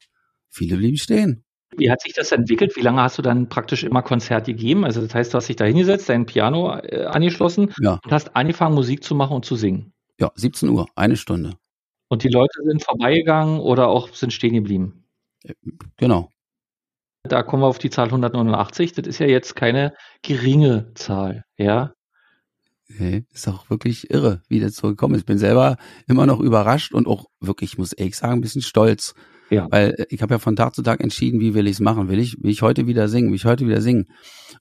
viele 0.49 0.77
blieben 0.77 0.97
stehen. 0.97 1.43
Wie 1.77 1.89
hat 1.89 2.01
sich 2.01 2.13
das 2.13 2.31
entwickelt? 2.31 2.75
Wie 2.75 2.81
lange 2.81 3.01
hast 3.01 3.17
du 3.17 3.21
dann 3.21 3.49
praktisch 3.49 3.83
immer 3.83 4.03
Konzerte 4.03 4.53
gegeben? 4.53 4.85
Also 4.85 5.01
das 5.01 5.13
heißt, 5.13 5.33
du 5.33 5.37
hast 5.37 5.49
dich 5.49 5.55
da 5.55 5.65
hingesetzt, 5.65 6.07
dein 6.07 6.25
Piano 6.25 6.77
äh, 6.77 7.05
angeschlossen 7.05 7.73
ja. 7.81 7.99
und 8.03 8.11
hast 8.11 8.35
angefangen, 8.35 8.75
Musik 8.75 9.03
zu 9.03 9.15
machen 9.15 9.35
und 9.35 9.45
zu 9.45 9.55
singen. 9.55 9.92
Ja, 10.23 10.31
17 10.35 10.69
Uhr, 10.69 10.87
eine 10.95 11.17
Stunde. 11.17 11.57
Und 12.07 12.23
die 12.23 12.29
Leute 12.29 12.63
sind 12.63 12.81
vorbeigegangen 12.81 13.59
oder 13.59 13.89
auch 13.89 14.07
sind 14.13 14.31
stehen 14.31 14.53
geblieben? 14.53 15.03
Genau. 15.97 16.29
Da 17.23 17.43
kommen 17.43 17.61
wir 17.61 17.67
auf 17.67 17.77
die 17.77 17.89
Zahl 17.89 18.05
189. 18.05 18.93
Das 18.93 19.05
ist 19.05 19.19
ja 19.19 19.27
jetzt 19.27 19.57
keine 19.57 19.93
geringe 20.21 20.93
Zahl, 20.93 21.43
ja. 21.57 21.91
Nee, 22.87 23.25
ist 23.33 23.49
auch 23.49 23.69
wirklich 23.69 24.11
irre, 24.11 24.41
wie 24.47 24.61
das 24.61 24.77
so 24.77 24.87
gekommen 24.87 25.15
ist. 25.15 25.21
Ich 25.21 25.25
bin 25.25 25.37
selber 25.37 25.75
immer 26.07 26.25
noch 26.25 26.39
überrascht 26.39 26.93
und 26.93 27.05
auch 27.05 27.25
wirklich, 27.41 27.77
muss 27.77 27.91
ich 27.97 28.15
sagen, 28.15 28.35
ein 28.35 28.41
bisschen 28.41 28.61
stolz. 28.61 29.15
Ja. 29.49 29.67
Weil 29.71 30.05
ich 30.09 30.21
habe 30.21 30.35
ja 30.35 30.39
von 30.39 30.55
Tag 30.55 30.73
zu 30.73 30.83
Tag 30.83 31.01
entschieden, 31.01 31.41
wie 31.41 31.53
will 31.53 31.67
ich 31.67 31.73
es 31.73 31.79
machen. 31.81 32.07
Will 32.07 32.19
ich, 32.19 32.41
will 32.41 32.51
ich 32.51 32.61
heute 32.61 32.87
wieder 32.87 33.09
singen, 33.09 33.27
will 33.27 33.35
ich 33.35 33.45
heute 33.45 33.67
wieder 33.67 33.81
singen. 33.81 34.05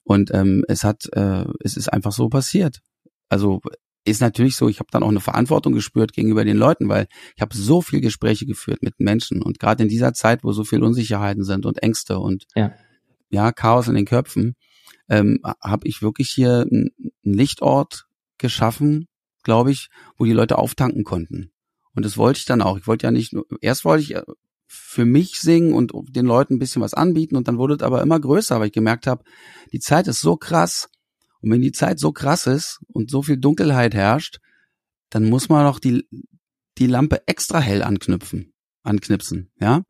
Und 0.03 0.29
ähm, 0.33 0.65
es 0.67 0.83
hat, 0.83 1.07
äh, 1.13 1.45
es 1.61 1.77
ist 1.77 1.87
einfach 1.87 2.11
so 2.11 2.27
passiert. 2.27 2.81
Also 3.29 3.61
ist 4.05 4.21
natürlich 4.21 4.55
so, 4.55 4.67
ich 4.67 4.79
habe 4.79 4.89
dann 4.91 5.03
auch 5.03 5.09
eine 5.09 5.19
Verantwortung 5.19 5.73
gespürt 5.73 6.13
gegenüber 6.13 6.43
den 6.43 6.57
Leuten, 6.57 6.89
weil 6.89 7.07
ich 7.35 7.41
habe 7.41 7.55
so 7.55 7.81
viel 7.81 8.01
Gespräche 8.01 8.45
geführt 8.45 8.83
mit 8.83 8.99
Menschen 8.99 9.41
und 9.41 9.59
gerade 9.59 9.83
in 9.83 9.89
dieser 9.89 10.13
Zeit, 10.13 10.43
wo 10.43 10.51
so 10.51 10.63
viel 10.63 10.83
Unsicherheiten 10.83 11.43
sind 11.43 11.65
und 11.65 11.81
Ängste 11.81 12.19
und 12.19 12.45
ja, 12.55 12.73
ja 13.29 13.51
Chaos 13.51 13.87
in 13.87 13.95
den 13.95 14.05
Köpfen, 14.05 14.55
ähm, 15.09 15.39
habe 15.61 15.87
ich 15.87 16.01
wirklich 16.01 16.29
hier 16.29 16.65
einen 16.69 16.91
Lichtort 17.23 18.07
geschaffen, 18.37 19.07
glaube 19.43 19.71
ich, 19.71 19.89
wo 20.17 20.25
die 20.25 20.33
Leute 20.33 20.57
auftanken 20.57 21.03
konnten. 21.03 21.51
Und 21.95 22.05
das 22.05 22.17
wollte 22.17 22.39
ich 22.39 22.45
dann 22.45 22.61
auch. 22.61 22.77
Ich 22.77 22.87
wollte 22.87 23.07
ja 23.07 23.11
nicht 23.11 23.33
nur, 23.33 23.45
erst 23.61 23.85
wollte 23.85 24.03
ich 24.03 24.15
äh, 24.15 24.23
für 24.67 25.05
mich 25.05 25.39
singen 25.39 25.73
und 25.73 25.93
den 26.09 26.25
Leuten 26.25 26.55
ein 26.55 26.59
bisschen 26.59 26.81
was 26.81 26.93
anbieten 26.93 27.35
und 27.35 27.47
dann 27.47 27.57
wurde 27.57 27.75
es 27.75 27.81
aber 27.81 28.01
immer 28.01 28.19
größer, 28.19 28.59
weil 28.59 28.67
ich 28.67 28.73
gemerkt 28.73 29.07
habe, 29.07 29.23
die 29.71 29.79
Zeit 29.79 30.07
ist 30.07 30.21
so 30.21 30.35
krass, 30.35 30.89
und 31.43 31.51
wenn 31.51 31.61
die 31.61 31.73
Zeit 31.73 31.99
so 31.99 32.13
krass 32.13 32.47
ist 32.47 32.79
und 32.87 33.11
so 33.11 33.21
viel 33.21 33.37
Dunkelheit 33.37 33.93
herrscht, 33.93 34.39
dann 35.09 35.29
muss 35.29 35.49
man 35.49 35.65
noch 35.65 35.79
die, 35.79 36.07
die 36.77 36.87
Lampe 36.87 37.27
extra 37.27 37.59
hell 37.59 37.83
anknüpfen, 37.83 38.53
anknipsen, 38.83 39.51
ja. 39.59 39.83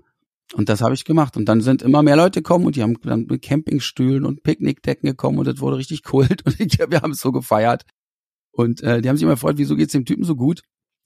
Und 0.55 0.69
das 0.69 0.81
habe 0.81 0.93
ich 0.93 1.05
gemacht. 1.05 1.37
Und 1.37 1.45
dann 1.45 1.61
sind 1.61 1.81
immer 1.81 2.03
mehr 2.03 2.15
Leute 2.15 2.41
gekommen 2.41 2.65
und 2.65 2.75
die 2.75 2.83
haben 2.83 2.99
dann 3.01 3.25
mit 3.25 3.41
Campingstühlen 3.41 4.25
und 4.25 4.43
Picknickdecken 4.43 5.07
gekommen 5.07 5.37
und 5.39 5.47
das 5.47 5.59
wurde 5.59 5.77
richtig 5.77 6.03
kult 6.03 6.45
und 6.45 6.59
ich, 6.59 6.79
wir 6.79 7.01
haben 7.01 7.11
es 7.11 7.19
so 7.19 7.31
gefeiert. 7.31 7.85
Und 8.51 8.81
äh, 8.81 9.01
die 9.01 9.09
haben 9.09 9.15
sich 9.15 9.23
immer 9.23 9.33
gefreut, 9.33 9.57
wieso 9.57 9.75
geht's 9.75 9.93
dem 9.93 10.05
Typen 10.05 10.23
so 10.23 10.35
gut? 10.35 10.63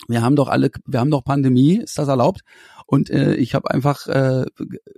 Wir 0.08 0.22
haben 0.22 0.36
doch 0.36 0.48
alle, 0.48 0.72
wir 0.86 1.00
haben 1.00 1.12
doch 1.12 1.24
Pandemie, 1.24 1.78
ist 1.78 1.98
das 1.98 2.08
erlaubt? 2.08 2.42
Und 2.86 3.10
äh, 3.10 3.36
ich 3.36 3.54
habe 3.54 3.70
einfach 3.72 4.08
äh, 4.08 4.46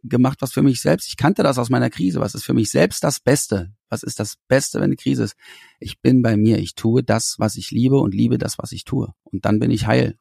gemacht, 0.04 0.38
was 0.42 0.52
für 0.52 0.62
mich 0.62 0.82
selbst. 0.82 1.08
Ich 1.08 1.18
kannte 1.18 1.42
das 1.42 1.58
aus 1.58 1.70
meiner 1.70 1.90
Krise. 1.90 2.20
Was 2.20 2.36
ist 2.36 2.44
für 2.44 2.54
mich 2.54 2.70
selbst 2.70 3.04
das 3.04 3.20
Beste? 3.20 3.72
Was 3.90 4.04
ist 4.04 4.20
das 4.20 4.36
Beste, 4.48 4.78
wenn 4.78 4.86
eine 4.86 4.96
Krise 4.96 5.24
ist? 5.24 5.36
Ich 5.80 6.00
bin 6.00 6.22
bei 6.22 6.38
mir. 6.38 6.60
Ich 6.60 6.76
tue 6.76 7.04
das, 7.04 7.36
was 7.40 7.56
ich 7.56 7.72
liebe 7.72 7.98
und 7.98 8.14
liebe 8.14 8.38
das, 8.38 8.60
was 8.60 8.74
ich 8.74 8.84
tue. 8.84 9.12
Und 9.24 9.46
dann 9.46 9.60
bin 9.60 9.72
ich 9.72 9.88
heil. 9.88 10.18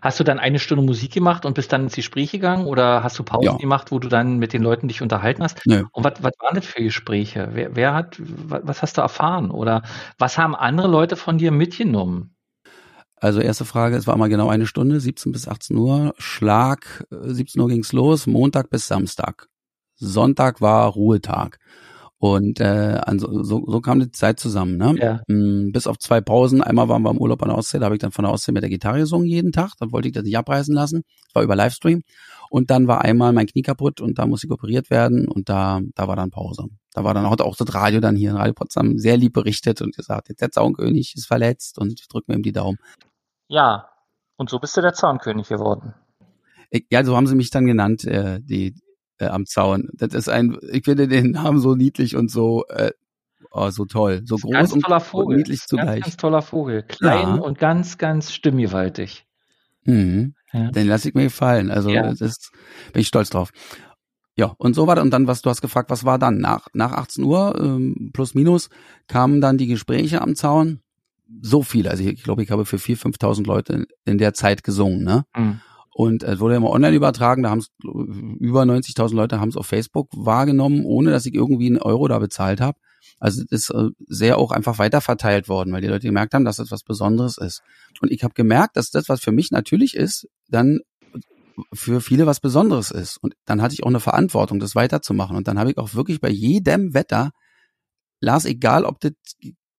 Hast 0.00 0.20
du 0.20 0.24
dann 0.24 0.38
eine 0.38 0.58
Stunde 0.58 0.84
Musik 0.84 1.12
gemacht 1.12 1.44
und 1.44 1.54
bist 1.54 1.72
dann 1.72 1.84
ins 1.84 1.96
Gespräch 1.96 2.30
gegangen 2.30 2.66
oder 2.66 3.02
hast 3.02 3.18
du 3.18 3.24
Pausen 3.24 3.44
ja. 3.44 3.56
gemacht, 3.56 3.90
wo 3.90 3.98
du 3.98 4.08
dann 4.08 4.38
mit 4.38 4.52
den 4.52 4.62
Leuten 4.62 4.86
dich 4.86 5.02
unterhalten 5.02 5.42
hast? 5.42 5.66
Nö. 5.66 5.84
Und 5.92 6.04
was, 6.04 6.22
was 6.22 6.32
waren 6.38 6.54
das 6.54 6.66
für 6.66 6.82
Gespräche? 6.82 7.48
Wer, 7.52 7.74
wer 7.74 7.94
hat, 7.94 8.16
was 8.20 8.82
hast 8.82 8.98
du 8.98 9.00
erfahren? 9.00 9.50
Oder 9.50 9.82
was 10.18 10.38
haben 10.38 10.54
andere 10.54 10.88
Leute 10.88 11.16
von 11.16 11.38
dir 11.38 11.50
mitgenommen? 11.50 12.36
Also 13.20 13.40
erste 13.40 13.64
Frage, 13.64 13.96
es 13.96 14.06
war 14.06 14.16
mal 14.16 14.28
genau 14.28 14.48
eine 14.48 14.66
Stunde, 14.66 15.00
17 15.00 15.32
bis 15.32 15.48
18 15.48 15.76
Uhr. 15.76 16.14
Schlag, 16.18 17.04
17 17.10 17.60
äh, 17.60 17.62
Uhr 17.62 17.68
ging's 17.68 17.92
los, 17.92 18.26
Montag 18.26 18.70
bis 18.70 18.86
Samstag. 18.86 19.48
Sonntag 19.96 20.60
war 20.60 20.88
Ruhetag. 20.88 21.58
Und 22.20 22.60
äh, 22.60 22.98
also, 23.00 23.44
so, 23.44 23.64
so 23.66 23.80
kam 23.80 24.00
die 24.00 24.10
Zeit 24.10 24.40
zusammen. 24.40 24.76
Ne? 24.76 24.96
Ja. 24.98 25.20
Mm, 25.28 25.70
bis 25.70 25.86
auf 25.86 25.98
zwei 25.98 26.20
Pausen. 26.20 26.62
Einmal 26.62 26.88
waren 26.88 27.02
wir 27.02 27.10
im 27.10 27.18
Urlaub 27.18 27.42
an 27.42 27.48
der 27.48 27.58
Ostsee, 27.58 27.78
da 27.78 27.84
habe 27.86 27.94
ich 27.94 28.00
dann 28.00 28.10
von 28.10 28.24
der 28.24 28.32
Ostsee 28.32 28.50
mit 28.50 28.62
der 28.62 28.70
Gitarre 28.70 28.98
gesungen 28.98 29.28
jeden 29.28 29.52
Tag. 29.52 29.74
Dann 29.78 29.92
wollte 29.92 30.08
ich 30.08 30.14
das 30.14 30.24
nicht 30.24 30.36
abreißen 30.36 30.74
lassen. 30.74 31.04
Das 31.26 31.34
war 31.36 31.42
über 31.44 31.54
Livestream. 31.54 32.02
Und 32.50 32.70
dann 32.70 32.88
war 32.88 33.02
einmal 33.02 33.32
mein 33.32 33.46
Knie 33.46 33.62
kaputt 33.62 34.00
und 34.00 34.18
da 34.18 34.26
musste 34.26 34.46
ich 34.46 34.52
operiert 34.52 34.90
werden 34.90 35.28
und 35.28 35.48
da, 35.48 35.80
da 35.94 36.08
war 36.08 36.16
dann 36.16 36.30
Pause. 36.30 36.64
Da 36.92 37.04
war 37.04 37.14
dann 37.14 37.26
auch, 37.26 37.38
auch 37.38 37.56
das 37.56 37.74
Radio 37.74 38.00
dann 38.00 38.16
hier 38.16 38.30
in 38.30 38.36
Radio 38.36 38.54
Potsdam 38.54 38.98
sehr 38.98 39.16
lieb 39.16 39.34
berichtet 39.34 39.82
und 39.82 39.94
gesagt, 39.94 40.28
jetzt 40.30 40.40
der 40.40 40.50
Zaunkönig 40.50 41.14
ist 41.14 41.26
verletzt 41.26 41.78
und 41.78 42.00
ich 42.00 42.08
drücke 42.08 42.32
mir 42.32 42.38
ihm 42.38 42.42
die 42.42 42.52
Daumen. 42.52 42.78
Ja, 43.48 43.88
und 44.36 44.50
so 44.50 44.58
bist 44.58 44.76
du 44.76 44.80
der 44.80 44.94
Zaunkönig 44.94 45.48
geworden. 45.48 45.94
Ja, 46.90 47.02
so 47.04 47.16
haben 47.16 47.26
sie 47.26 47.34
mich 47.34 47.50
dann 47.50 47.66
genannt, 47.66 48.04
äh, 48.04 48.40
die 48.40 48.74
äh, 49.18 49.26
am 49.26 49.46
Zaun. 49.46 49.88
Das 49.94 50.14
ist 50.14 50.28
ein, 50.28 50.56
ich 50.70 50.84
finde 50.84 51.08
den 51.08 51.30
Namen 51.32 51.58
so 51.58 51.74
niedlich 51.74 52.14
und 52.14 52.30
so, 52.30 52.64
äh, 52.68 52.92
oh, 53.50 53.70
so 53.70 53.84
toll, 53.86 54.22
so 54.24 54.36
groß 54.36 54.52
ganz 54.52 54.72
und, 54.72 54.82
toller 54.82 55.00
Vogel. 55.00 55.26
und 55.26 55.36
niedlich 55.38 55.60
zugleich. 55.60 55.86
Ganz, 55.86 56.04
ganz 56.04 56.16
toller 56.18 56.42
Vogel, 56.42 56.82
klein 56.82 57.36
ja. 57.36 57.42
und 57.42 57.58
ganz, 57.58 57.98
ganz 57.98 58.32
stimmgewaltig. 58.32 59.26
Mhm. 59.84 60.34
Ja. 60.52 60.70
Den 60.70 60.86
lasse 60.86 61.08
ich 61.08 61.14
mir 61.14 61.24
gefallen. 61.24 61.70
Also 61.70 61.88
ja. 61.90 62.02
das 62.02 62.20
ist, 62.20 62.52
bin 62.92 63.00
ich 63.00 63.08
stolz 63.08 63.30
drauf. 63.30 63.50
Ja, 64.36 64.54
und 64.58 64.74
so 64.74 64.86
war 64.86 64.94
das. 64.94 65.04
Und 65.04 65.10
dann, 65.10 65.26
was 65.26 65.42
du 65.42 65.50
hast 65.50 65.62
gefragt, 65.62 65.90
was 65.90 66.04
war 66.04 66.18
dann? 66.18 66.38
Nach, 66.38 66.68
nach 66.72 66.92
18 66.92 67.24
Uhr, 67.24 67.58
ähm, 67.60 68.10
plus 68.12 68.34
minus, 68.34 68.70
kamen 69.08 69.40
dann 69.40 69.58
die 69.58 69.66
Gespräche 69.66 70.20
am 70.22 70.36
Zaun. 70.36 70.80
So 71.42 71.62
viele. 71.62 71.90
Also 71.90 72.04
ich, 72.04 72.22
glaube, 72.22 72.42
ich 72.42 72.50
habe 72.50 72.64
für 72.64 72.76
4.000, 72.76 73.16
5.000 73.18 73.46
Leute 73.46 73.86
in, 74.04 74.18
der 74.18 74.34
Zeit 74.34 74.64
gesungen. 74.64 75.04
Ne? 75.04 75.24
Mhm. 75.36 75.60
Und 75.90 76.22
es 76.22 76.40
wurde 76.40 76.54
immer 76.54 76.70
online 76.70 76.96
übertragen, 76.96 77.42
da 77.42 77.50
haben 77.50 77.58
es 77.58 77.70
über 77.82 78.62
90.000 78.62 79.14
Leute 79.14 79.40
haben 79.40 79.48
es 79.48 79.56
auf 79.56 79.66
Facebook 79.66 80.08
wahrgenommen, 80.14 80.84
ohne 80.84 81.10
dass 81.10 81.26
ich 81.26 81.34
irgendwie 81.34 81.66
einen 81.66 81.82
Euro 81.82 82.08
da 82.08 82.18
bezahlt 82.18 82.60
habe. 82.60 82.78
Also 83.18 83.42
es 83.42 83.50
ist 83.50 83.70
äh, 83.70 83.90
sehr 84.06 84.38
auch 84.38 84.52
einfach 84.52 84.78
weiterverteilt 84.78 85.48
worden, 85.48 85.72
weil 85.72 85.80
die 85.80 85.88
Leute 85.88 86.06
gemerkt 86.06 86.34
haben, 86.34 86.44
dass 86.44 86.56
das 86.56 86.70
was 86.70 86.84
Besonderes 86.84 87.36
ist. 87.36 87.62
Und 88.00 88.12
ich 88.12 88.22
habe 88.22 88.34
gemerkt, 88.34 88.76
dass 88.76 88.90
das, 88.90 89.08
was 89.08 89.20
für 89.20 89.32
mich 89.32 89.50
natürlich 89.50 89.96
ist, 89.96 90.28
dann 90.48 90.80
für 91.72 92.00
viele 92.00 92.26
was 92.26 92.40
Besonderes 92.40 92.90
ist. 92.90 93.18
Und 93.18 93.34
dann 93.44 93.62
hatte 93.62 93.74
ich 93.74 93.82
auch 93.82 93.88
eine 93.88 94.00
Verantwortung, 94.00 94.60
das 94.60 94.74
weiterzumachen. 94.74 95.36
Und 95.36 95.48
dann 95.48 95.58
habe 95.58 95.70
ich 95.70 95.78
auch 95.78 95.94
wirklich 95.94 96.20
bei 96.20 96.30
jedem 96.30 96.94
Wetter, 96.94 97.32
las 98.20 98.44
egal, 98.44 98.84
ob 98.84 99.00
das 99.00 99.12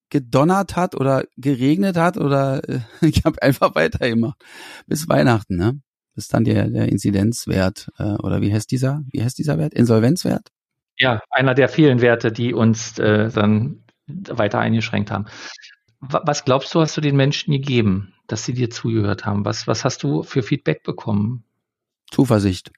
gedonnert 0.10 0.76
hat 0.76 0.96
oder 0.96 1.26
geregnet 1.38 1.98
hat 1.98 2.18
oder 2.18 2.68
äh, 2.68 2.80
ich 3.02 3.24
habe 3.26 3.42
einfach 3.42 3.76
weitergemacht 3.76 4.42
bis 4.88 5.08
Weihnachten, 5.08 5.56
ne? 5.56 5.82
Bis 6.16 6.28
dann 6.28 6.44
der, 6.44 6.68
der 6.68 6.90
Inzidenzwert 6.90 7.90
äh, 7.98 8.16
oder 8.16 8.42
wie 8.42 8.54
heißt 8.54 8.70
dieser? 8.72 9.04
Wie 9.12 9.24
heißt 9.24 9.38
dieser 9.38 9.58
Wert? 9.58 9.74
Insolvenzwert? 9.74 10.50
Ja, 10.98 11.22
einer 11.30 11.54
der 11.54 11.70
vielen 11.70 12.02
Werte, 12.02 12.32
die 12.32 12.54
uns 12.54 13.00
äh, 13.00 13.30
dann 13.30 13.84
weiter 14.08 14.60
eingeschränkt 14.60 15.12
haben. 15.12 15.26
Was 16.02 16.46
glaubst 16.46 16.74
du, 16.74 16.82
hast 16.82 16.98
du 16.98 17.02
den 17.02 17.16
Menschen 17.16 17.52
gegeben, 17.54 18.14
dass 18.28 18.44
sie 18.44 18.54
dir 18.54 18.70
zugehört 18.70 19.26
haben? 19.26 19.46
Was, 19.46 19.68
was 19.68 19.86
hast 19.86 20.04
du 20.04 20.24
für 20.24 20.44
Feedback 20.44 20.84
bekommen? 20.84 21.44
Zuversicht, 22.12 22.72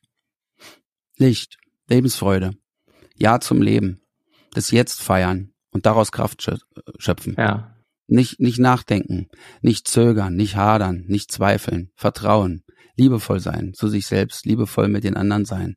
Licht, 1.17 1.57
Lebensfreude, 1.87 2.51
Ja 3.15 3.39
zum 3.39 3.61
Leben, 3.61 4.01
das 4.53 4.71
Jetzt 4.71 5.01
feiern 5.01 5.50
und 5.71 5.85
daraus 5.85 6.11
Kraft 6.11 6.49
schöpfen. 6.97 7.35
Ja. 7.37 7.75
Nicht, 8.07 8.39
nicht 8.39 8.59
nachdenken, 8.59 9.29
nicht 9.61 9.87
zögern, 9.87 10.35
nicht 10.35 10.55
hadern, 10.55 11.05
nicht 11.07 11.31
zweifeln, 11.31 11.91
vertrauen, 11.95 12.63
liebevoll 12.97 13.39
sein 13.39 13.73
zu 13.73 13.87
sich 13.87 14.05
selbst, 14.05 14.45
liebevoll 14.45 14.89
mit 14.89 15.03
den 15.03 15.15
anderen 15.15 15.45
sein, 15.45 15.75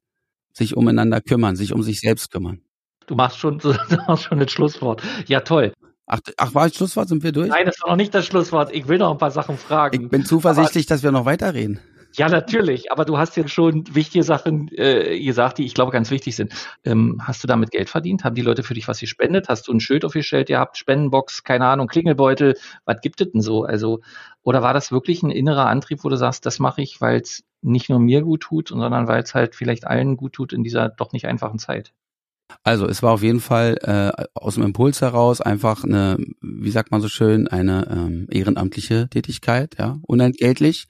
sich 0.52 0.76
umeinander 0.76 1.20
kümmern, 1.20 1.54
sich 1.54 1.72
um 1.72 1.82
sich 1.82 2.00
selbst 2.00 2.32
kümmern. 2.32 2.60
Du 3.06 3.14
machst 3.14 3.38
schon, 3.38 3.58
du 3.58 3.74
machst 4.08 4.24
schon 4.24 4.40
das 4.40 4.50
Schlusswort. 4.50 5.02
Ja, 5.26 5.40
toll. 5.40 5.72
Ach, 6.06 6.20
ach, 6.36 6.54
war 6.54 6.68
das 6.68 6.76
Schlusswort? 6.76 7.08
Sind 7.08 7.22
wir 7.22 7.32
durch? 7.32 7.48
Nein, 7.48 7.64
das 7.66 7.80
war 7.80 7.90
noch 7.90 7.96
nicht 7.96 8.14
das 8.14 8.26
Schlusswort. 8.26 8.74
Ich 8.74 8.88
will 8.88 8.98
noch 8.98 9.10
ein 9.10 9.18
paar 9.18 9.30
Sachen 9.30 9.56
fragen. 9.56 10.04
Ich 10.04 10.10
bin 10.10 10.24
zuversichtlich, 10.24 10.86
Aber 10.86 10.94
dass 10.94 11.02
wir 11.02 11.12
noch 11.12 11.24
weiterreden. 11.24 11.80
Ja, 12.16 12.28
natürlich. 12.28 12.92
Aber 12.92 13.04
du 13.04 13.18
hast 13.18 13.36
ja 13.36 13.46
schon 13.48 13.84
wichtige 13.94 14.22
Sachen 14.22 14.68
äh, 14.72 15.18
gesagt, 15.18 15.58
die 15.58 15.64
ich 15.64 15.74
glaube 15.74 15.90
ganz 15.90 16.10
wichtig 16.12 16.36
sind. 16.36 16.52
Ähm, 16.84 17.20
hast 17.22 17.42
du 17.42 17.48
damit 17.48 17.72
Geld 17.72 17.90
verdient? 17.90 18.22
Haben 18.22 18.36
die 18.36 18.42
Leute 18.42 18.62
für 18.62 18.74
dich 18.74 18.86
was 18.86 19.00
gespendet? 19.00 19.48
Hast 19.48 19.66
du 19.66 19.72
ein 19.72 19.80
Schild 19.80 20.04
aufgestellt? 20.04 20.48
Ihr 20.48 20.60
habt 20.60 20.76
Spendenbox, 20.76 21.42
keine 21.42 21.66
Ahnung, 21.66 21.88
Klingelbeutel. 21.88 22.56
Was 22.84 23.00
gibt 23.00 23.20
es 23.20 23.32
denn 23.32 23.40
so? 23.40 23.64
Also, 23.64 24.00
oder 24.42 24.62
war 24.62 24.74
das 24.74 24.92
wirklich 24.92 25.24
ein 25.24 25.30
innerer 25.30 25.66
Antrieb, 25.66 26.04
wo 26.04 26.08
du 26.08 26.16
sagst, 26.16 26.46
das 26.46 26.60
mache 26.60 26.82
ich, 26.82 27.00
weil 27.00 27.20
es 27.20 27.42
nicht 27.62 27.90
nur 27.90 27.98
mir 27.98 28.22
gut 28.22 28.42
tut, 28.42 28.68
sondern 28.68 29.08
weil 29.08 29.22
es 29.22 29.34
halt 29.34 29.56
vielleicht 29.56 29.86
allen 29.86 30.16
gut 30.16 30.34
tut 30.34 30.52
in 30.52 30.62
dieser 30.62 30.90
doch 30.90 31.12
nicht 31.12 31.26
einfachen 31.26 31.58
Zeit? 31.58 31.92
Also 32.62 32.86
es 32.86 33.02
war 33.02 33.12
auf 33.12 33.22
jeden 33.22 33.40
Fall 33.40 33.76
äh, 33.82 34.24
aus 34.34 34.54
dem 34.54 34.62
Impuls 34.62 35.00
heraus 35.00 35.40
einfach 35.40 35.82
eine, 35.82 36.18
wie 36.40 36.70
sagt 36.70 36.90
man 36.90 37.00
so 37.00 37.08
schön, 37.08 37.48
eine 37.48 37.88
ähm, 37.90 38.28
ehrenamtliche 38.30 39.08
Tätigkeit, 39.08 39.76
ja, 39.78 39.98
unentgeltlich. 40.02 40.86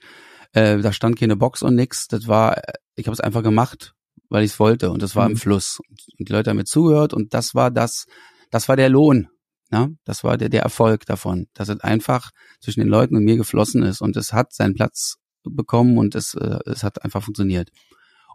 Äh, 0.55 0.79
da 0.79 0.93
stand 0.93 1.19
keine 1.19 1.35
Box 1.35 1.61
und 1.61 1.75
nix. 1.75 2.07
Das 2.07 2.27
war, 2.27 2.61
ich 2.95 3.07
habe 3.07 3.13
es 3.13 3.19
einfach 3.19 3.43
gemacht, 3.43 3.93
weil 4.29 4.45
ich 4.45 4.51
es 4.51 4.59
wollte 4.59 4.89
und 4.89 5.01
das 5.01 5.15
war 5.15 5.25
mhm. 5.25 5.31
im 5.31 5.37
Fluss. 5.37 5.79
Und 6.17 6.29
die 6.29 6.31
Leute 6.31 6.49
haben 6.49 6.57
mir 6.57 6.63
zugehört 6.63 7.13
und 7.13 7.33
das 7.33 7.53
war 7.55 7.71
das, 7.71 8.05
das 8.51 8.69
war 8.69 8.77
der 8.77 8.89
Lohn. 8.89 9.27
Ja, 9.71 9.89
das 10.05 10.23
war 10.23 10.37
der, 10.37 10.47
der 10.47 10.61
Erfolg 10.61 11.05
davon, 11.07 11.47
dass 11.53 11.67
es 11.67 11.81
einfach 11.81 12.31
zwischen 12.61 12.79
den 12.79 12.87
Leuten 12.87 13.17
und 13.17 13.25
mir 13.25 13.35
geflossen 13.35 13.83
ist 13.83 13.99
und 13.99 14.15
es 14.15 14.31
hat 14.31 14.53
seinen 14.53 14.75
Platz 14.75 15.17
bekommen 15.43 15.97
und 15.97 16.15
es, 16.15 16.35
äh, 16.35 16.59
es 16.65 16.83
hat 16.83 17.03
einfach 17.03 17.21
funktioniert. 17.21 17.69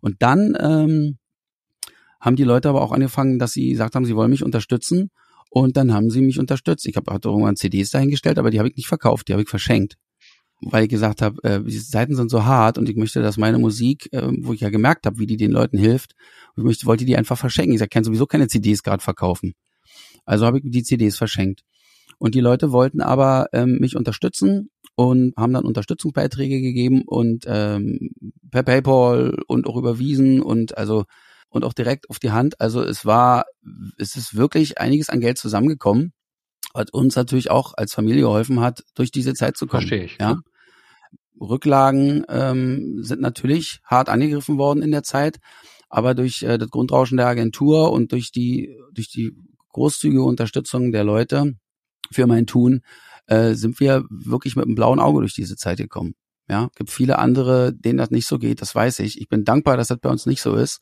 Und 0.02 0.16
dann 0.20 0.54
ähm, 0.60 1.18
haben 2.20 2.36
die 2.36 2.44
Leute 2.44 2.68
aber 2.68 2.82
auch 2.82 2.92
angefangen, 2.92 3.38
dass 3.38 3.52
sie 3.52 3.70
gesagt 3.70 3.94
haben, 3.94 4.04
sie 4.04 4.16
wollen 4.16 4.30
mich 4.30 4.44
unterstützen 4.44 5.10
und 5.48 5.78
dann 5.78 5.94
haben 5.94 6.10
sie 6.10 6.20
mich 6.20 6.38
unterstützt. 6.38 6.86
Ich 6.86 6.96
habe 6.96 7.10
irgendwann 7.24 7.56
CDs 7.56 7.90
dahingestellt, 7.90 8.38
aber 8.38 8.50
die 8.50 8.58
habe 8.58 8.68
ich 8.68 8.76
nicht 8.76 8.88
verkauft, 8.88 9.28
die 9.28 9.32
habe 9.32 9.42
ich 9.42 9.48
verschenkt 9.48 9.96
weil 10.62 10.84
ich 10.84 10.88
gesagt 10.90 11.22
habe, 11.22 11.42
äh, 11.42 11.62
die 11.62 11.78
Seiten 11.78 12.14
sind 12.14 12.30
so 12.30 12.44
hart 12.44 12.78
und 12.78 12.88
ich 12.88 12.96
möchte, 12.96 13.22
dass 13.22 13.36
meine 13.36 13.58
Musik, 13.58 14.08
äh, 14.12 14.30
wo 14.40 14.52
ich 14.52 14.60
ja 14.60 14.70
gemerkt 14.70 15.06
habe, 15.06 15.18
wie 15.18 15.26
die 15.26 15.36
den 15.36 15.50
Leuten 15.50 15.78
hilft, 15.78 16.14
ich 16.56 16.62
möchte, 16.62 16.86
wollte 16.86 17.04
die 17.04 17.16
einfach 17.16 17.38
verschenken. 17.38 17.72
Ich 17.72 17.78
sage, 17.78 17.88
ich 17.88 17.94
kann 17.94 18.04
sowieso 18.04 18.26
keine 18.26 18.48
CDs 18.48 18.82
gerade 18.82 19.02
verkaufen. 19.02 19.54
Also 20.24 20.46
habe 20.46 20.58
ich 20.58 20.64
die 20.66 20.82
CDs 20.82 21.16
verschenkt. 21.16 21.62
Und 22.18 22.34
die 22.34 22.40
Leute 22.40 22.72
wollten 22.72 23.00
aber 23.00 23.46
ähm, 23.52 23.78
mich 23.80 23.96
unterstützen 23.96 24.70
und 24.94 25.34
haben 25.36 25.54
dann 25.54 25.64
Unterstützungsbeiträge 25.64 26.60
gegeben 26.60 27.02
und 27.06 27.44
ähm, 27.46 28.10
per 28.50 28.62
PayPal 28.62 29.38
und 29.46 29.66
auch 29.66 29.76
überwiesen 29.76 30.42
und 30.42 30.76
also 30.76 31.04
und 31.48 31.64
auch 31.64 31.72
direkt 31.72 32.10
auf 32.10 32.18
die 32.18 32.30
Hand. 32.30 32.60
Also 32.60 32.82
es 32.82 33.06
war, 33.06 33.44
es 33.98 34.16
ist 34.16 34.36
wirklich 34.36 34.78
einiges 34.78 35.08
an 35.08 35.20
Geld 35.20 35.38
zusammengekommen, 35.38 36.12
was 36.74 36.90
uns 36.90 37.16
natürlich 37.16 37.50
auch 37.50 37.74
als 37.76 37.94
Familie 37.94 38.22
geholfen 38.22 38.60
hat, 38.60 38.84
durch 38.94 39.10
diese 39.10 39.34
Zeit 39.34 39.56
zu 39.56 39.66
kommen. 39.66 39.88
Verstehe 39.88 40.04
ich. 40.04 40.18
Ja. 40.20 40.38
Rücklagen 41.40 42.24
ähm, 42.28 43.02
sind 43.02 43.20
natürlich 43.20 43.80
hart 43.84 44.08
angegriffen 44.08 44.58
worden 44.58 44.82
in 44.82 44.90
der 44.90 45.02
Zeit, 45.02 45.38
aber 45.88 46.14
durch 46.14 46.42
äh, 46.42 46.58
das 46.58 46.70
Grundrauschen 46.70 47.16
der 47.16 47.26
Agentur 47.26 47.92
und 47.92 48.12
durch 48.12 48.30
die 48.30 48.76
durch 48.92 49.08
die 49.08 49.34
großzügige 49.72 50.22
Unterstützung 50.22 50.92
der 50.92 51.04
Leute 51.04 51.54
für 52.10 52.26
mein 52.26 52.46
Tun 52.46 52.82
äh, 53.26 53.54
sind 53.54 53.80
wir 53.80 54.04
wirklich 54.10 54.56
mit 54.56 54.66
einem 54.66 54.74
blauen 54.74 55.00
Auge 55.00 55.20
durch 55.20 55.34
diese 55.34 55.56
Zeit 55.56 55.78
gekommen. 55.78 56.14
Ja, 56.48 56.68
gibt 56.74 56.90
viele 56.90 57.18
andere, 57.18 57.72
denen 57.72 57.98
das 57.98 58.10
nicht 58.10 58.26
so 58.26 58.38
geht, 58.38 58.60
das 58.60 58.74
weiß 58.74 58.98
ich. 59.00 59.20
Ich 59.20 59.28
bin 59.28 59.44
dankbar, 59.44 59.76
dass 59.76 59.88
das 59.88 59.98
bei 59.98 60.10
uns 60.10 60.26
nicht 60.26 60.42
so 60.42 60.56
ist. 60.56 60.80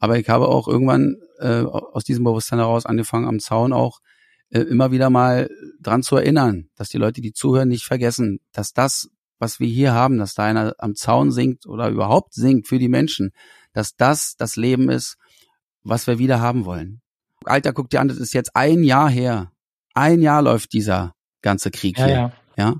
Aber 0.00 0.18
ich 0.18 0.28
habe 0.28 0.48
auch 0.48 0.66
irgendwann 0.66 1.16
äh, 1.38 1.62
aus 1.62 2.02
diesem 2.02 2.24
Bewusstsein 2.24 2.58
heraus 2.58 2.84
angefangen, 2.84 3.28
am 3.28 3.38
Zaun 3.38 3.72
auch 3.72 4.00
äh, 4.50 4.60
immer 4.60 4.90
wieder 4.90 5.10
mal 5.10 5.48
dran 5.80 6.02
zu 6.02 6.16
erinnern, 6.16 6.68
dass 6.74 6.88
die 6.88 6.98
Leute, 6.98 7.20
die 7.20 7.32
zuhören, 7.32 7.68
nicht 7.68 7.84
vergessen, 7.84 8.40
dass 8.52 8.72
das, 8.72 9.08
was 9.44 9.60
wir 9.60 9.68
hier 9.68 9.92
haben, 9.92 10.16
dass 10.16 10.32
da 10.32 10.44
einer 10.44 10.74
am 10.78 10.94
Zaun 10.94 11.30
singt 11.30 11.66
oder 11.66 11.90
überhaupt 11.90 12.32
singt 12.32 12.66
für 12.66 12.78
die 12.78 12.88
Menschen, 12.88 13.32
dass 13.74 13.94
das 13.94 14.36
das 14.38 14.56
Leben 14.56 14.88
ist, 14.88 15.18
was 15.82 16.06
wir 16.06 16.18
wieder 16.18 16.40
haben 16.40 16.64
wollen. 16.64 17.02
Alter, 17.44 17.74
guck 17.74 17.90
dir 17.90 18.00
an, 18.00 18.08
das 18.08 18.16
ist 18.16 18.32
jetzt 18.32 18.56
ein 18.56 18.82
Jahr 18.84 19.10
her. 19.10 19.52
Ein 19.92 20.22
Jahr 20.22 20.40
läuft 20.40 20.72
dieser 20.72 21.14
ganze 21.42 21.70
Krieg 21.70 21.98
ja, 21.98 22.06
hier. 22.06 22.14
Ja. 22.14 22.32
ja? 22.56 22.74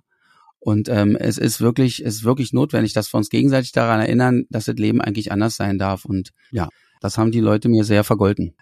Und 0.59 0.89
ähm, 0.89 1.17
es 1.17 1.37
ist 1.37 1.61
wirklich, 1.61 2.03
es 2.03 2.15
ist 2.15 2.25
wirklich 2.25 2.55
notwendig, 2.55 2.95
dass 2.95 3.13
wir 3.13 3.19
uns 3.19 3.29
gegenseitig 3.29 3.73
daran 3.73 4.01
erinnern, 4.01 4.47
dass 4.49 4.65
das 4.65 4.77
Leben 4.77 5.03
eigentlich 5.03 5.31
anders 5.31 5.57
sein 5.57 5.79
darf. 5.79 6.07
Und 6.07 6.31
ja, 6.51 6.71
das 7.03 7.19
haben 7.19 7.31
die 7.31 7.41
Leute 7.41 7.69
mir 7.69 7.85
sehr 7.85 8.05
vergolten. 8.05 8.55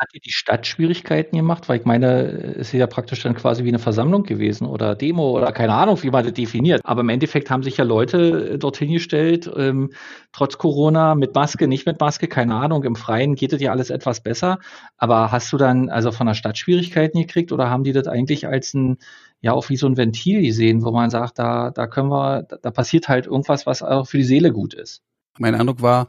Hat 0.00 0.14
dir 0.14 0.20
die 0.20 0.32
Stadt 0.32 0.66
Schwierigkeiten 0.66 1.36
gemacht? 1.36 1.68
Weil 1.68 1.78
ich 1.78 1.84
meine, 1.84 2.22
es 2.56 2.68
ist 2.68 2.72
ja 2.72 2.86
praktisch 2.86 3.22
dann 3.22 3.34
quasi 3.34 3.64
wie 3.64 3.68
eine 3.68 3.78
Versammlung 3.78 4.22
gewesen 4.22 4.66
oder 4.66 4.94
Demo 4.94 5.36
oder 5.36 5.52
keine 5.52 5.74
Ahnung, 5.74 6.02
wie 6.02 6.10
man 6.10 6.24
das 6.24 6.32
definiert. 6.32 6.80
Aber 6.84 7.02
im 7.02 7.10
Endeffekt 7.10 7.50
haben 7.50 7.62
sich 7.62 7.76
ja 7.76 7.84
Leute 7.84 8.52
äh, 8.52 8.58
dorthin 8.58 8.94
gestellt, 8.94 9.50
ähm, 9.54 9.90
trotz 10.32 10.56
Corona, 10.56 11.14
mit 11.14 11.34
Maske, 11.34 11.68
nicht 11.68 11.84
mit 11.84 12.00
Maske, 12.00 12.28
keine 12.28 12.54
Ahnung. 12.54 12.82
Im 12.84 12.96
Freien 12.96 13.34
geht 13.34 13.52
das 13.52 13.60
ja 13.60 13.72
alles 13.72 13.90
etwas 13.90 14.22
besser. 14.22 14.58
Aber 14.96 15.32
hast 15.32 15.52
du 15.52 15.58
dann 15.58 15.90
also 15.90 16.12
von 16.12 16.26
der 16.26 16.34
Stadt 16.34 16.56
Schwierigkeiten 16.56 17.20
gekriegt 17.20 17.52
oder 17.52 17.68
haben 17.68 17.84
die 17.84 17.92
das 17.92 18.06
eigentlich 18.06 18.46
als 18.46 18.72
ein, 18.72 18.96
ja, 19.42 19.52
auch 19.52 19.68
wie 19.68 19.76
so 19.76 19.86
ein 19.86 19.98
Ventil 19.98 20.40
gesehen, 20.40 20.82
wo 20.82 20.92
man 20.92 21.10
sagt, 21.10 21.38
da, 21.38 21.72
da 21.72 21.86
können 21.86 22.08
wir, 22.08 22.44
da 22.44 22.70
passiert 22.70 23.08
halt 23.08 23.26
irgendwas, 23.26 23.66
was 23.66 23.82
auch 23.82 24.06
für 24.06 24.16
die 24.16 24.24
Seele 24.24 24.50
gut 24.50 24.72
ist? 24.72 25.02
Mein 25.38 25.54
Eindruck 25.54 25.82
war, 25.82 26.06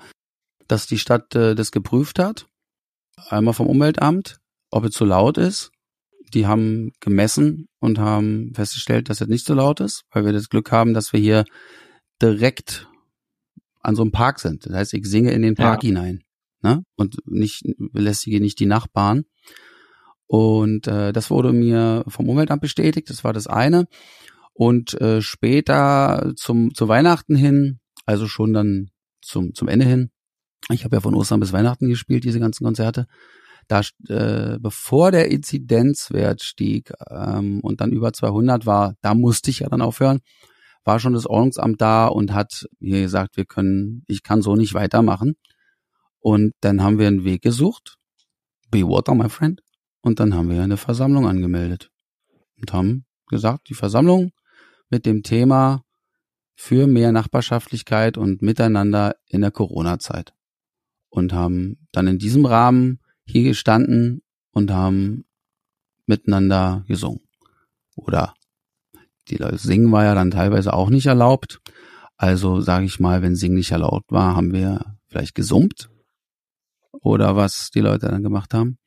dass 0.70 0.88
die 0.88 0.98
Stadt 0.98 1.36
äh, 1.36 1.56
das 1.56 1.74
geprüft 1.74 2.18
hat 2.18 2.48
einmal 3.30 3.54
vom 3.54 3.68
Umweltamt, 3.68 4.40
ob 4.70 4.86
es 4.86 4.92
zu 4.92 5.06
laut 5.06 5.38
ist. 5.38 5.72
Die 6.34 6.48
haben 6.48 6.92
gemessen 7.00 7.68
und 7.80 8.00
haben 8.00 8.54
festgestellt, 8.56 9.10
dass 9.10 9.22
es 9.22 9.28
nicht 9.28 9.46
so 9.46 9.54
laut 9.54 9.80
ist, 9.80 10.04
weil 10.12 10.26
wir 10.26 10.34
das 10.34 10.50
Glück 10.50 10.72
haben, 10.72 10.94
dass 10.94 11.12
wir 11.12 11.20
hier 11.20 11.46
direkt 12.22 12.88
an 13.82 13.96
so 13.96 14.04
einem 14.04 14.12
Park 14.12 14.40
sind. 14.40 14.66
Das 14.66 14.74
heißt, 14.74 14.94
ich 14.94 15.06
singe 15.06 15.32
in 15.32 15.42
den 15.42 15.56
Park 15.56 15.84
ja. 15.84 15.88
hinein 15.88 16.24
ne? 16.62 16.84
und 16.96 17.18
nicht 17.26 17.64
belästige 17.78 18.40
nicht 18.40 18.60
die 18.60 18.66
Nachbarn. 18.66 19.26
Und 20.28 20.88
äh, 20.88 21.12
das 21.12 21.30
wurde 21.30 21.52
mir 21.52 22.06
vom 22.08 22.30
Umweltamt 22.30 22.62
bestätigt. 22.62 23.10
Das 23.10 23.24
war 23.24 23.34
das 23.34 23.48
eine. 23.48 23.88
Und 24.54 25.00
äh, 25.02 25.22
später 25.22 26.34
zum 26.36 26.74
zu 26.74 26.88
Weihnachten 26.88 27.36
hin, 27.36 27.80
also 28.06 28.28
schon 28.28 28.54
dann 28.54 28.92
zum 29.22 29.54
zum 29.54 29.68
Ende 29.68 29.86
hin, 29.86 30.12
ich 30.70 30.84
habe 30.84 30.96
ja 30.96 31.02
von 31.02 31.16
Ostern 31.16 31.40
bis 31.40 31.54
Weihnachten 31.54 31.90
gespielt, 31.90 32.24
diese 32.24 32.40
ganzen 32.40 32.64
Konzerte. 32.64 33.08
Da, 33.68 33.82
äh, 34.08 34.58
bevor 34.60 35.12
der 35.12 35.32
Inzidenzwert 35.32 36.44
stieg 36.44 36.92
ähm, 37.10 37.60
und 37.62 37.82
dann 37.82 37.92
über 37.92 38.12
200 38.12 38.66
war, 38.66 38.96
da 39.02 39.14
musste 39.14 39.50
ich 39.50 39.60
ja 39.60 39.70
dann 39.70 39.82
aufhören, 39.82 40.20
war 40.84 41.00
schon 41.00 41.14
das 41.14 41.28
Ordnungsamt 41.28 41.80
da 41.80 42.08
und 42.08 42.34
hat 42.34 42.68
mir 42.80 43.02
gesagt, 43.02 43.38
wir 43.38 43.46
können, 43.46 44.04
ich 44.08 44.24
kann 44.24 44.42
so 44.42 44.56
nicht 44.56 44.74
weitermachen. 44.74 45.36
Und 46.20 46.54
dann 46.62 46.84
haben 46.84 47.00
wir 47.00 47.08
einen 47.08 47.24
Weg 47.24 47.42
gesucht. 47.42 47.98
Be 48.70 48.84
water, 48.84 49.16
my 49.16 49.30
friend. 49.30 49.62
Und 50.02 50.20
dann 50.20 50.34
haben 50.34 50.50
wir 50.50 50.62
eine 50.62 50.78
Versammlung 50.78 51.28
angemeldet 51.28 51.90
und 52.60 52.74
haben 52.74 53.06
gesagt, 53.28 53.70
die 53.70 53.74
Versammlung 53.76 54.32
mit 54.90 55.06
dem 55.06 55.24
Thema 55.24 55.84
für 56.56 56.88
mehr 56.88 57.12
Nachbarschaftlichkeit 57.12 58.18
und 58.18 58.42
Miteinander 58.42 59.16
in 59.28 59.42
der 59.42 59.52
Corona-Zeit. 59.52 60.34
Und 61.12 61.34
haben 61.34 61.78
dann 61.92 62.08
in 62.08 62.18
diesem 62.18 62.46
Rahmen 62.46 63.00
hier 63.26 63.44
gestanden 63.44 64.24
und 64.52 64.72
haben 64.72 65.26
miteinander 66.08 66.84
gesungen. 66.88 67.22
Oder 67.96 68.34
die 69.30 69.36
Leute 69.36 69.58
singen 69.58 69.92
war 69.92 70.06
ja 70.06 70.16
dann 70.16 70.32
teilweise 70.32 70.74
auch 70.74 70.90
nicht 70.90 71.06
erlaubt. 71.06 71.60
Also 72.18 72.62
sage 72.62 72.86
ich 72.86 73.00
mal, 73.00 73.22
wenn 73.22 73.36
Singen 73.36 73.56
nicht 73.56 73.72
erlaubt 73.72 74.12
war, 74.12 74.36
haben 74.36 74.54
wir 74.54 74.96
vielleicht 75.08 75.36
gesummt 75.36 75.90
oder 76.92 77.36
was 77.36 77.72
die 77.72 77.82
Leute 77.82 78.08
dann 78.08 78.24
gemacht 78.24 78.54
haben. 78.54 78.78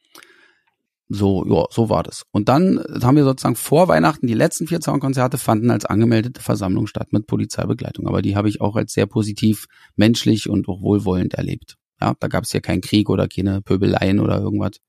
So, 1.08 1.44
ja, 1.46 1.66
so 1.70 1.90
war 1.90 2.02
das. 2.02 2.24
Und 2.30 2.48
dann 2.48 2.82
haben 3.02 3.16
wir 3.16 3.24
sozusagen 3.24 3.56
vor 3.56 3.88
Weihnachten 3.88 4.26
die 4.26 4.34
letzten 4.34 4.66
vier 4.66 4.80
Zaunkonzerte 4.80 5.36
fanden 5.36 5.70
als 5.70 5.84
angemeldete 5.84 6.40
Versammlung 6.40 6.86
statt 6.86 7.12
mit 7.12 7.26
Polizeibegleitung. 7.26 8.08
Aber 8.08 8.22
die 8.22 8.36
habe 8.36 8.48
ich 8.48 8.60
auch 8.62 8.74
als 8.74 8.94
sehr 8.94 9.06
positiv, 9.06 9.66
menschlich 9.96 10.48
und 10.48 10.66
auch 10.68 10.80
wohlwollend 10.80 11.34
erlebt. 11.34 11.76
Ja, 12.01 12.14
da 12.18 12.28
gab 12.28 12.45
es 12.45 12.53
ja 12.53 12.61
keinen 12.61 12.80
Krieg 12.80 13.09
oder 13.09 13.28
keine 13.28 13.62
Pöbeleien 13.62 14.20
oder 14.20 14.38
irgendwas. 14.38 14.80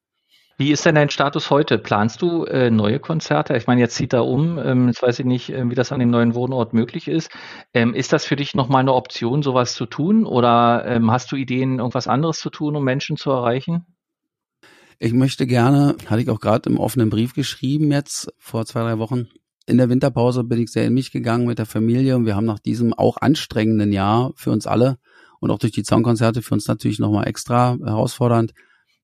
Wie 0.58 0.72
ist 0.72 0.86
denn 0.86 0.96
dein 0.96 1.10
Status 1.10 1.50
heute? 1.50 1.78
Planst 1.78 2.22
du 2.22 2.46
äh, 2.46 2.72
neue 2.72 3.00
Konzerte? 3.00 3.58
Ich 3.58 3.68
meine, 3.68 3.82
jetzt 3.82 3.96
zieht 3.96 4.14
er 4.14 4.26
um. 4.26 4.58
Ähm, 4.58 4.88
jetzt 4.88 5.02
weiß 5.02 5.20
ich 5.20 5.26
nicht, 5.26 5.50
äh, 5.50 5.70
wie 5.70 5.76
das 5.76 5.92
an 5.92 6.00
dem 6.00 6.10
neuen 6.10 6.34
Wohnort 6.34 6.74
möglich 6.74 7.10
ist. 7.10 7.30
Ähm, 7.74 7.94
ist 7.94 8.14
das 8.14 8.24
für 8.24 8.38
dich 8.38 8.56
nochmal 8.56 8.80
eine 8.80 8.94
Option, 8.94 9.44
sowas 9.44 9.74
zu 9.74 9.86
tun? 9.86 10.26
Oder 10.26 10.86
ähm, 10.88 11.12
hast 11.12 11.30
du 11.34 11.36
Ideen, 11.36 11.80
irgendwas 11.80 12.08
anderes 12.08 12.40
zu 12.40 12.50
tun, 12.50 12.78
um 12.78 12.86
Menschen 12.86 13.18
zu 13.18 13.32
erreichen? 13.32 13.86
Ich 14.98 15.12
möchte 15.12 15.46
gerne, 15.46 15.98
hatte 16.08 16.22
ich 16.22 16.30
auch 16.30 16.40
gerade 16.40 16.70
im 16.70 16.78
offenen 16.78 17.10
Brief 17.10 17.34
geschrieben 17.34 17.92
jetzt 17.92 18.34
vor 18.38 18.66
zwei, 18.66 18.84
drei 18.84 18.98
Wochen. 18.98 19.28
In 19.66 19.78
der 19.78 19.90
Winterpause 19.90 20.46
bin 20.46 20.62
ich 20.62 20.70
sehr 20.70 20.86
in 20.86 20.94
mich 20.94 21.12
gegangen 21.12 21.48
mit 21.48 21.60
der 21.60 21.66
Familie 21.66 22.16
und 22.16 22.26
wir 22.26 22.38
haben 22.38 22.46
nach 22.46 22.60
diesem 22.60 22.94
auch 22.94 23.18
anstrengenden 23.18 23.92
Jahr 23.92 24.32
für 24.36 24.52
uns 24.52 24.68
alle 24.68 25.00
und 25.46 25.52
auch 25.52 25.60
durch 25.60 25.72
die 25.72 25.84
Songkonzerte 25.84 26.42
für 26.42 26.54
uns 26.54 26.68
natürlich 26.68 27.00
nochmal 27.00 27.28
extra 27.28 27.78
herausfordernd, 27.84 28.54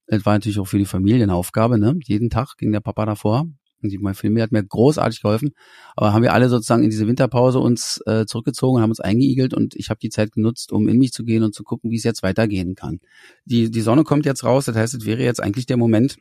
das 0.08 0.26
war 0.26 0.34
natürlich 0.34 0.60
auch 0.60 0.68
für 0.68 0.80
die 0.80 0.86
Familie 0.86 1.24
eine 1.24 1.36
Aufgabe, 1.36 1.78
ne? 1.78 1.98
Jeden 2.04 2.30
Tag 2.30 2.58
ging 2.58 2.72
der 2.72 2.82
Papa 2.82 3.06
davor. 3.06 3.46
Und 3.84 4.02
mein 4.02 4.14
Familie 4.14 4.44
hat 4.44 4.52
mir 4.52 4.64
großartig 4.64 5.22
geholfen. 5.22 5.52
Aber 5.96 6.14
haben 6.14 6.22
wir 6.22 6.34
alle 6.34 6.50
sozusagen 6.50 6.84
in 6.84 6.89
diese 6.89 7.08
Winterpause 7.08 7.60
uns 7.60 8.00
äh, 8.06 8.26
zurückgezogen, 8.26 8.82
haben 8.82 8.92
uns 8.92 9.00
eingeigelt 9.00 9.54
und 9.54 9.76
ich 9.76 9.89
habe 9.89 10.00
die 10.00 10.10
Zeit 10.10 10.34
genutzt, 10.34 10.72
um 10.72 10.88
in 10.88 10.98
mich 10.98 11.14
zu 11.14 11.24
gehen 11.24 11.44
und 11.44 11.56
zu 11.56 11.64
gucken, 11.64 11.89
wie 11.89 11.96
es 11.96 12.04
jetzt 12.04 12.22
weitergehen 12.22 12.76
kann. 12.76 13.00
Die, 13.46 13.72
die 13.72 13.82
Sonne 13.82 14.04
kommt 14.04 14.26
jetzt 14.26 14.44
raus, 14.44 14.66
das 14.66 14.76
heißt, 14.76 14.94
es 14.94 15.06
wäre 15.06 15.24
jetzt 15.24 15.42
eigentlich 15.42 15.66
der 15.66 15.78
Moment, 15.78 16.18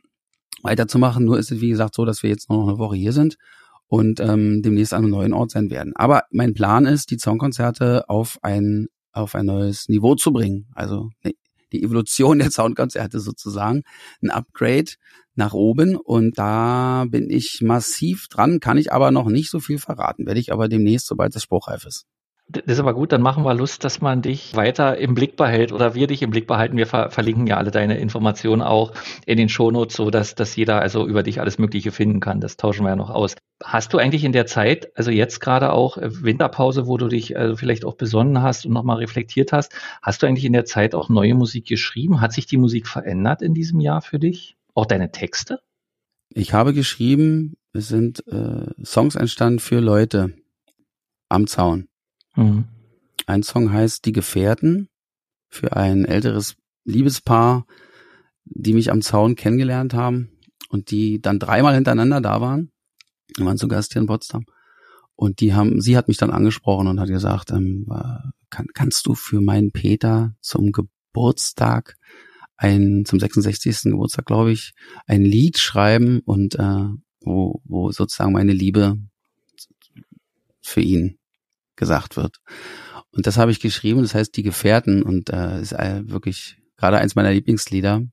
weiterzumachen. 0.63 1.25
Nur 1.25 1.39
ist 1.39 1.51
es, 1.51 1.61
wie 1.61 1.69
gesagt, 1.69 1.95
so, 1.95 2.05
dass 2.05 2.23
wir 2.23 2.29
jetzt 2.29 2.49
noch 2.49 2.67
eine 2.67 2.77
Woche 2.77 2.95
hier 2.95 3.13
sind 3.13 3.37
und 3.87 4.19
ähm, 4.19 4.61
demnächst 4.61 4.93
an 4.93 5.03
einem 5.03 5.11
neuen 5.11 5.33
Ort 5.33 5.51
sein 5.51 5.69
werden. 5.69 5.93
Aber 5.95 6.23
mein 6.31 6.53
Plan 6.53 6.85
ist, 6.85 7.11
die 7.11 7.17
Songkonzerte 7.17 8.09
auf 8.09 8.37
ein 8.41 8.87
auf 9.11 9.35
ein 9.35 9.45
neues 9.45 9.89
Niveau 9.89 10.15
zu 10.15 10.31
bringen. 10.31 10.67
Also 10.73 11.09
ne, 11.23 11.33
die 11.71 11.83
Evolution 11.83 12.39
der 12.39 12.51
Soundkonzerte 12.51 13.19
sozusagen, 13.19 13.83
ein 14.21 14.29
Upgrade 14.29 14.91
nach 15.35 15.53
oben 15.53 15.95
und 15.95 16.37
da 16.37 17.05
bin 17.07 17.29
ich 17.29 17.59
massiv 17.61 18.27
dran, 18.27 18.59
kann 18.59 18.77
ich 18.77 18.91
aber 18.91 19.11
noch 19.11 19.29
nicht 19.29 19.49
so 19.49 19.59
viel 19.59 19.79
verraten, 19.79 20.25
werde 20.25 20.39
ich 20.39 20.51
aber 20.51 20.67
demnächst, 20.67 21.07
sobald 21.07 21.35
das 21.35 21.43
spruchreif 21.43 21.85
ist. 21.85 22.05
Das 22.51 22.63
ist 22.65 22.79
aber 22.79 22.93
gut, 22.93 23.11
dann 23.13 23.21
machen 23.21 23.45
wir 23.45 23.53
Lust, 23.53 23.83
dass 23.83 24.01
man 24.01 24.21
dich 24.21 24.55
weiter 24.55 24.97
im 24.97 25.15
Blick 25.15 25.37
behält 25.37 25.71
oder 25.71 25.95
wir 25.95 26.07
dich 26.07 26.21
im 26.21 26.31
Blick 26.31 26.47
behalten. 26.47 26.75
Wir 26.75 26.85
ver 26.85 27.09
verlinken 27.09 27.47
ja 27.47 27.57
alle 27.57 27.71
deine 27.71 27.97
Informationen 27.97 28.61
auch 28.61 28.91
in 29.25 29.37
den 29.37 29.47
Shownotes, 29.47 29.95
so 29.95 30.09
dass, 30.09 30.35
dass 30.35 30.55
jeder 30.55 30.81
also 30.81 31.07
über 31.07 31.23
dich 31.23 31.39
alles 31.39 31.59
Mögliche 31.59 31.91
finden 31.91 32.19
kann. 32.19 32.41
Das 32.41 32.57
tauschen 32.57 32.83
wir 32.83 32.89
ja 32.89 32.95
noch 32.97 33.09
aus. 33.09 33.35
Hast 33.63 33.93
du 33.93 33.99
eigentlich 33.99 34.23
in 34.23 34.33
der 34.33 34.47
Zeit, 34.47 34.91
also 34.97 35.11
jetzt 35.11 35.39
gerade 35.39 35.71
auch 35.71 35.97
äh, 35.97 36.23
Winterpause, 36.23 36.87
wo 36.87 36.97
du 36.97 37.07
dich 37.07 37.37
also 37.37 37.55
vielleicht 37.55 37.85
auch 37.85 37.95
besonnen 37.95 38.41
hast 38.41 38.65
und 38.65 38.73
nochmal 38.73 38.97
reflektiert 38.97 39.53
hast, 39.53 39.73
hast 40.01 40.21
du 40.21 40.27
eigentlich 40.27 40.45
in 40.45 40.53
der 40.53 40.65
Zeit 40.65 40.93
auch 40.93 41.09
neue 41.09 41.35
Musik 41.35 41.67
geschrieben? 41.67 42.19
Hat 42.19 42.33
sich 42.33 42.47
die 42.47 42.57
Musik 42.57 42.87
verändert 42.87 43.41
in 43.41 43.53
diesem 43.53 43.79
Jahr 43.79 44.01
für 44.01 44.19
dich? 44.19 44.57
Auch 44.73 44.85
deine 44.85 45.11
Texte? 45.11 45.59
Ich 46.33 46.53
habe 46.53 46.73
geschrieben, 46.73 47.55
es 47.73 47.87
sind 47.87 48.25
äh, 48.27 48.65
Songs 48.83 49.15
entstanden 49.15 49.59
für 49.59 49.79
Leute 49.79 50.33
am 51.29 51.47
Zaun. 51.47 51.87
Mhm. 52.35 52.65
Ein 53.25 53.43
Song 53.43 53.71
heißt 53.71 54.05
Die 54.05 54.11
Gefährten 54.11 54.89
für 55.49 55.75
ein 55.75 56.05
älteres 56.05 56.55
Liebespaar, 56.85 57.65
die 58.45 58.73
mich 58.73 58.91
am 58.91 59.01
Zaun 59.01 59.35
kennengelernt 59.35 59.93
haben 59.93 60.31
und 60.69 60.91
die 60.91 61.21
dann 61.21 61.39
dreimal 61.39 61.75
hintereinander 61.75 62.21
da 62.21 62.41
waren. 62.41 62.71
Die 63.37 63.45
waren 63.45 63.57
zu 63.57 63.67
Gast 63.67 63.93
hier 63.93 64.01
in 64.01 64.07
Potsdam. 64.07 64.45
Und 65.15 65.39
die 65.39 65.53
haben, 65.53 65.81
sie 65.81 65.97
hat 65.97 66.07
mich 66.07 66.17
dann 66.17 66.31
angesprochen 66.31 66.87
und 66.87 66.99
hat 66.99 67.09
gesagt, 67.09 67.51
ähm, 67.51 67.87
kann, 68.49 68.67
kannst 68.73 69.05
du 69.05 69.13
für 69.13 69.39
meinen 69.39 69.71
Peter 69.71 70.35
zum 70.41 70.71
Geburtstag 70.71 71.97
ein, 72.57 73.05
zum 73.05 73.19
66. 73.19 73.91
Geburtstag, 73.91 74.25
glaube 74.25 74.51
ich, 74.51 74.73
ein 75.05 75.23
Lied 75.23 75.59
schreiben 75.59 76.21
und 76.25 76.55
äh, 76.55 76.87
wo, 77.21 77.61
wo 77.65 77.91
sozusagen 77.91 78.33
meine 78.33 78.53
Liebe 78.53 78.97
für 80.61 80.81
ihn 80.81 81.19
gesagt 81.81 82.15
wird. 82.15 82.37
Und 83.11 83.27
das 83.27 83.37
habe 83.37 83.51
ich 83.51 83.59
geschrieben, 83.59 84.01
das 84.01 84.15
heißt 84.15 84.37
Die 84.37 84.43
Gefährten 84.43 85.03
und 85.03 85.29
äh, 85.29 85.59
ist 85.61 85.73
wirklich 85.73 86.55
gerade 86.77 86.99
eins 86.99 87.15
meiner 87.15 87.33
Lieblingslieder. 87.33 88.03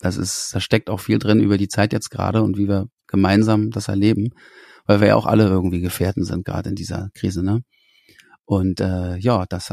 Das 0.00 0.18
ist, 0.18 0.54
da 0.54 0.60
steckt 0.60 0.90
auch 0.90 1.00
viel 1.00 1.18
drin 1.18 1.40
über 1.40 1.56
die 1.56 1.68
Zeit 1.68 1.94
jetzt 1.94 2.10
gerade 2.10 2.42
und 2.42 2.58
wie 2.58 2.68
wir 2.68 2.88
gemeinsam 3.06 3.70
das 3.70 3.88
erleben, 3.88 4.30
weil 4.84 5.00
wir 5.00 5.08
ja 5.08 5.16
auch 5.16 5.26
alle 5.26 5.46
irgendwie 5.46 5.80
Gefährten 5.80 6.24
sind, 6.24 6.44
gerade 6.44 6.68
in 6.68 6.74
dieser 6.74 7.08
Krise, 7.14 7.42
ne? 7.42 7.62
Und 8.44 8.80
äh, 8.80 9.16
ja, 9.16 9.46
das 9.48 9.72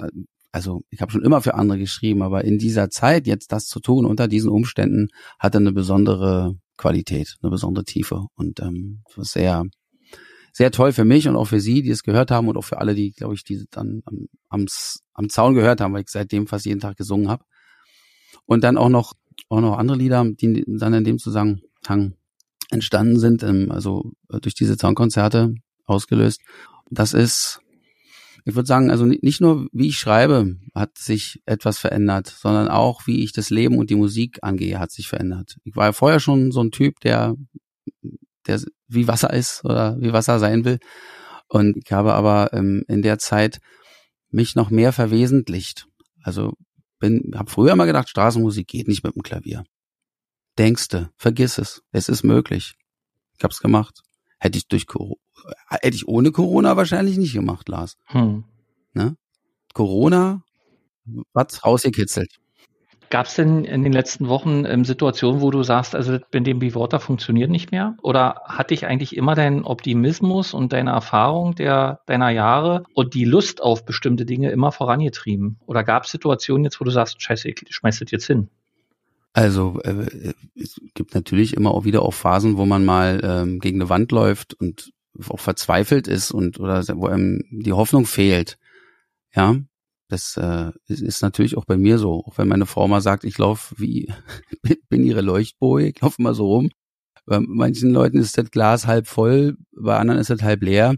also 0.53 0.81
ich 0.89 1.01
habe 1.01 1.11
schon 1.11 1.23
immer 1.23 1.41
für 1.41 1.55
andere 1.55 1.79
geschrieben, 1.79 2.21
aber 2.21 2.43
in 2.43 2.57
dieser 2.57 2.89
Zeit 2.89 3.25
jetzt 3.25 3.51
das 3.51 3.65
zu 3.65 3.79
tun 3.79 4.05
unter 4.05 4.27
diesen 4.27 4.49
Umständen 4.49 5.07
hatte 5.39 5.57
eine 5.57 5.71
besondere 5.71 6.55
Qualität, 6.77 7.35
eine 7.41 7.51
besondere 7.51 7.85
Tiefe 7.85 8.25
und 8.35 8.59
ähm, 8.59 9.03
sehr 9.17 9.63
sehr 10.53 10.71
toll 10.71 10.91
für 10.91 11.05
mich 11.05 11.27
und 11.27 11.35
auch 11.35 11.45
für 11.45 11.59
Sie, 11.59 11.81
die 11.81 11.89
es 11.89 12.03
gehört 12.03 12.31
haben 12.31 12.47
und 12.47 12.57
auch 12.57 12.65
für 12.65 12.79
alle, 12.79 12.95
die, 12.95 13.11
glaube 13.11 13.33
ich, 13.33 13.43
die 13.43 13.65
dann 13.71 14.01
am, 14.05 14.27
am, 14.49 14.65
am 15.13 15.29
Zaun 15.29 15.53
gehört 15.53 15.81
haben, 15.81 15.93
weil 15.93 16.01
ich 16.01 16.09
seitdem 16.09 16.47
fast 16.47 16.65
jeden 16.65 16.79
Tag 16.79 16.97
gesungen 16.97 17.29
habe. 17.29 17.45
Und 18.45 18.63
dann 18.63 18.77
auch 18.77 18.89
noch, 18.89 19.13
auch 19.49 19.61
noch 19.61 19.77
andere 19.77 19.97
Lieder, 19.97 20.25
die 20.25 20.63
dann 20.67 20.93
in 20.93 21.03
dem 21.03 21.19
Zusammenhang 21.19 22.15
entstanden 22.69 23.19
sind, 23.19 23.43
ähm, 23.43 23.71
also 23.71 24.11
äh, 24.29 24.39
durch 24.39 24.55
diese 24.55 24.77
Zaunkonzerte 24.77 25.53
ausgelöst. 25.85 26.41
Das 26.89 27.13
ist, 27.13 27.61
ich 28.45 28.55
würde 28.55 28.67
sagen, 28.67 28.89
also 28.89 29.05
nicht 29.05 29.41
nur 29.41 29.67
wie 29.71 29.87
ich 29.87 29.97
schreibe, 29.97 30.57
hat 30.73 30.97
sich 30.97 31.41
etwas 31.45 31.77
verändert, 31.77 32.27
sondern 32.27 32.67
auch 32.67 33.07
wie 33.07 33.23
ich 33.23 33.33
das 33.33 33.49
Leben 33.49 33.77
und 33.77 33.89
die 33.89 33.95
Musik 33.95 34.39
angehe, 34.41 34.79
hat 34.79 34.91
sich 34.91 35.07
verändert. 35.07 35.57
Ich 35.63 35.75
war 35.75 35.85
ja 35.87 35.93
vorher 35.93 36.19
schon 36.19 36.51
so 36.51 36.61
ein 36.61 36.71
Typ, 36.71 36.99
der 37.01 37.35
der 38.47 38.61
wie 38.87 39.07
Wasser 39.07 39.31
ist 39.33 39.63
oder 39.65 39.99
wie 39.99 40.13
Wasser 40.13 40.39
sein 40.39 40.65
will. 40.65 40.79
Und 41.47 41.77
ich 41.77 41.91
habe 41.91 42.13
aber 42.13 42.53
ähm, 42.53 42.83
in 42.87 43.01
der 43.01 43.19
Zeit 43.19 43.59
mich 44.29 44.55
noch 44.55 44.69
mehr 44.69 44.93
verwesentlicht. 44.93 45.87
Also 46.23 46.53
bin, 46.99 47.33
habe 47.35 47.49
früher 47.49 47.75
mal 47.75 47.85
gedacht, 47.85 48.09
Straßenmusik 48.09 48.67
geht 48.67 48.87
nicht 48.87 49.03
mit 49.03 49.15
dem 49.15 49.23
Klavier. 49.23 49.63
Denkste, 50.57 51.09
vergiss 51.17 51.57
es, 51.57 51.81
es 51.91 52.09
ist 52.09 52.23
möglich. 52.23 52.73
Ich 53.37 53.43
habe 53.43 53.51
es 53.51 53.59
gemacht. 53.59 54.01
Hätte 54.39 54.57
ich 54.57 54.67
durch 54.67 54.85
hätte 55.69 55.95
ich 55.95 56.07
ohne 56.07 56.31
Corona 56.31 56.77
wahrscheinlich 56.77 57.17
nicht 57.17 57.33
gemacht, 57.33 57.67
Lars. 57.69 57.97
Hm. 58.05 58.43
Ne? 58.93 59.15
Corona 59.73 60.43
hat's 61.35 61.65
rausgekitzelt. 61.65 62.37
Gab 63.11 63.25
es 63.25 63.35
denn 63.35 63.65
in 63.65 63.83
den 63.83 63.91
letzten 63.91 64.29
Wochen 64.29 64.63
ähm, 64.65 64.85
Situationen, 64.85 65.41
wo 65.41 65.51
du 65.51 65.63
sagst, 65.63 65.95
also 65.95 66.13
mit 66.13 66.47
dem 66.47 66.59
Biwater 66.59 67.01
funktioniert 67.01 67.51
nicht 67.51 67.71
mehr? 67.71 67.97
Oder 68.01 68.41
hat 68.45 68.71
dich 68.71 68.85
eigentlich 68.85 69.17
immer 69.17 69.35
dein 69.35 69.65
Optimismus 69.65 70.53
und 70.53 70.71
deine 70.71 70.91
Erfahrung 70.91 71.53
der, 71.53 71.99
deiner 72.05 72.29
Jahre 72.29 72.83
und 72.93 73.13
die 73.13 73.25
Lust 73.25 73.61
auf 73.61 73.85
bestimmte 73.85 74.25
Dinge 74.25 74.49
immer 74.51 74.71
vorangetrieben? 74.71 75.59
Oder 75.65 75.83
gab 75.83 76.05
es 76.05 76.11
Situationen 76.11 76.63
jetzt, 76.63 76.79
wo 76.79 76.85
du 76.85 76.91
sagst, 76.91 77.21
scheiße, 77.21 77.49
ich 77.49 77.65
schmeiß 77.69 77.99
das 77.99 78.11
jetzt 78.11 78.27
hin? 78.27 78.49
Also 79.33 79.81
äh, 79.83 80.33
es 80.55 80.79
gibt 80.93 81.13
natürlich 81.13 81.53
immer 81.53 81.71
auch 81.71 81.83
wieder 81.83 82.03
auch 82.03 82.13
Phasen, 82.13 82.55
wo 82.55 82.65
man 82.65 82.85
mal 82.85 83.19
ähm, 83.23 83.59
gegen 83.59 83.81
eine 83.81 83.89
Wand 83.89 84.13
läuft 84.13 84.53
und 84.53 84.93
auch 85.27 85.39
verzweifelt 85.39 86.07
ist 86.07 86.31
und 86.31 86.61
oder 86.61 86.81
wo 86.95 87.07
einem 87.07 87.43
die 87.51 87.73
Hoffnung 87.73 88.05
fehlt. 88.05 88.57
Ja, 89.35 89.57
das 90.11 90.35
äh, 90.35 90.71
ist 90.87 91.21
natürlich 91.21 91.55
auch 91.57 91.63
bei 91.63 91.77
mir 91.77 91.97
so. 91.97 92.25
Auch 92.25 92.37
wenn 92.37 92.49
meine 92.49 92.65
Frau 92.65 92.87
mal 92.87 93.01
sagt, 93.01 93.23
ich 93.23 93.37
laufe 93.37 93.75
wie, 93.77 94.11
bin 94.89 95.05
ihre 95.05 95.21
Leuchtboje, 95.21 95.87
ich 95.87 96.01
laufe 96.01 96.17
immer 96.19 96.33
so 96.33 96.47
rum. 96.47 96.69
Bei 97.25 97.39
manchen 97.39 97.91
Leuten 97.91 98.17
ist 98.17 98.37
das 98.37 98.51
Glas 98.51 98.87
halb 98.87 99.07
voll, 99.07 99.57
bei 99.71 99.97
anderen 99.97 100.19
ist 100.19 100.29
das 100.29 100.41
halb 100.41 100.63
leer. 100.63 100.95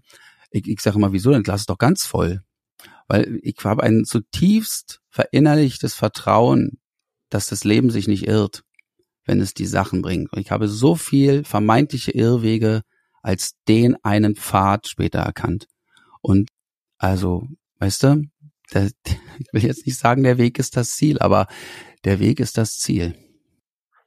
Ich, 0.50 0.68
ich 0.68 0.80
sage 0.80 0.98
immer, 0.98 1.14
wieso? 1.14 1.32
Das 1.32 1.44
Glas 1.44 1.62
ist 1.62 1.70
doch 1.70 1.78
ganz 1.78 2.06
voll. 2.06 2.42
Weil 3.08 3.40
ich 3.44 3.56
habe 3.64 3.84
ein 3.84 4.04
zutiefst 4.06 5.02
verinnerlichtes 5.10 5.94
Vertrauen, 5.94 6.80
dass 7.30 7.48
das 7.48 7.64
Leben 7.64 7.92
sich 7.92 8.08
nicht 8.08 8.28
irrt, 8.28 8.64
wenn 9.26 9.42
es 9.42 9.54
die 9.54 9.68
Sachen 9.68 10.02
bringt. 10.02 10.34
Und 10.34 10.40
ich 10.40 10.50
habe 10.50 10.68
so 10.68 10.96
viel 10.96 11.44
vermeintliche 11.44 12.12
Irrwege 12.12 12.82
als 13.22 13.54
den 13.68 13.96
einen 14.04 14.36
Pfad 14.36 14.88
später 14.88 15.20
erkannt. 15.20 15.68
Und 16.22 16.50
also, 16.98 17.48
weißt 17.78 18.04
du, 18.04 18.24
der, 18.74 18.90
ich 19.40 19.48
will 19.52 19.64
jetzt 19.64 19.86
nicht 19.86 19.98
sagen, 19.98 20.24
der 20.24 20.38
Weg 20.38 20.60
ist 20.60 20.78
das 20.78 20.92
Ziel, 20.92 21.20
aber 21.20 21.48
der 22.06 22.20
Weg 22.20 22.40
ist 22.40 22.58
das 22.58 22.78
Ziel. 22.78 23.16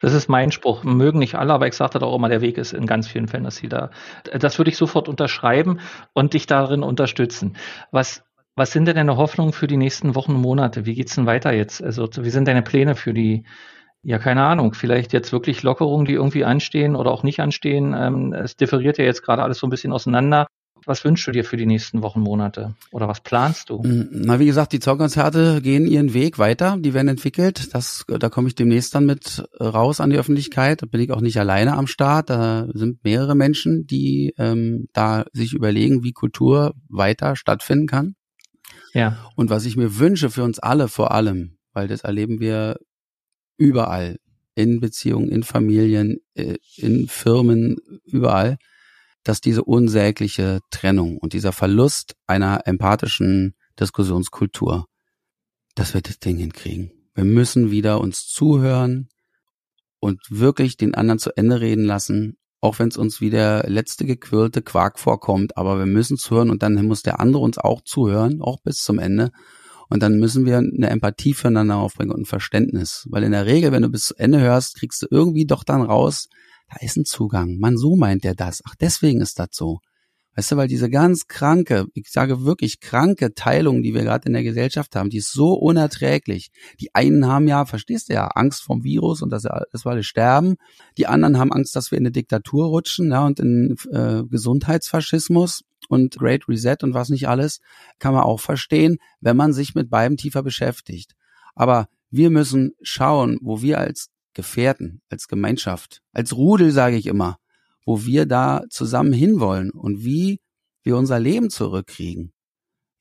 Das 0.00 0.12
ist 0.12 0.28
mein 0.28 0.52
Spruch. 0.52 0.84
Mögen 0.84 1.18
nicht 1.18 1.36
alle, 1.36 1.54
aber 1.54 1.66
ich 1.66 1.74
sage 1.74 1.94
das 1.94 2.02
auch 2.02 2.14
immer, 2.14 2.28
der 2.28 2.42
Weg 2.42 2.58
ist 2.58 2.72
in 2.72 2.86
ganz 2.86 3.08
vielen 3.08 3.28
Fällen 3.28 3.44
das 3.44 3.56
Ziel 3.56 3.70
da. 3.70 3.90
Das 4.38 4.58
würde 4.58 4.70
ich 4.70 4.76
sofort 4.76 5.08
unterschreiben 5.08 5.80
und 6.12 6.34
dich 6.34 6.46
darin 6.46 6.82
unterstützen. 6.82 7.56
Was, 7.92 8.22
was 8.54 8.72
sind 8.72 8.86
denn 8.86 8.96
deine 8.96 9.16
Hoffnungen 9.16 9.52
für 9.52 9.66
die 9.66 9.78
nächsten 9.78 10.14
Wochen 10.14 10.34
und 10.34 10.42
Monate? 10.42 10.84
Wie 10.84 10.94
geht's 10.94 11.14
denn 11.14 11.26
weiter 11.26 11.52
jetzt? 11.52 11.82
Also, 11.82 12.08
wie 12.18 12.30
sind 12.30 12.46
deine 12.46 12.62
Pläne 12.62 12.94
für 12.94 13.14
die, 13.14 13.44
ja, 14.02 14.18
keine 14.18 14.44
Ahnung, 14.44 14.74
vielleicht 14.74 15.14
jetzt 15.14 15.32
wirklich 15.32 15.62
Lockerungen, 15.62 16.04
die 16.04 16.12
irgendwie 16.12 16.44
anstehen 16.44 16.94
oder 16.94 17.10
auch 17.10 17.22
nicht 17.22 17.40
anstehen? 17.40 17.94
Ähm, 17.96 18.34
es 18.34 18.56
differiert 18.56 18.98
ja 18.98 19.04
jetzt 19.04 19.22
gerade 19.22 19.42
alles 19.42 19.58
so 19.58 19.66
ein 19.66 19.70
bisschen 19.70 19.92
auseinander. 19.92 20.46
Was 20.86 21.04
wünschst 21.04 21.26
du 21.26 21.32
dir 21.32 21.44
für 21.44 21.56
die 21.56 21.66
nächsten 21.66 22.00
Wochen, 22.02 22.20
Monate? 22.20 22.76
Oder 22.92 23.08
was 23.08 23.20
planst 23.20 23.70
du? 23.70 23.82
Mm, 23.82 24.08
na, 24.12 24.38
wie 24.38 24.46
gesagt, 24.46 24.72
die 24.72 24.78
Zollkonzerte 24.78 25.60
gehen 25.60 25.86
ihren 25.86 26.14
Weg 26.14 26.38
weiter. 26.38 26.76
Die 26.78 26.94
werden 26.94 27.08
entwickelt. 27.08 27.74
Das, 27.74 28.04
da 28.06 28.28
komme 28.28 28.46
ich 28.46 28.54
demnächst 28.54 28.94
dann 28.94 29.04
mit 29.04 29.44
raus 29.60 30.00
an 30.00 30.10
die 30.10 30.16
Öffentlichkeit. 30.16 30.82
Da 30.82 30.86
bin 30.86 31.00
ich 31.00 31.10
auch 31.10 31.20
nicht 31.20 31.40
alleine 31.40 31.76
am 31.76 31.88
Start. 31.88 32.30
Da 32.30 32.68
sind 32.72 33.02
mehrere 33.02 33.34
Menschen, 33.34 33.88
die 33.88 34.32
ähm, 34.38 34.86
da 34.92 35.24
sich 35.32 35.54
überlegen, 35.54 36.04
wie 36.04 36.12
Kultur 36.12 36.74
weiter 36.88 37.34
stattfinden 37.34 37.88
kann. 37.88 38.14
Ja. 38.94 39.18
Und 39.34 39.50
was 39.50 39.66
ich 39.66 39.76
mir 39.76 39.98
wünsche 39.98 40.30
für 40.30 40.44
uns 40.44 40.60
alle 40.60 40.86
vor 40.86 41.10
allem, 41.10 41.58
weil 41.72 41.88
das 41.88 42.02
erleben 42.02 42.38
wir 42.38 42.78
überall, 43.58 44.18
in 44.54 44.80
Beziehungen, 44.80 45.28
in 45.28 45.42
Familien, 45.42 46.18
äh, 46.34 46.56
in 46.76 47.08
Firmen, 47.08 47.76
überall, 48.04 48.56
dass 49.26 49.40
diese 49.40 49.64
unsägliche 49.64 50.60
Trennung 50.70 51.18
und 51.18 51.32
dieser 51.32 51.52
Verlust 51.52 52.14
einer 52.26 52.66
empathischen 52.66 53.54
Diskussionskultur, 53.78 54.86
dass 55.74 55.94
wir 55.94 56.00
das 56.00 56.18
Ding 56.18 56.38
hinkriegen. 56.38 56.92
Wir 57.14 57.24
müssen 57.24 57.70
wieder 57.70 58.00
uns 58.00 58.26
zuhören 58.26 59.08
und 59.98 60.20
wirklich 60.30 60.76
den 60.76 60.94
anderen 60.94 61.18
zu 61.18 61.36
Ende 61.36 61.60
reden 61.60 61.84
lassen, 61.84 62.36
auch 62.60 62.78
wenn 62.78 62.88
es 62.88 62.96
uns 62.96 63.20
wie 63.20 63.30
der 63.30 63.68
letzte 63.68 64.06
gequirlte 64.06 64.62
Quark 64.62 64.98
vorkommt, 64.98 65.56
aber 65.56 65.78
wir 65.78 65.86
müssen 65.86 66.16
zuhören 66.16 66.50
und 66.50 66.62
dann 66.62 66.74
muss 66.86 67.02
der 67.02 67.18
andere 67.18 67.42
uns 67.42 67.58
auch 67.58 67.82
zuhören, 67.82 68.40
auch 68.40 68.60
bis 68.62 68.78
zum 68.78 68.98
Ende. 68.98 69.30
Und 69.88 70.02
dann 70.02 70.18
müssen 70.18 70.46
wir 70.46 70.58
eine 70.58 70.90
Empathie 70.90 71.34
füreinander 71.34 71.76
aufbringen 71.76 72.12
und 72.12 72.22
ein 72.22 72.26
Verständnis. 72.26 73.06
Weil 73.10 73.22
in 73.22 73.32
der 73.32 73.46
Regel, 73.46 73.72
wenn 73.72 73.82
du 73.82 73.88
bis 73.88 74.06
zu 74.06 74.14
Ende 74.16 74.40
hörst, 74.40 74.76
kriegst 74.78 75.02
du 75.02 75.06
irgendwie 75.10 75.46
doch 75.46 75.64
dann 75.64 75.82
raus, 75.82 76.28
da 76.68 76.76
ist 76.80 76.96
ein 76.96 77.04
Zugang. 77.04 77.58
Man, 77.58 77.76
so 77.76 77.96
meint 77.96 78.24
der 78.24 78.34
das. 78.34 78.62
Ach, 78.66 78.74
deswegen 78.80 79.20
ist 79.20 79.38
das 79.38 79.48
so. 79.52 79.80
Weißt 80.36 80.52
du, 80.52 80.56
weil 80.58 80.68
diese 80.68 80.90
ganz 80.90 81.28
kranke, 81.28 81.86
ich 81.94 82.10
sage 82.10 82.44
wirklich 82.44 82.80
kranke 82.80 83.32
Teilung, 83.32 83.82
die 83.82 83.94
wir 83.94 84.02
gerade 84.02 84.26
in 84.26 84.34
der 84.34 84.42
Gesellschaft 84.42 84.94
haben, 84.94 85.08
die 85.08 85.16
ist 85.16 85.32
so 85.32 85.54
unerträglich. 85.54 86.50
Die 86.78 86.94
einen 86.94 87.26
haben 87.26 87.48
ja, 87.48 87.64
verstehst 87.64 88.10
du 88.10 88.12
ja, 88.12 88.26
Angst 88.26 88.62
vom 88.62 88.84
Virus 88.84 89.22
und 89.22 89.30
dass, 89.30 89.44
wir 89.44 89.86
alle 89.86 90.02
sterben. 90.02 90.56
Die 90.98 91.06
anderen 91.06 91.38
haben 91.38 91.52
Angst, 91.52 91.74
dass 91.74 91.90
wir 91.90 91.96
in 91.96 92.02
eine 92.02 92.12
Diktatur 92.12 92.66
rutschen 92.66 93.10
ja, 93.10 93.24
und 93.24 93.40
in 93.40 93.76
äh, 93.90 94.24
Gesundheitsfaschismus 94.28 95.62
und 95.88 96.18
Great 96.18 96.46
Reset 96.48 96.76
und 96.82 96.92
was 96.92 97.08
nicht 97.08 97.28
alles, 97.28 97.60
kann 97.98 98.12
man 98.12 98.24
auch 98.24 98.40
verstehen, 98.40 98.98
wenn 99.20 99.38
man 99.38 99.54
sich 99.54 99.74
mit 99.74 99.88
beiden 99.88 100.18
tiefer 100.18 100.42
beschäftigt. 100.42 101.12
Aber 101.54 101.86
wir 102.10 102.28
müssen 102.28 102.72
schauen, 102.82 103.38
wo 103.40 103.62
wir 103.62 103.78
als 103.78 104.08
Gefährten, 104.36 105.00
als 105.08 105.26
Gemeinschaft, 105.26 106.02
als 106.12 106.36
Rudel, 106.36 106.70
sage 106.70 106.96
ich 106.96 107.06
immer, 107.06 107.38
wo 107.84 108.04
wir 108.04 108.26
da 108.26 108.62
zusammen 108.70 109.12
hinwollen 109.12 109.70
und 109.70 110.04
wie 110.04 110.40
wir 110.84 110.96
unser 110.96 111.18
Leben 111.18 111.50
zurückkriegen. 111.50 112.32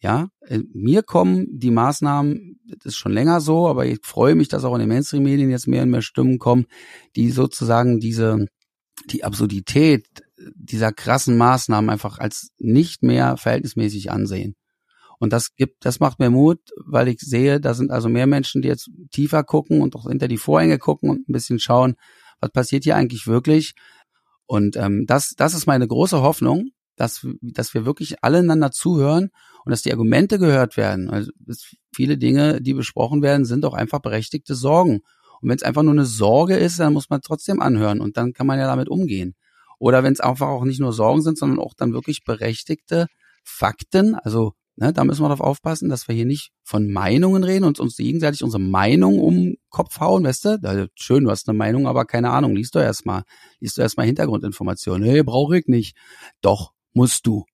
Ja, 0.02 0.30
äh, 0.42 0.60
mir 0.74 1.04
kommen 1.04 1.48
die 1.52 1.72
Maßnahmen, 1.72 2.60
das 2.66 2.94
ist 2.94 2.98
schon 2.98 3.12
länger 3.12 3.42
so, 3.42 3.68
aber 3.68 3.86
ich 3.86 4.00
freue 4.04 4.36
mich, 4.36 4.48
dass 4.48 4.64
auch 4.64 4.74
in 4.74 4.80
den 4.80 4.90
Mainstream-Medien 4.90 5.50
jetzt 5.50 5.68
mehr 5.68 5.84
und 5.84 5.90
mehr 5.90 6.02
Stimmen 6.02 6.40
kommen, 6.40 6.66
die 7.16 7.32
sozusagen 7.32 8.00
diese, 8.00 8.48
die 9.08 9.24
Absurdität 9.24 10.08
dieser 10.54 10.92
krassen 10.92 11.38
Maßnahmen 11.38 11.90
einfach 11.90 12.20
als 12.20 12.50
nicht 12.60 13.04
mehr 13.04 13.38
verhältnismäßig 13.38 14.12
ansehen. 14.12 14.56
Und 15.20 15.34
das 15.34 15.56
gibt, 15.56 15.86
das 15.86 16.00
macht 16.00 16.20
mir 16.20 16.30
Mut, 16.30 16.60
weil 16.86 17.08
ich 17.08 17.20
sehe, 17.20 17.60
da 17.60 17.74
sind 17.74 17.92
also 17.92 18.10
mehr 18.10 18.28
Menschen, 18.28 18.62
die 18.62 18.68
jetzt 18.68 18.90
tiefer 19.12 19.44
gucken 19.44 19.82
und 19.82 19.96
auch 19.96 20.08
hinter 20.08 20.28
die 20.28 20.38
Vorhänge 20.38 20.78
gucken 20.78 21.10
und 21.10 21.30
ein 21.30 21.34
bisschen 21.34 21.60
schauen, 21.60 21.96
was 22.42 22.52
passiert 22.52 22.84
hier 22.84 22.96
eigentlich 22.96 23.28
wirklich. 23.28 23.74
Und 24.46 24.76
ähm, 24.76 25.06
das, 25.08 25.34
das 25.38 25.54
ist 25.54 25.66
meine 25.66 25.88
große 25.88 26.22
Hoffnung, 26.22 26.70
dass, 26.96 27.26
dass 27.42 27.74
wir 27.74 27.86
wirklich 27.86 28.24
alle 28.24 28.40
einander 28.40 28.72
zuhören 28.72 29.30
und 29.64 29.72
dass 29.72 29.82
die 29.82 29.92
Argumente 29.92 30.40
gehört 30.40 30.78
werden. 30.78 31.10
Also 31.10 31.32
viele 31.94 32.18
Dinge, 32.18 32.62
die 32.62 32.74
besprochen 32.74 33.22
werden, 33.22 33.46
sind 33.46 33.66
auch 33.66 33.74
einfach 33.74 34.00
berechtigte 34.00 34.56
Sorgen. 34.56 35.02
Und 35.42 35.50
wenn 35.50 35.58
es 35.58 35.64
einfach 35.64 35.84
nur 35.84 35.94
eine 35.94 36.06
Sorge 36.06 36.56
ist, 36.56 36.80
dann 36.80 36.94
muss 36.94 37.10
man 37.10 37.22
trotzdem 37.22 37.62
anhören 37.62 38.02
und 38.02 38.18
dann 38.18 38.34
kann 38.34 38.48
man 38.48 38.60
ja 38.60 38.68
damit 38.68 38.90
umgehen. 38.90 39.36
Oder 39.80 40.04
wenn 40.04 40.14
es 40.14 40.22
einfach 40.22 40.48
auch 40.48 40.64
nicht 40.64 40.80
nur 40.80 40.94
Sorgen 40.94 41.22
sind, 41.22 41.38
sondern 41.38 41.60
auch 41.60 41.74
dann 41.74 41.94
wirklich 41.94 42.24
berechtigte 42.24 43.08
Fakten, 43.44 44.16
also 44.16 44.54
Ne, 44.78 44.92
da 44.92 45.06
müssen 45.06 45.22
wir 45.22 45.30
darauf 45.30 45.40
aufpassen, 45.40 45.88
dass 45.88 46.10
wir 46.10 46.16
hier 46.16 46.26
nicht 46.26 46.52
von 46.64 46.92
Meinungen 46.92 47.46
reden 47.46 47.64
und 47.64 47.80
uns 47.80 47.96
gegenseitig 47.96 48.44
unsere 48.44 48.62
Meinung 48.62 49.20
um 49.20 49.36
den 49.36 49.58
Kopf 49.70 50.02
hauen, 50.02 50.26
weißt 50.26 50.46
du? 50.46 50.90
Schön, 50.96 51.24
du 51.24 51.32
hast 51.32 51.48
eine 51.48 51.58
Meinung, 51.58 51.88
aber 51.88 52.04
keine 52.04 52.32
Ahnung. 52.32 52.56
Liest 52.56 52.76
du 52.76 52.80
erstmal, 52.80 53.24
liest 53.62 53.78
du 53.78 53.82
erstmal 53.82 54.06
Hintergrundinformationen. 54.06 55.08
Hey, 55.08 55.24
brauche 55.24 55.58
ich 55.58 55.68
nicht. 55.68 55.96
Doch, 56.42 56.74
musst 56.94 57.26
du. 57.26 57.46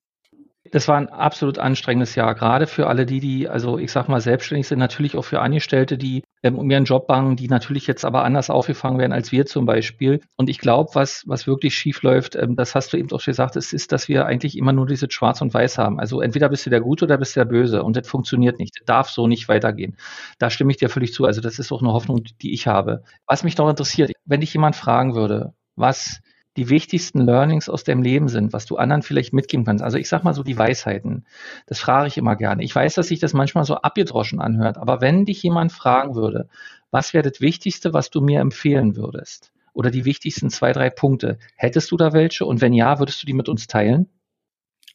Das 0.71 0.87
war 0.87 0.97
ein 0.97 1.09
absolut 1.09 1.59
anstrengendes 1.59 2.15
Jahr, 2.15 2.33
gerade 2.33 2.65
für 2.65 2.87
alle 2.87 3.05
die, 3.05 3.19
die, 3.19 3.49
also 3.49 3.77
ich 3.77 3.91
sag 3.91 4.07
mal, 4.07 4.21
selbstständig 4.21 4.67
sind, 4.67 4.79
natürlich 4.79 5.17
auch 5.17 5.23
für 5.23 5.41
Angestellte, 5.41 5.97
die 5.97 6.23
ähm, 6.43 6.57
um 6.57 6.71
ihren 6.71 6.85
Job 6.85 7.07
bangen, 7.07 7.35
die 7.35 7.49
natürlich 7.49 7.87
jetzt 7.87 8.05
aber 8.05 8.23
anders 8.23 8.49
aufgefangen 8.49 8.97
werden 8.97 9.11
als 9.11 9.33
wir 9.33 9.45
zum 9.45 9.65
Beispiel. 9.65 10.21
Und 10.37 10.49
ich 10.49 10.59
glaube, 10.59 10.91
was, 10.93 11.23
was 11.27 11.45
wirklich 11.45 11.75
schief 11.75 12.01
läuft, 12.03 12.37
ähm, 12.37 12.55
das 12.55 12.73
hast 12.73 12.93
du 12.93 12.97
eben 12.97 13.11
auch 13.11 13.23
gesagt, 13.23 13.57
es 13.57 13.73
ist, 13.73 13.91
dass 13.91 14.07
wir 14.07 14.25
eigentlich 14.25 14.57
immer 14.57 14.71
nur 14.71 14.85
diese 14.85 15.11
Schwarz 15.11 15.41
und 15.41 15.53
Weiß 15.53 15.77
haben. 15.77 15.99
Also 15.99 16.21
entweder 16.21 16.47
bist 16.47 16.65
du 16.65 16.69
der 16.69 16.81
Gute 16.81 17.03
oder 17.03 17.17
bist 17.17 17.35
du 17.35 17.41
der 17.41 17.45
Böse. 17.45 17.83
Und 17.83 17.97
das 17.97 18.07
funktioniert 18.07 18.57
nicht. 18.57 18.79
Das 18.79 18.85
darf 18.85 19.09
so 19.09 19.27
nicht 19.27 19.49
weitergehen. 19.49 19.97
Da 20.39 20.49
stimme 20.49 20.71
ich 20.71 20.77
dir 20.77 20.89
völlig 20.89 21.13
zu. 21.13 21.25
Also 21.25 21.41
das 21.41 21.59
ist 21.59 21.73
auch 21.73 21.81
eine 21.81 21.91
Hoffnung, 21.91 22.23
die 22.41 22.53
ich 22.53 22.67
habe. 22.67 23.03
Was 23.27 23.43
mich 23.43 23.57
noch 23.57 23.69
interessiert, 23.69 24.13
wenn 24.25 24.39
dich 24.39 24.53
jemand 24.53 24.77
fragen 24.77 25.15
würde, 25.15 25.53
was 25.75 26.21
die 26.57 26.69
wichtigsten 26.69 27.21
Learnings 27.21 27.69
aus 27.69 27.83
deinem 27.83 28.01
Leben 28.01 28.27
sind, 28.27 28.51
was 28.51 28.65
du 28.65 28.75
anderen 28.75 29.03
vielleicht 29.03 29.31
mitgeben 29.31 29.65
kannst. 29.65 29.83
Also 29.83 29.97
ich 29.97 30.09
sag 30.09 30.23
mal 30.23 30.33
so 30.33 30.43
die 30.43 30.57
Weisheiten. 30.57 31.25
Das 31.65 31.79
frage 31.79 32.07
ich 32.07 32.17
immer 32.17 32.35
gerne. 32.35 32.63
Ich 32.63 32.75
weiß, 32.75 32.95
dass 32.95 33.07
sich 33.07 33.19
das 33.19 33.33
manchmal 33.33 33.63
so 33.63 33.75
abgedroschen 33.75 34.41
anhört, 34.41 34.77
aber 34.77 34.99
wenn 35.01 35.25
dich 35.25 35.41
jemand 35.43 35.71
fragen 35.71 36.15
würde, 36.15 36.49
was 36.91 37.13
wäre 37.13 37.29
das 37.29 37.39
Wichtigste, 37.39 37.93
was 37.93 38.09
du 38.09 38.19
mir 38.19 38.41
empfehlen 38.41 38.97
würdest? 38.97 39.53
Oder 39.73 39.89
die 39.91 40.03
wichtigsten 40.03 40.49
zwei, 40.49 40.73
drei 40.73 40.89
Punkte. 40.89 41.39
Hättest 41.55 41.91
du 41.91 41.97
da 41.97 42.11
welche? 42.11 42.45
Und 42.45 42.59
wenn 42.59 42.73
ja, 42.73 42.99
würdest 42.99 43.21
du 43.21 43.25
die 43.25 43.33
mit 43.33 43.47
uns 43.47 43.67
teilen? 43.67 44.09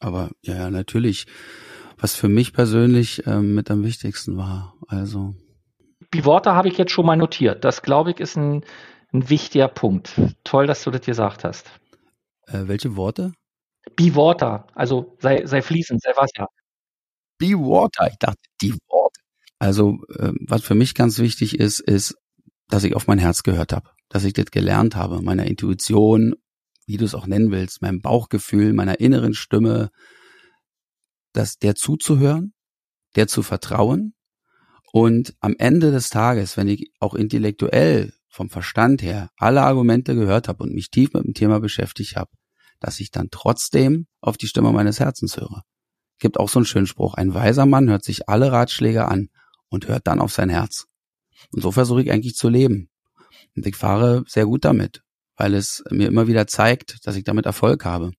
Aber 0.00 0.30
ja, 0.42 0.70
natürlich. 0.70 1.26
Was 1.98 2.14
für 2.14 2.28
mich 2.28 2.52
persönlich 2.52 3.26
ähm, 3.26 3.54
mit 3.54 3.70
am 3.70 3.82
wichtigsten 3.82 4.36
war. 4.36 4.74
Also. 4.86 5.34
Die 6.12 6.26
Worte 6.26 6.52
habe 6.52 6.68
ich 6.68 6.76
jetzt 6.76 6.92
schon 6.92 7.06
mal 7.06 7.16
notiert. 7.16 7.64
Das, 7.64 7.80
glaube 7.80 8.10
ich, 8.10 8.20
ist 8.20 8.36
ein 8.36 8.64
ein 9.16 9.28
wichtiger 9.28 9.68
Punkt. 9.68 10.14
Toll, 10.44 10.66
dass 10.66 10.84
du 10.84 10.90
das 10.90 11.04
gesagt 11.04 11.44
hast. 11.44 11.66
Äh, 12.46 12.62
welche 12.66 12.96
Worte? 12.96 13.32
Be 13.94 14.14
Water, 14.14 14.66
also 14.74 15.16
sei, 15.20 15.46
sei 15.46 15.62
fließend, 15.62 16.02
sei 16.02 16.10
Wasser. 16.16 16.48
Be 17.38 17.52
Water, 17.52 18.08
ich 18.10 18.18
dachte 18.18 18.40
die 18.60 18.74
Worte. 18.88 19.20
Also 19.58 19.98
äh, 20.18 20.32
was 20.40 20.62
für 20.62 20.74
mich 20.74 20.94
ganz 20.94 21.18
wichtig 21.18 21.58
ist, 21.58 21.80
ist, 21.80 22.16
dass 22.68 22.84
ich 22.84 22.96
auf 22.96 23.06
mein 23.06 23.18
Herz 23.18 23.42
gehört 23.42 23.72
habe, 23.72 23.90
dass 24.08 24.24
ich 24.24 24.32
das 24.32 24.46
gelernt 24.46 24.96
habe, 24.96 25.22
meiner 25.22 25.46
Intuition, 25.46 26.34
wie 26.86 26.96
du 26.96 27.04
es 27.04 27.14
auch 27.14 27.26
nennen 27.26 27.50
willst, 27.50 27.80
meinem 27.82 28.00
Bauchgefühl, 28.00 28.72
meiner 28.72 29.00
inneren 29.00 29.34
Stimme, 29.34 29.90
dass 31.32 31.58
der 31.58 31.74
zuzuhören, 31.74 32.54
der 33.14 33.28
zu 33.28 33.42
vertrauen 33.42 34.14
und 34.92 35.34
am 35.40 35.54
Ende 35.58 35.90
des 35.90 36.10
Tages, 36.10 36.56
wenn 36.56 36.68
ich 36.68 36.90
auch 36.98 37.14
intellektuell 37.14 38.12
vom 38.36 38.50
Verstand 38.50 39.02
her 39.02 39.30
alle 39.38 39.62
Argumente 39.62 40.14
gehört 40.14 40.46
habe 40.46 40.62
und 40.62 40.74
mich 40.74 40.90
tief 40.90 41.14
mit 41.14 41.24
dem 41.24 41.34
Thema 41.34 41.58
beschäftigt 41.58 42.16
habe, 42.16 42.30
dass 42.80 43.00
ich 43.00 43.10
dann 43.10 43.28
trotzdem 43.30 44.06
auf 44.20 44.36
die 44.36 44.46
Stimme 44.46 44.72
meines 44.72 45.00
Herzens 45.00 45.38
höre. 45.38 45.62
Gibt 46.18 46.38
auch 46.38 46.48
so 46.48 46.58
einen 46.58 46.66
schönen 46.66 46.86
Spruch, 46.86 47.14
ein 47.14 47.34
weiser 47.34 47.66
Mann 47.66 47.88
hört 47.88 48.04
sich 48.04 48.28
alle 48.28 48.52
Ratschläge 48.52 49.06
an 49.06 49.28
und 49.68 49.88
hört 49.88 50.06
dann 50.06 50.20
auf 50.20 50.32
sein 50.32 50.50
Herz. 50.50 50.86
Und 51.50 51.62
so 51.62 51.72
versuche 51.72 52.02
ich 52.02 52.12
eigentlich 52.12 52.36
zu 52.36 52.48
leben. 52.48 52.90
Und 53.56 53.66
ich 53.66 53.76
fahre 53.76 54.22
sehr 54.26 54.44
gut 54.44 54.64
damit, 54.64 55.02
weil 55.36 55.54
es 55.54 55.82
mir 55.90 56.06
immer 56.06 56.26
wieder 56.26 56.46
zeigt, 56.46 57.06
dass 57.06 57.16
ich 57.16 57.24
damit 57.24 57.46
Erfolg 57.46 57.84
habe. 57.84 58.12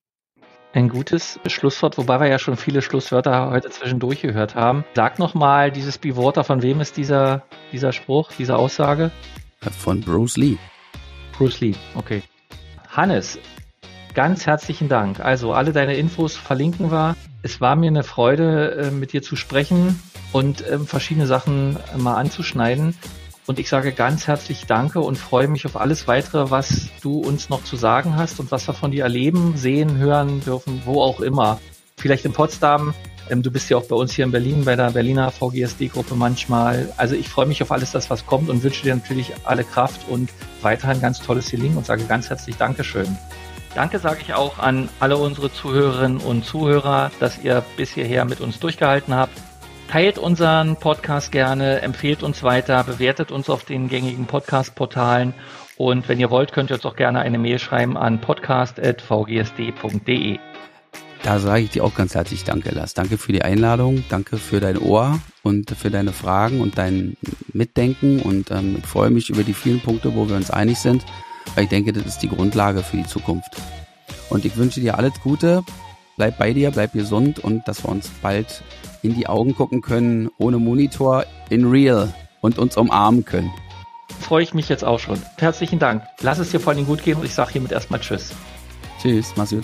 Ein 0.73 0.89
gutes 0.89 1.39
Schlusswort, 1.45 1.97
wobei 1.97 2.19
wir 2.19 2.27
ja 2.27 2.39
schon 2.39 2.57
viele 2.57 2.81
Schlusswörter 2.81 3.49
heute 3.51 3.69
zwischendurch 3.69 4.21
gehört 4.21 4.55
haben. 4.55 4.83
Sag 4.95 5.17
nochmal 5.17 5.71
dieses 5.71 5.97
Be 5.97 6.13
von 6.13 6.61
wem 6.61 6.81
ist 6.81 6.97
dieser, 6.97 7.43
dieser 7.71 7.93
Spruch, 7.93 8.31
diese 8.37 8.57
Aussage? 8.57 9.11
Von 9.61 10.01
Bruce 10.01 10.37
Lee. 10.37 10.57
Bruce 11.37 11.59
Lee, 11.61 11.75
okay. 11.95 12.23
Hannes, 12.89 13.37
ganz 14.13 14.45
herzlichen 14.45 14.89
Dank. 14.89 15.19
Also 15.19 15.53
alle 15.53 15.73
deine 15.73 15.95
Infos 15.95 16.35
verlinken 16.35 16.91
wir. 16.91 17.15
Es 17.43 17.61
war 17.61 17.75
mir 17.75 17.87
eine 17.87 18.03
Freude, 18.03 18.71
äh, 18.71 18.91
mit 18.91 19.13
dir 19.13 19.21
zu 19.21 19.35
sprechen 19.35 20.01
und 20.31 20.63
ähm, 20.69 20.87
verschiedene 20.87 21.27
Sachen 21.27 21.77
mal 21.97 22.15
anzuschneiden. 22.15 22.95
Und 23.45 23.59
ich 23.59 23.69
sage 23.69 23.93
ganz 23.93 24.27
herzlich 24.27 24.65
Danke 24.65 24.99
und 24.99 25.17
freue 25.17 25.47
mich 25.47 25.65
auf 25.65 25.77
alles 25.77 26.07
weitere, 26.07 26.51
was 26.51 26.89
du 27.01 27.19
uns 27.19 27.49
noch 27.49 27.63
zu 27.63 27.77
sagen 27.77 28.17
hast 28.17 28.39
und 28.39 28.51
was 28.51 28.67
wir 28.67 28.73
von 28.73 28.91
dir 28.91 29.03
erleben, 29.03 29.55
sehen, 29.55 29.97
hören 29.97 30.41
dürfen, 30.41 30.81
wo 30.83 31.01
auch 31.01 31.21
immer. 31.21 31.59
Vielleicht 31.95 32.25
in 32.25 32.33
Potsdam. 32.33 32.93
Ähm, 33.29 33.43
du 33.43 33.51
bist 33.51 33.69
ja 33.69 33.77
auch 33.77 33.85
bei 33.85 33.95
uns 33.95 34.13
hier 34.13 34.25
in 34.25 34.31
Berlin 34.31 34.65
bei 34.65 34.75
der 34.75 34.91
Berliner 34.91 35.31
VGSD-Gruppe 35.31 36.15
manchmal. 36.15 36.91
Also 36.97 37.15
ich 37.15 37.29
freue 37.29 37.45
mich 37.45 37.61
auf 37.63 37.71
alles, 37.71 37.91
das 37.91 38.09
was 38.09 38.25
kommt 38.25 38.49
und 38.49 38.63
wünsche 38.63 38.83
dir 38.83 38.95
natürlich 38.95 39.33
alle 39.43 39.63
Kraft 39.63 40.01
und 40.09 40.29
weiterhin 40.61 41.01
ganz 41.01 41.21
tolles 41.21 41.51
Healing 41.51 41.77
und 41.77 41.85
sage 41.85 42.03
ganz 42.05 42.29
herzlich 42.29 42.57
Dankeschön. 42.57 43.17
Danke 43.75 43.99
sage 43.99 44.19
ich 44.21 44.33
auch 44.33 44.59
an 44.59 44.89
alle 44.99 45.17
unsere 45.17 45.51
Zuhörerinnen 45.51 46.17
und 46.17 46.45
Zuhörer, 46.45 47.11
dass 47.19 47.43
ihr 47.43 47.63
bis 47.75 47.91
hierher 47.91 48.25
mit 48.25 48.41
uns 48.41 48.59
durchgehalten 48.59 49.13
habt. 49.13 49.37
Teilt 49.89 50.17
unseren 50.17 50.77
Podcast 50.77 51.31
gerne, 51.31 51.81
empfehlt 51.81 52.23
uns 52.23 52.41
weiter, 52.43 52.83
bewertet 52.83 53.31
uns 53.31 53.49
auf 53.49 53.63
den 53.63 53.87
gängigen 53.87 54.25
Podcast-Portalen 54.25 55.33
und 55.77 56.09
wenn 56.09 56.19
ihr 56.19 56.31
wollt, 56.31 56.51
könnt 56.51 56.71
ihr 56.71 56.75
uns 56.75 56.85
auch 56.85 56.95
gerne 56.95 57.19
eine 57.19 57.37
Mail 57.37 57.59
schreiben 57.59 57.97
an 57.97 58.19
podcast.vgsd.de. 58.19 60.39
Da 61.23 61.39
sage 61.39 61.63
ich 61.63 61.71
dir 61.71 61.83
auch 61.83 61.95
ganz 61.95 62.15
herzlich 62.15 62.43
Danke, 62.43 62.73
Lars. 62.73 62.93
Danke 62.93 63.17
für 63.17 63.33
die 63.33 63.41
Einladung, 63.41 64.03
danke 64.09 64.37
für 64.37 64.59
dein 64.59 64.77
Ohr 64.77 65.19
und 65.43 65.71
für 65.71 65.89
deine 65.89 66.13
Fragen 66.13 66.61
und 66.61 66.77
dein 66.77 67.17
Mitdenken 67.53 68.21
und 68.21 68.51
ähm, 68.51 68.77
ich 68.79 68.85
freue 68.85 69.09
mich 69.09 69.29
über 69.29 69.43
die 69.43 69.53
vielen 69.53 69.79
Punkte, 69.79 70.15
wo 70.15 70.29
wir 70.29 70.35
uns 70.35 70.51
einig 70.51 70.77
sind, 70.77 71.05
weil 71.55 71.65
ich 71.65 71.69
denke, 71.69 71.91
das 71.91 72.05
ist 72.05 72.19
die 72.19 72.29
Grundlage 72.29 72.83
für 72.83 72.97
die 72.97 73.05
Zukunft. 73.05 73.49
Und 74.29 74.45
ich 74.45 74.57
wünsche 74.57 74.79
dir 74.79 74.97
alles 74.97 75.13
Gute, 75.21 75.63
bleib 76.17 76.37
bei 76.37 76.53
dir, 76.53 76.71
bleib 76.71 76.93
gesund 76.93 77.39
und 77.39 77.67
dass 77.67 77.83
wir 77.83 77.89
uns 77.89 78.09
bald 78.21 78.63
in 79.01 79.15
die 79.15 79.27
Augen 79.27 79.55
gucken 79.55 79.81
können, 79.81 80.29
ohne 80.37 80.57
Monitor, 80.57 81.25
in 81.49 81.65
real 81.69 82.13
und 82.41 82.57
uns 82.57 82.77
umarmen 82.77 83.25
können. 83.25 83.51
Freue 84.19 84.43
ich 84.43 84.53
mich 84.53 84.69
jetzt 84.69 84.83
auch 84.83 84.99
schon. 84.99 85.21
Herzlichen 85.37 85.79
Dank. 85.79 86.03
Lass 86.21 86.39
es 86.39 86.51
dir 86.51 86.59
vor 86.59 86.73
allem 86.73 86.85
gut 86.85 87.03
gehen 87.03 87.17
und 87.17 87.25
ich 87.25 87.33
sage 87.33 87.53
hiermit 87.53 87.71
erstmal 87.71 87.99
Tschüss. 87.99 88.31
Tschüss, 89.01 89.33
mach's 89.35 89.51
gut. 89.51 89.63